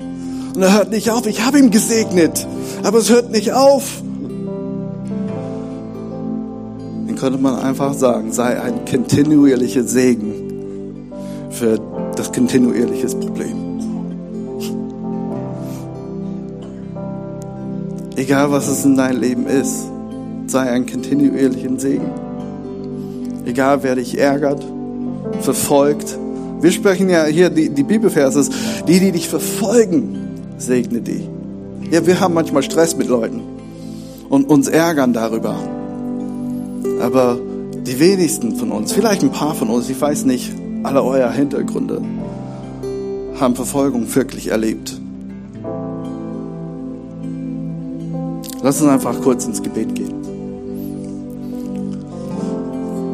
Und 0.53 0.61
er 0.61 0.75
hört 0.75 0.91
nicht 0.91 1.09
auf. 1.09 1.25
Ich 1.25 1.43
habe 1.43 1.57
ihn 1.57 1.71
gesegnet, 1.71 2.45
aber 2.83 2.99
es 2.99 3.09
hört 3.09 3.31
nicht 3.31 3.53
auf. 3.53 4.03
könnte 7.19 7.37
man 7.37 7.57
einfach 7.57 7.93
sagen, 7.95 8.31
sei 8.31 8.61
ein 8.61 8.85
kontinuierlicher 8.89 9.83
Segen 9.83 11.11
für 11.49 11.77
das 12.19 12.33
kontinuierliche 12.33 13.07
Problem. 13.07 13.79
Egal 18.17 18.51
was 18.51 18.67
es 18.67 18.83
in 18.83 18.97
deinem 18.97 19.21
Leben 19.21 19.47
ist, 19.47 19.85
sei 20.47 20.69
ein 20.69 20.85
kontinuierlichen 20.85 21.79
Segen. 21.79 22.11
Egal 23.45 23.83
wer 23.83 23.95
dich 23.95 24.17
ärgert, 24.17 24.61
verfolgt. 25.39 26.17
Wir 26.59 26.71
sprechen 26.71 27.09
ja 27.09 27.23
hier, 27.23 27.49
die, 27.49 27.69
die 27.69 27.83
Bibelverse 27.83 28.49
die, 28.85 28.99
die 28.99 29.13
dich 29.13 29.29
verfolgen, 29.29 30.17
segne 30.57 30.99
die. 30.99 31.23
Ja, 31.89 32.05
wir 32.05 32.19
haben 32.19 32.33
manchmal 32.33 32.63
Stress 32.63 32.97
mit 32.97 33.07
Leuten 33.07 33.41
und 34.27 34.49
uns 34.49 34.67
ärgern 34.67 35.13
darüber. 35.13 35.55
Aber 37.01 37.39
die 37.87 37.97
wenigsten 37.97 38.57
von 38.57 38.73
uns, 38.73 38.91
vielleicht 38.91 39.23
ein 39.23 39.31
paar 39.31 39.55
von 39.55 39.69
uns, 39.69 39.89
ich 39.89 39.99
weiß 39.99 40.25
nicht, 40.25 40.51
alle 40.83 41.03
euer 41.03 41.29
Hintergründe, 41.31 42.01
haben 43.39 43.55
Verfolgung 43.55 44.13
wirklich 44.13 44.47
erlebt. 44.47 44.99
Lass 48.61 48.81
uns 48.81 48.89
einfach 48.89 49.21
kurz 49.21 49.45
ins 49.45 49.63
Gebet 49.63 49.95
gehen. 49.95 50.19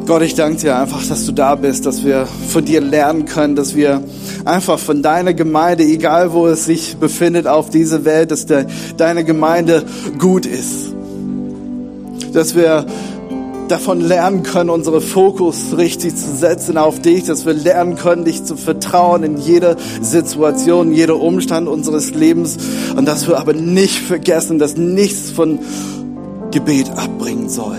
Gott, 0.07 0.22
ich 0.22 0.36
danke 0.36 0.61
dir 0.61 0.78
einfach, 0.78 1.03
dass 1.07 1.26
du 1.26 1.32
da 1.32 1.55
bist, 1.55 1.86
dass 1.88 2.03
wir 2.03 2.28
von 2.28 2.63
dir 2.63 2.80
lernen 2.80 3.26
können, 3.26 3.55
dass 3.55 3.76
wir 3.76 4.03
einfach 4.43 4.78
von 4.78 5.01
deiner 5.01 5.34
Gemeinde, 5.34 5.84
egal 5.84 6.32
wo 6.32 6.45
es 6.45 6.66
sich 6.66 6.97
befindet 6.97 7.47
auf 7.47 7.72
dieser 7.72 8.05
Welt, 8.05 8.30
dass 8.30 8.45
de, 8.45 8.66
deine 8.97 9.24
Gemeinde 9.24 9.84
gut 10.20 10.45
ist. 10.45 10.93
Dass 12.34 12.55
wir 12.55 12.86
davon 13.68 14.01
lernen 14.01 14.43
können, 14.43 14.70
unsere 14.70 15.01
Fokus 15.01 15.78
richtig 15.78 16.16
zu 16.16 16.36
setzen 16.36 16.78
auf 16.78 16.99
dich, 16.99 17.24
dass 17.26 17.45
wir 17.45 17.53
lernen 17.53 17.95
können, 17.95 18.26
dich 18.26 18.43
zu 18.43 18.55
vertrauen 18.55 19.24
in 19.24 19.38
jeder 19.38 19.76
Situation, 20.01 20.91
jeder 20.91 21.20
Umstand 21.20 21.68
unseres 21.68 22.13
Lebens. 22.13 22.57
Und 22.95 23.05
dass 23.07 23.28
wir 23.28 23.39
aber 23.39 23.53
nicht 23.53 23.99
vergessen, 23.99 24.59
dass 24.59 24.78
nichts 24.78 25.32
von 25.32 25.59
Gebet 26.51 26.89
abbringen 26.91 27.49
soll. 27.49 27.78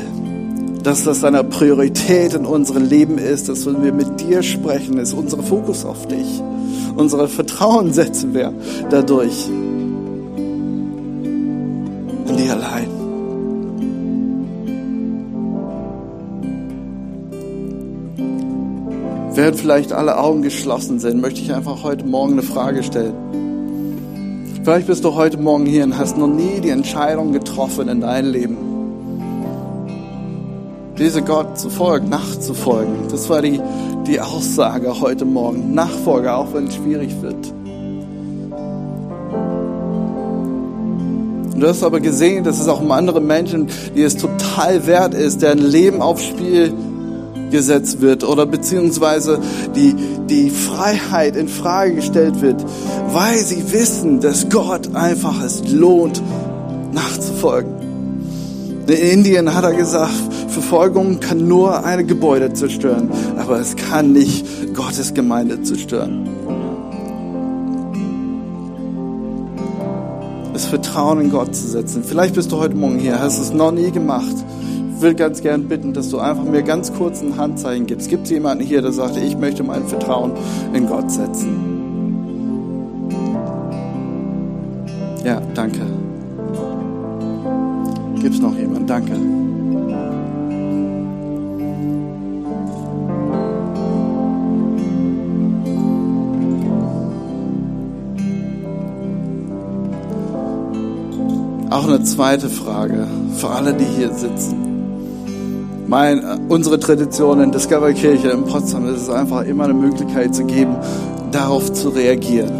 Dass 0.82 1.04
das 1.04 1.24
eine 1.24 1.42
Priorität 1.42 2.34
in 2.34 2.46
unserem 2.46 2.84
Leben 2.88 3.18
ist, 3.18 3.48
dass 3.48 3.66
wenn 3.66 3.82
wir 3.82 3.92
mit 3.92 4.20
dir 4.20 4.42
sprechen, 4.42 4.98
ist 4.98 5.14
unser 5.14 5.42
Fokus 5.42 5.84
auf 5.84 6.06
dich. 6.06 6.42
Unsere 6.96 7.28
Vertrauen 7.28 7.92
setzen 7.92 8.34
wir 8.34 8.52
dadurch 8.90 9.48
Während 19.46 19.60
vielleicht 19.60 19.92
alle 19.92 20.18
Augen 20.18 20.42
geschlossen 20.42 20.98
sind, 20.98 21.20
möchte 21.20 21.40
ich 21.40 21.54
einfach 21.54 21.84
heute 21.84 22.04
Morgen 22.04 22.32
eine 22.32 22.42
Frage 22.42 22.82
stellen. 22.82 23.14
Vielleicht 24.64 24.88
bist 24.88 25.04
du 25.04 25.14
heute 25.14 25.38
Morgen 25.38 25.66
hier 25.66 25.84
und 25.84 25.96
hast 25.96 26.18
noch 26.18 26.26
nie 26.26 26.58
die 26.60 26.70
Entscheidung 26.70 27.32
getroffen 27.32 27.86
in 27.86 28.00
deinem 28.00 28.32
Leben 28.32 28.56
diese 30.98 31.22
Gott 31.22 31.56
zu 31.56 31.70
folgen, 31.70 32.08
nachzufolgen. 32.08 33.06
Das 33.08 33.30
war 33.30 33.40
die, 33.40 33.60
die 34.08 34.20
Aussage 34.20 35.00
heute 35.00 35.24
Morgen. 35.24 35.74
Nachfolge, 35.74 36.34
auch 36.34 36.52
wenn 36.52 36.66
es 36.66 36.74
schwierig 36.74 37.14
wird. 37.22 37.52
Und 41.54 41.60
du 41.60 41.68
hast 41.68 41.84
aber 41.84 42.00
gesehen, 42.00 42.42
dass 42.42 42.58
es 42.58 42.66
auch 42.66 42.80
um 42.80 42.90
andere 42.90 43.20
Menschen, 43.20 43.68
die 43.94 44.02
es 44.02 44.16
total 44.16 44.88
wert 44.88 45.14
ist, 45.14 45.40
deren 45.40 45.60
Leben 45.60 46.02
aufs 46.02 46.24
Spiel 46.24 46.72
gesetzt 47.56 48.02
wird 48.02 48.22
oder 48.22 48.44
beziehungsweise 48.44 49.40
die, 49.74 49.94
die 50.28 50.50
Freiheit 50.50 51.36
in 51.36 51.48
Frage 51.48 51.94
gestellt 51.94 52.42
wird, 52.42 52.62
weil 53.12 53.38
sie 53.38 53.72
wissen, 53.72 54.20
dass 54.20 54.50
Gott 54.50 54.94
einfach 54.94 55.42
es 55.42 55.66
lohnt, 55.72 56.22
nachzufolgen. 56.92 57.72
In 58.86 58.94
Indien 58.94 59.54
hat 59.54 59.64
er 59.64 59.72
gesagt, 59.72 60.12
Verfolgung 60.48 61.18
kann 61.18 61.48
nur 61.48 61.84
eine 61.84 62.04
Gebäude 62.04 62.52
zerstören, 62.52 63.10
aber 63.38 63.58
es 63.58 63.74
kann 63.74 64.12
nicht 64.12 64.44
Gottes 64.74 65.14
Gemeinde 65.14 65.62
zerstören. 65.62 66.28
Das 70.52 70.66
Vertrauen 70.66 71.20
in 71.20 71.30
Gott 71.30 71.54
zu 71.54 71.66
setzen. 71.66 72.04
Vielleicht 72.04 72.34
bist 72.34 72.52
du 72.52 72.58
heute 72.58 72.76
Morgen 72.76 72.98
hier, 72.98 73.18
hast 73.18 73.38
es 73.38 73.52
noch 73.52 73.72
nie 73.72 73.90
gemacht. 73.90 74.34
Will 74.98 75.14
ganz 75.14 75.42
gern 75.42 75.68
bitten, 75.68 75.92
dass 75.92 76.08
du 76.08 76.18
einfach 76.18 76.44
mir 76.44 76.62
ganz 76.62 76.92
kurz 76.92 77.20
ein 77.20 77.36
Handzeichen 77.36 77.86
gibst. 77.86 78.08
Gibt 78.08 78.24
es 78.24 78.30
jemanden 78.30 78.64
hier, 78.64 78.80
der 78.80 78.92
sagt, 78.92 79.16
ich 79.18 79.36
möchte 79.36 79.62
mein 79.62 79.86
Vertrauen 79.86 80.32
in 80.72 80.86
Gott 80.86 81.10
setzen? 81.10 81.76
Ja, 85.22 85.40
danke. 85.54 85.80
Gibt 88.20 88.34
es 88.34 88.40
noch 88.40 88.56
jemanden? 88.56 88.86
Danke. 88.86 89.12
Auch 101.70 101.86
eine 101.86 102.02
zweite 102.04 102.48
Frage 102.48 103.06
für 103.36 103.50
alle, 103.50 103.74
die 103.74 103.84
hier 103.84 104.10
sitzen. 104.12 104.65
Mein, 105.88 106.48
unsere 106.48 106.80
Tradition 106.80 107.40
in 107.40 107.52
Discover 107.52 107.92
Kirche 107.92 108.30
in 108.30 108.44
Potsdam 108.44 108.92
ist 108.92 109.02
es 109.02 109.08
einfach 109.08 109.44
immer 109.44 109.64
eine 109.64 109.74
Möglichkeit 109.74 110.34
zu 110.34 110.44
geben, 110.44 110.74
darauf 111.30 111.72
zu 111.72 111.90
reagieren. 111.90 112.50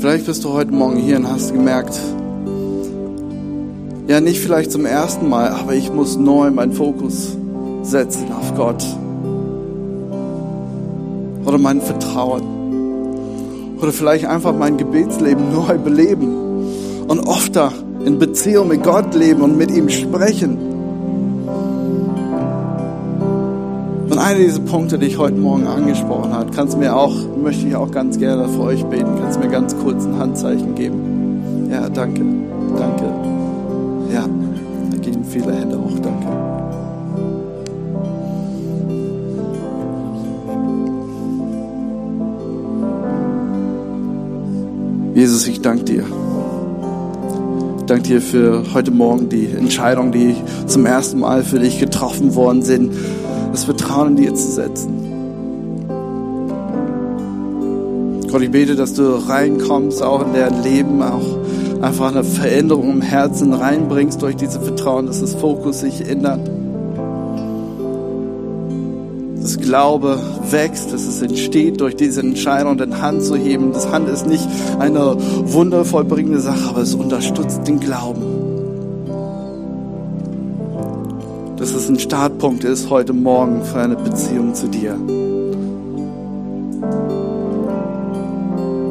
Vielleicht 0.00 0.24
bist 0.24 0.44
du 0.44 0.52
heute 0.54 0.72
Morgen 0.72 0.96
hier 0.96 1.16
und 1.16 1.30
hast 1.30 1.52
gemerkt, 1.52 2.00
ja, 4.06 4.22
nicht 4.22 4.40
vielleicht 4.40 4.72
zum 4.72 4.86
ersten 4.86 5.28
Mal, 5.28 5.48
aber 5.50 5.74
ich 5.74 5.92
muss 5.92 6.16
neu 6.16 6.50
meinen 6.50 6.72
Fokus 6.72 7.36
setzen 7.82 8.32
auf 8.32 8.54
Gott. 8.54 8.82
Oder 11.44 11.58
mein 11.58 11.82
Vertrauen. 11.82 13.76
Oder 13.78 13.92
vielleicht 13.92 14.24
einfach 14.24 14.54
mein 14.54 14.78
Gebetsleben 14.78 15.52
neu 15.52 15.76
beleben 15.76 17.04
und 17.08 17.20
oft 17.20 17.54
da 17.54 17.72
Beziehung 18.38 18.68
mit 18.68 18.84
Gott 18.84 19.16
leben 19.16 19.42
und 19.42 19.58
mit 19.58 19.68
ihm 19.72 19.88
sprechen. 19.88 20.56
Und 24.08 24.16
einer 24.16 24.38
dieser 24.38 24.60
Punkte, 24.60 24.96
die 24.96 25.06
ich 25.06 25.18
heute 25.18 25.34
Morgen 25.34 25.66
angesprochen 25.66 26.32
habe, 26.32 26.52
kannst 26.54 26.78
mir 26.78 26.94
auch, 26.94 27.16
möchte 27.36 27.66
ich 27.66 27.74
auch 27.74 27.90
ganz 27.90 28.16
gerne 28.16 28.48
für 28.48 28.60
euch 28.60 28.84
beten, 28.84 29.08
kannst 29.20 29.40
mir 29.40 29.48
ganz 29.48 29.76
kurz 29.78 30.04
ein 30.04 30.16
Handzeichen 30.16 30.76
geben. 30.76 31.68
Ja, 31.68 31.88
danke, 31.88 32.20
danke. 32.76 33.12
Ja, 34.14 34.24
da 34.92 34.98
gehen 34.98 35.24
viele 35.24 35.52
Hände 35.52 35.76
hoch, 35.76 35.98
danke. 36.00 36.28
Jesus, 45.16 45.48
ich 45.48 45.60
danke 45.60 45.82
dir. 45.82 46.27
Danke 47.88 48.02
dir 48.02 48.20
für 48.20 48.64
heute 48.74 48.90
Morgen 48.90 49.30
die 49.30 49.46
Entscheidung, 49.46 50.12
die 50.12 50.34
zum 50.66 50.84
ersten 50.84 51.20
Mal 51.20 51.42
für 51.42 51.58
dich 51.58 51.80
getroffen 51.80 52.34
worden 52.34 52.60
sind, 52.60 52.92
das 53.50 53.64
Vertrauen 53.64 54.08
in 54.08 54.16
dir 54.16 54.34
zu 54.34 54.50
setzen. 54.50 54.92
Gott, 58.30 58.42
ich 58.42 58.50
bete, 58.50 58.76
dass 58.76 58.92
du 58.92 59.04
reinkommst, 59.26 60.02
auch 60.02 60.20
in 60.20 60.34
dein 60.34 60.62
Leben, 60.62 61.02
auch 61.02 61.38
einfach 61.80 62.10
eine 62.10 62.24
Veränderung 62.24 62.90
im 62.90 63.00
Herzen 63.00 63.54
reinbringst 63.54 64.20
durch 64.20 64.36
diese 64.36 64.60
Vertrauen, 64.60 65.06
dass 65.06 65.22
das 65.22 65.32
Fokus 65.32 65.80
sich 65.80 66.06
ändert 66.06 66.57
dass 69.48 69.58
Glaube 69.58 70.18
wächst, 70.50 70.92
dass 70.92 71.06
es 71.06 71.22
entsteht 71.22 71.80
durch 71.80 71.96
diese 71.96 72.20
Entscheidung, 72.20 72.76
den 72.76 73.00
Hand 73.00 73.22
zu 73.22 73.34
heben. 73.34 73.72
Das 73.72 73.90
Hand 73.90 74.06
ist 74.10 74.26
nicht 74.26 74.46
eine 74.78 75.16
wundervollbringende 75.16 76.38
Sache, 76.38 76.68
aber 76.68 76.82
es 76.82 76.94
unterstützt 76.94 77.66
den 77.66 77.80
Glauben. 77.80 78.20
Dass 81.56 81.72
es 81.72 81.88
ein 81.88 81.98
Startpunkt 81.98 82.62
ist 82.64 82.90
heute 82.90 83.14
Morgen 83.14 83.64
für 83.64 83.78
eine 83.78 83.96
Beziehung 83.96 84.54
zu 84.54 84.66
dir. 84.68 84.98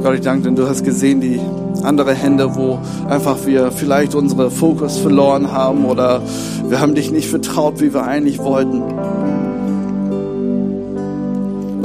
Gott, 0.02 0.16
ich 0.16 0.22
danke 0.22 0.50
dir, 0.50 0.56
du 0.56 0.68
hast 0.68 0.84
gesehen, 0.84 1.22
die 1.22 1.40
andere 1.84 2.16
Hände, 2.16 2.56
wo 2.56 2.80
einfach 3.08 3.46
wir 3.46 3.72
vielleicht 3.72 4.16
unsere 4.16 4.50
Fokus 4.50 4.98
verloren 4.98 5.52
haben 5.52 5.86
oder 5.86 6.24
wir 6.68 6.80
haben 6.80 6.96
dich 6.96 7.12
nicht 7.12 7.30
vertraut, 7.30 7.80
wie 7.80 7.94
wir 7.94 8.06
eigentlich 8.06 8.40
wollten. 8.40 8.82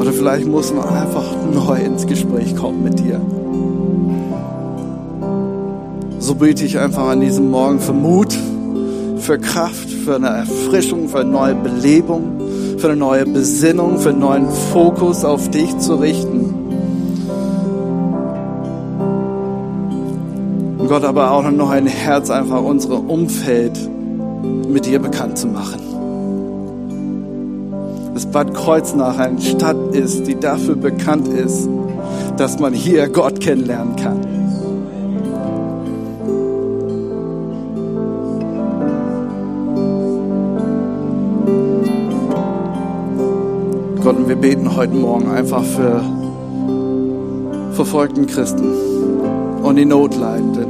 Oder 0.02 0.12
vielleicht 0.12 0.48
muss 0.48 0.74
man 0.74 0.88
einfach 0.88 1.22
neu 1.54 1.76
ins 1.76 2.08
Gespräch 2.08 2.56
kommen 2.56 2.82
mit 2.82 2.98
dir. 2.98 3.20
So 6.18 6.34
bete 6.34 6.64
ich 6.64 6.76
einfach 6.76 7.06
an 7.06 7.20
diesem 7.20 7.52
Morgen 7.52 7.78
für 7.78 7.92
Mut, 7.92 8.36
für 9.18 9.38
Kraft, 9.38 9.88
für 9.88 10.16
eine 10.16 10.26
Erfrischung, 10.26 11.08
für 11.08 11.20
eine 11.20 11.30
neue 11.30 11.54
Belebung, 11.54 12.40
für 12.78 12.88
eine 12.88 12.96
neue 12.96 13.26
Besinnung, 13.26 14.00
für 14.00 14.08
einen 14.08 14.18
neuen 14.18 14.50
Fokus 14.72 15.24
auf 15.24 15.48
dich 15.50 15.78
zu 15.78 15.94
richten. 15.94 16.52
Und 20.78 20.88
Gott 20.88 21.04
aber 21.04 21.30
auch 21.30 21.48
noch 21.48 21.70
ein 21.70 21.86
Herz, 21.86 22.28
einfach 22.28 22.60
unsere 22.60 22.96
Umfeld 22.96 23.78
mit 24.68 24.84
dir 24.84 24.98
bekannt 24.98 25.38
zu 25.38 25.46
machen. 25.46 25.80
Dass 28.14 28.26
Bad 28.26 28.52
Kreuznach 28.52 29.18
eine 29.18 29.40
Stadt 29.40 29.76
ist, 29.94 30.26
die 30.26 30.38
dafür 30.38 30.76
bekannt 30.76 31.28
ist, 31.28 31.68
dass 32.36 32.58
man 32.58 32.72
hier 32.72 33.08
Gott 33.08 33.40
kennenlernen 33.40 33.96
kann. 33.96 34.20
Gott, 44.02 44.16
und 44.16 44.28
wir 44.28 44.36
beten 44.36 44.74
heute 44.74 44.94
Morgen 44.94 45.30
einfach 45.30 45.62
für 45.62 46.02
verfolgten 47.72 48.26
Christen 48.26 48.72
und 49.62 49.76
die 49.76 49.84
Notleidenden. 49.84 50.66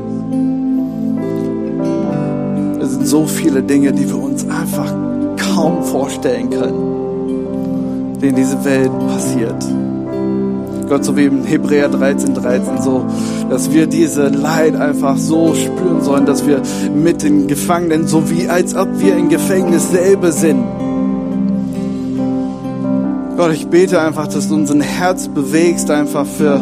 Es 2.80 2.90
sind 2.92 3.06
so 3.06 3.26
viele 3.26 3.62
Dinge, 3.62 3.92
die 3.92 4.06
wir 4.06 4.22
uns 4.22 4.44
einfach 4.44 4.94
kaum 5.36 5.82
vorstellen 5.82 6.50
können, 6.50 7.01
die 8.22 8.28
in 8.28 8.36
dieser 8.36 8.64
Welt 8.64 8.90
passiert. 9.08 9.64
Gott, 10.88 11.04
so 11.04 11.16
wie 11.16 11.24
im 11.24 11.44
Hebräer 11.44 11.88
13, 11.88 12.34
13, 12.34 12.82
so, 12.82 13.06
dass 13.48 13.72
wir 13.72 13.86
diese 13.86 14.28
Leid 14.28 14.76
einfach 14.76 15.16
so 15.16 15.54
spüren 15.54 16.02
sollen, 16.02 16.26
dass 16.26 16.46
wir 16.46 16.60
mit 16.94 17.22
den 17.22 17.46
Gefangenen, 17.46 18.06
so 18.06 18.30
wie 18.30 18.48
als 18.48 18.74
ob 18.74 18.88
wir 19.00 19.16
im 19.16 19.28
Gefängnis 19.28 19.90
selber 19.90 20.32
sind. 20.32 20.62
Gott, 23.36 23.52
ich 23.52 23.66
bete 23.68 24.00
einfach, 24.00 24.28
dass 24.28 24.48
du 24.48 24.54
unser 24.54 24.78
Herz 24.80 25.28
bewegst, 25.28 25.90
einfach 25.90 26.26
für, 26.26 26.60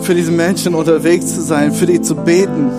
für 0.00 0.14
diese 0.14 0.32
Menschen 0.32 0.74
unterwegs 0.74 1.34
zu 1.34 1.42
sein, 1.42 1.72
für 1.72 1.86
die 1.86 2.00
zu 2.00 2.14
beten. 2.14 2.70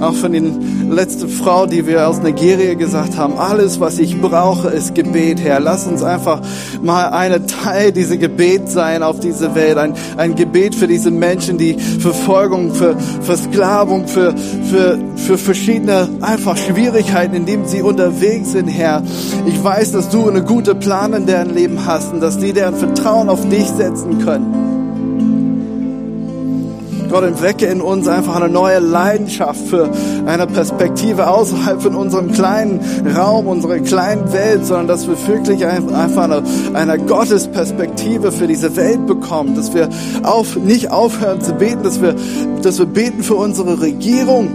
Auch 0.00 0.14
von 0.14 0.32
den 0.32 0.73
letzten 0.94 1.28
Frau, 1.28 1.66
die 1.66 1.86
wir 1.86 2.08
aus 2.08 2.22
Nigeria 2.22 2.74
gesagt 2.74 3.16
haben, 3.16 3.38
alles, 3.38 3.80
was 3.80 3.98
ich 3.98 4.20
brauche, 4.20 4.68
ist 4.68 4.94
Gebet, 4.94 5.40
Herr. 5.40 5.60
Lass 5.60 5.86
uns 5.86 6.02
einfach 6.02 6.40
mal 6.82 7.08
eine 7.10 7.46
Teil 7.46 7.92
dieser 7.92 8.16
Gebet 8.16 8.68
sein 8.68 9.02
auf 9.02 9.20
diese 9.20 9.54
Welt. 9.54 9.76
Ein, 9.78 9.94
ein 10.16 10.34
Gebet 10.34 10.74
für 10.74 10.86
diese 10.86 11.10
Menschen, 11.10 11.58
die 11.58 11.74
Verfolgung, 11.74 12.74
für 12.74 12.96
Versklavung, 13.22 14.08
für, 14.08 14.34
für, 14.70 14.98
für 15.16 15.38
verschiedene 15.38 16.08
einfach 16.20 16.56
Schwierigkeiten, 16.56 17.34
in 17.34 17.46
denen 17.46 17.66
sie 17.66 17.82
unterwegs 17.82 18.52
sind, 18.52 18.68
Herr. 18.68 19.02
Ich 19.46 19.62
weiß, 19.62 19.92
dass 19.92 20.08
du 20.08 20.28
eine 20.28 20.42
gute 20.42 20.74
Plan 20.74 21.12
in 21.12 21.26
deren 21.26 21.54
Leben 21.54 21.84
hast 21.86 22.12
und 22.12 22.20
dass 22.20 22.38
die 22.38 22.52
deren 22.52 22.76
Vertrauen 22.76 23.28
auf 23.28 23.48
dich 23.48 23.66
setzen 23.66 24.24
können. 24.24 24.63
Gott, 27.14 27.22
entwecke 27.22 27.66
in 27.66 27.80
uns 27.80 28.08
einfach 28.08 28.34
eine 28.34 28.48
neue 28.48 28.80
Leidenschaft 28.80 29.68
für 29.68 29.88
eine 30.26 30.48
Perspektive 30.48 31.28
außerhalb 31.30 31.80
von 31.80 31.94
unserem 31.94 32.32
kleinen 32.32 32.80
Raum, 33.14 33.46
unserer 33.46 33.78
kleinen 33.78 34.32
Welt, 34.32 34.66
sondern 34.66 34.88
dass 34.88 35.06
wir 35.06 35.16
wirklich 35.28 35.64
einfach 35.64 36.24
eine, 36.24 36.42
eine 36.72 36.98
Gottesperspektive 36.98 38.32
für 38.32 38.48
diese 38.48 38.74
Welt 38.74 39.06
bekommen, 39.06 39.54
dass 39.54 39.72
wir 39.72 39.90
auf, 40.24 40.56
nicht 40.56 40.90
aufhören 40.90 41.40
zu 41.40 41.52
beten, 41.54 41.84
dass 41.84 42.02
wir, 42.02 42.16
dass 42.62 42.80
wir 42.80 42.86
beten 42.86 43.22
für 43.22 43.36
unsere 43.36 43.80
Regierung, 43.80 44.48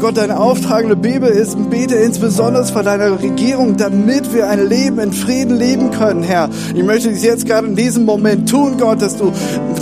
Gott, 0.00 0.16
deine 0.16 0.38
Auftrag 0.38 0.86
Bibel 1.02 1.28
ist, 1.28 1.56
bete 1.70 1.96
insbesondere 1.96 2.64
für 2.64 2.82
deine 2.82 3.20
Regierung, 3.20 3.76
damit 3.76 4.32
wir 4.32 4.48
ein 4.48 4.68
Leben 4.68 4.98
in 5.00 5.12
Frieden 5.12 5.56
leben 5.56 5.90
können, 5.90 6.22
Herr. 6.22 6.48
Ich 6.74 6.84
möchte 6.84 7.08
dies 7.08 7.24
jetzt 7.24 7.46
gerade 7.46 7.66
in 7.66 7.74
diesem 7.74 8.04
Moment 8.04 8.48
tun, 8.48 8.76
Gott, 8.78 9.02
dass 9.02 9.16
du, 9.16 9.32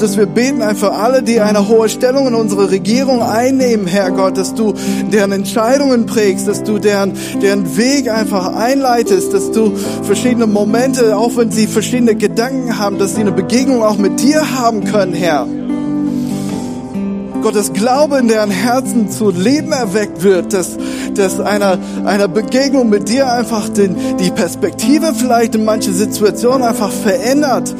dass 0.01 0.17
wir 0.17 0.27
beten 0.27 0.63
einfach 0.63 0.99
alle, 0.99 1.23
die 1.23 1.41
eine 1.41 1.69
hohe 1.69 1.89
Stellung 1.89 2.29
in 2.29 2.35
unserer 2.35 2.71
Regierung 2.71 3.23
einnehmen, 3.23 3.87
Herr 3.87 4.11
Gott, 4.11 4.39
dass 4.39 4.55
du 4.55 4.73
deren 5.13 5.33
Entscheidungen 5.33 6.07
prägst, 6.07 6.49
dass 6.49 6.63
du 6.63 6.79
deren, 6.79 7.13
deren 7.43 7.77
Weg 7.77 8.11
einfach 8.11 8.55
einleitest, 8.55 9.35
dass 9.35 9.51
du 9.51 9.73
verschiedene 10.03 10.47
Momente, 10.47 11.17
auch 11.17 11.37
wenn 11.37 11.51
sie 11.51 11.67
verschiedene 11.67 12.15
Gedanken 12.15 12.79
haben, 12.79 12.99
dass 12.99 13.15
sie 13.15 13.21
eine 13.21 13.33
Begegnung 13.33 13.83
auch 13.83 13.99
mit 13.99 14.23
dir 14.23 14.59
haben 14.59 14.85
können, 14.85 15.13
Herr. 15.13 15.47
Gottes 17.47 17.73
Glaube 17.73 18.19
in 18.19 18.27
deren 18.27 18.51
Herzen 18.51 19.09
zu 19.09 19.31
Leben 19.31 19.71
erweckt 19.71 20.25
wird, 20.25 20.53
dass, 20.53 20.77
dass 21.15 21.39
einer, 21.39 21.79
einer 22.05 22.27
Begegnung 22.27 22.89
mit 22.89 23.09
dir 23.09 23.33
einfach 23.33 23.69
den, 23.69 23.95
die 24.17 24.33
Perspektive 24.33 25.15
vielleicht 25.15 25.55
in 25.55 25.65
manche 25.65 25.93
Situationen 25.93 26.67
einfach 26.67 26.91
verändert. 26.91 27.73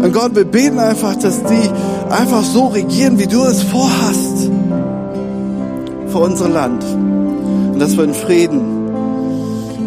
Und 0.00 0.12
Gott, 0.12 0.36
wir 0.36 0.44
beten 0.44 0.78
einfach, 0.78 1.16
dass 1.16 1.42
die 1.42 1.68
einfach 2.10 2.44
so 2.44 2.68
regieren, 2.68 3.18
wie 3.18 3.26
du 3.26 3.42
es 3.42 3.64
vorhast 3.64 4.48
für 6.06 6.18
unser 6.18 6.48
Land. 6.48 6.84
Und 6.84 7.80
dass 7.80 7.96
wir 7.96 8.04
in 8.04 8.14
Frieden 8.14 8.62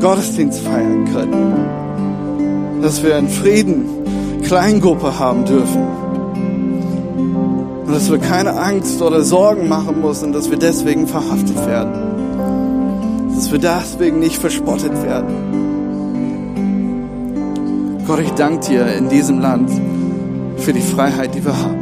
Gottesdienst 0.02 0.60
feiern 0.60 1.06
können. 1.14 2.82
Dass 2.82 3.02
wir 3.02 3.18
in 3.18 3.30
Frieden 3.30 3.86
Kleingruppe 4.44 5.18
haben 5.18 5.46
dürfen 5.46 6.05
dass 7.96 8.12
wir 8.12 8.20
keine 8.20 8.60
Angst 8.60 9.02
oder 9.02 9.24
Sorgen 9.24 9.70
machen 9.70 10.02
müssen, 10.02 10.34
dass 10.34 10.52
wir 10.52 10.58
deswegen 10.58 11.08
verhaftet 11.08 11.56
werden. 11.66 13.30
Dass 13.34 13.50
wir 13.54 13.60
deswegen 13.60 14.20
nicht 14.20 14.38
verspottet 14.38 14.92
werden. 15.02 15.34
Gott, 18.06 18.20
ich 18.20 18.32
danke 18.32 18.68
dir 18.68 18.86
in 18.88 19.08
diesem 19.08 19.40
Land 19.40 19.72
für 20.58 20.74
die 20.74 20.82
Freiheit, 20.82 21.36
die 21.36 21.46
wir 21.46 21.58
haben. 21.58 21.80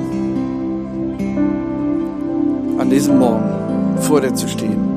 An 2.78 2.92
diesem 2.92 3.18
Morgen 3.18 3.98
vor 4.00 4.22
dir 4.22 4.36
zu 4.36 4.48
stehen 4.48 4.93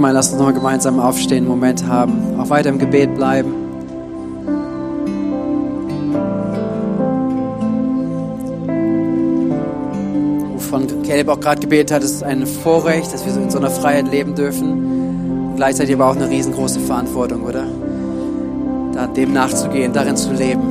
Gemein, 0.00 0.14
lasst 0.14 0.30
uns 0.32 0.38
nochmal 0.38 0.54
gemeinsam 0.54 0.98
aufstehen, 0.98 1.44
einen 1.44 1.48
Moment 1.48 1.86
haben, 1.86 2.40
auch 2.40 2.48
weiter 2.48 2.70
im 2.70 2.78
Gebet 2.78 3.14
bleiben. 3.16 3.52
Wovon 10.54 10.86
Caleb 11.02 11.28
auch 11.28 11.38
gerade 11.38 11.60
gebetet 11.60 11.92
hat, 11.92 12.02
ist 12.02 12.22
ein 12.22 12.46
Vorrecht, 12.46 13.12
dass 13.12 13.26
wir 13.26 13.42
in 13.42 13.50
so 13.50 13.58
einer 13.58 13.68
Freiheit 13.68 14.10
leben 14.10 14.34
dürfen. 14.34 15.50
Und 15.50 15.56
gleichzeitig 15.56 15.94
aber 15.94 16.08
auch 16.08 16.16
eine 16.16 16.30
riesengroße 16.30 16.80
Verantwortung, 16.80 17.42
oder? 17.42 17.66
Da 18.94 19.06
dem 19.06 19.34
nachzugehen, 19.34 19.92
darin 19.92 20.16
zu 20.16 20.32
leben. 20.32 20.62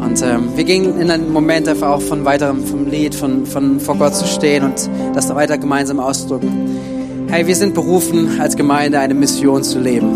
Und 0.00 0.22
ähm, 0.22 0.56
wir 0.56 0.64
gehen 0.64 0.98
in 0.98 1.10
einen 1.10 1.30
Moment 1.34 1.68
einfach 1.68 1.90
auch 1.90 2.00
von 2.00 2.24
weiterem, 2.24 2.64
vom 2.64 2.88
Lied, 2.88 3.14
von, 3.14 3.44
von 3.44 3.78
vor 3.78 3.96
Gott 3.96 4.14
zu 4.14 4.26
stehen 4.26 4.64
und 4.64 4.88
das 5.12 5.26
da 5.26 5.36
weiter 5.36 5.58
gemeinsam 5.58 6.00
ausdrücken. 6.00 6.99
Hey, 7.32 7.46
wir 7.46 7.54
sind 7.54 7.74
berufen, 7.74 8.40
als 8.40 8.56
Gemeinde 8.56 8.98
eine 8.98 9.14
Mission 9.14 9.62
zu 9.62 9.78
leben. 9.78 10.08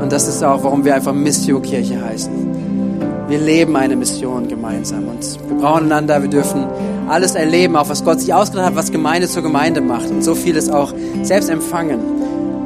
Und 0.00 0.12
das 0.12 0.28
ist 0.28 0.44
auch, 0.44 0.62
warum 0.62 0.84
wir 0.84 0.94
einfach 0.94 1.12
Missio 1.12 1.58
Kirche 1.58 2.00
heißen. 2.00 3.26
Wir 3.26 3.40
leben 3.40 3.74
eine 3.74 3.96
Mission 3.96 4.46
gemeinsam 4.46 5.08
und 5.08 5.24
wir 5.48 5.56
brauchen 5.56 5.86
einander, 5.86 6.22
wir 6.22 6.30
dürfen 6.30 6.66
alles 7.08 7.34
erleben, 7.34 7.74
auch 7.74 7.88
was 7.88 8.04
Gott 8.04 8.20
sich 8.20 8.32
ausgedacht 8.32 8.66
hat, 8.66 8.76
was 8.76 8.92
Gemeinde 8.92 9.26
zur 9.26 9.42
Gemeinde 9.42 9.80
macht 9.80 10.08
und 10.08 10.22
so 10.22 10.36
vieles 10.36 10.70
auch 10.70 10.94
selbst 11.22 11.50
empfangen. 11.50 11.98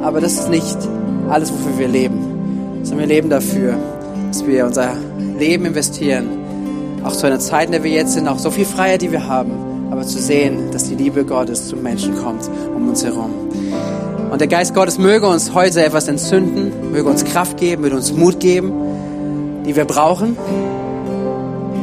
Aber 0.03 0.21
das 0.21 0.33
ist 0.33 0.49
nicht 0.51 0.77
alles, 1.27 1.51
wofür 1.51 1.79
wir 1.79 1.87
leben, 1.87 2.19
sondern 2.83 3.09
wir 3.09 3.15
leben 3.15 3.31
dafür, 3.31 3.79
dass 4.27 4.45
wir 4.45 4.67
unser 4.67 4.91
Leben 5.39 5.65
investieren, 5.65 6.27
auch 7.03 7.13
zu 7.13 7.25
einer 7.25 7.39
Zeit, 7.39 7.65
in 7.65 7.71
der 7.71 7.83
wir 7.83 7.91
jetzt 7.91 8.13
sind, 8.13 8.27
auch 8.27 8.37
so 8.37 8.51
viel 8.51 8.65
Freiheit, 8.65 9.01
die 9.01 9.11
wir 9.11 9.27
haben, 9.27 9.68
aber 9.99 10.07
zu 10.07 10.21
sehen, 10.21 10.71
dass 10.71 10.85
die 10.85 10.95
Liebe 10.95 11.25
Gottes 11.25 11.67
zum 11.67 11.83
Menschen 11.83 12.15
kommt 12.15 12.49
um 12.73 12.87
uns 12.87 13.03
herum. 13.03 13.33
Und 14.31 14.39
der 14.39 14.47
Geist 14.47 14.73
Gottes 14.73 14.97
möge 14.97 15.27
uns 15.27 15.53
heute 15.53 15.83
etwas 15.83 16.07
entzünden, 16.07 16.93
möge 16.93 17.09
uns 17.09 17.25
Kraft 17.25 17.57
geben, 17.57 17.81
möge 17.81 17.97
uns 17.97 18.13
Mut 18.13 18.39
geben, 18.39 18.71
die 19.65 19.75
wir 19.75 19.83
brauchen, 19.83 20.37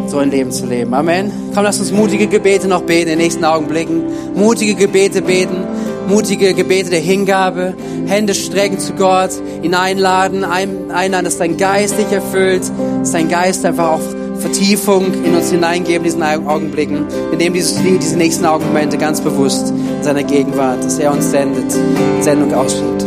so 0.07 0.17
ein 0.17 0.31
Leben 0.31 0.51
zu 0.51 0.65
leben. 0.65 0.95
Amen. 0.95 1.31
Komm, 1.53 1.65
lass 1.65 1.79
uns 1.79 1.93
mutige 1.93 2.27
Gebete 2.27 2.69
noch 2.69 2.85
beten 2.85 3.11
in 3.11 3.19
den 3.19 3.19
nächsten 3.19 3.45
Augenblicken. 3.45 4.05
Mutige 4.35 4.77
Gebete 4.77 5.21
beten, 5.21 5.65
mutige 6.09 6.55
Gebete 6.55 6.89
der 6.89 7.01
Hingabe, 7.01 7.75
Hände 8.07 8.35
strecken 8.35 8.79
zu 8.79 8.95
Gott, 8.95 9.33
ihn 9.63 9.75
einladen, 9.75 10.43
einladen, 10.43 11.25
dass 11.27 11.37
dein 11.37 11.59
Geist 11.59 11.99
dich 11.99 12.11
erfüllt, 12.11 12.63
dass 13.01 13.13
dein 13.13 13.29
Geist 13.29 13.67
einfach 13.67 13.91
auch 13.91 14.26
Vertiefung 14.39 15.13
in 15.25 15.35
uns 15.35 15.51
hineingeben, 15.51 15.99
in 15.99 16.05
diesen 16.05 16.23
Augenblicken. 16.23 17.07
Wir 17.31 17.39
nehmen 17.39 17.55
dieses 17.55 17.81
Lied, 17.83 18.03
diese 18.03 18.17
nächsten 18.17 18.45
Augenmomente 18.45 18.99
ganz 18.99 19.21
bewusst 19.21 19.71
in 19.71 20.03
seiner 20.03 20.23
Gegenwart, 20.23 20.85
dass 20.85 20.99
er 20.99 21.13
uns 21.13 21.31
sendet, 21.31 21.75
Sendung 22.21 22.53
ausschüttet. 22.55 23.06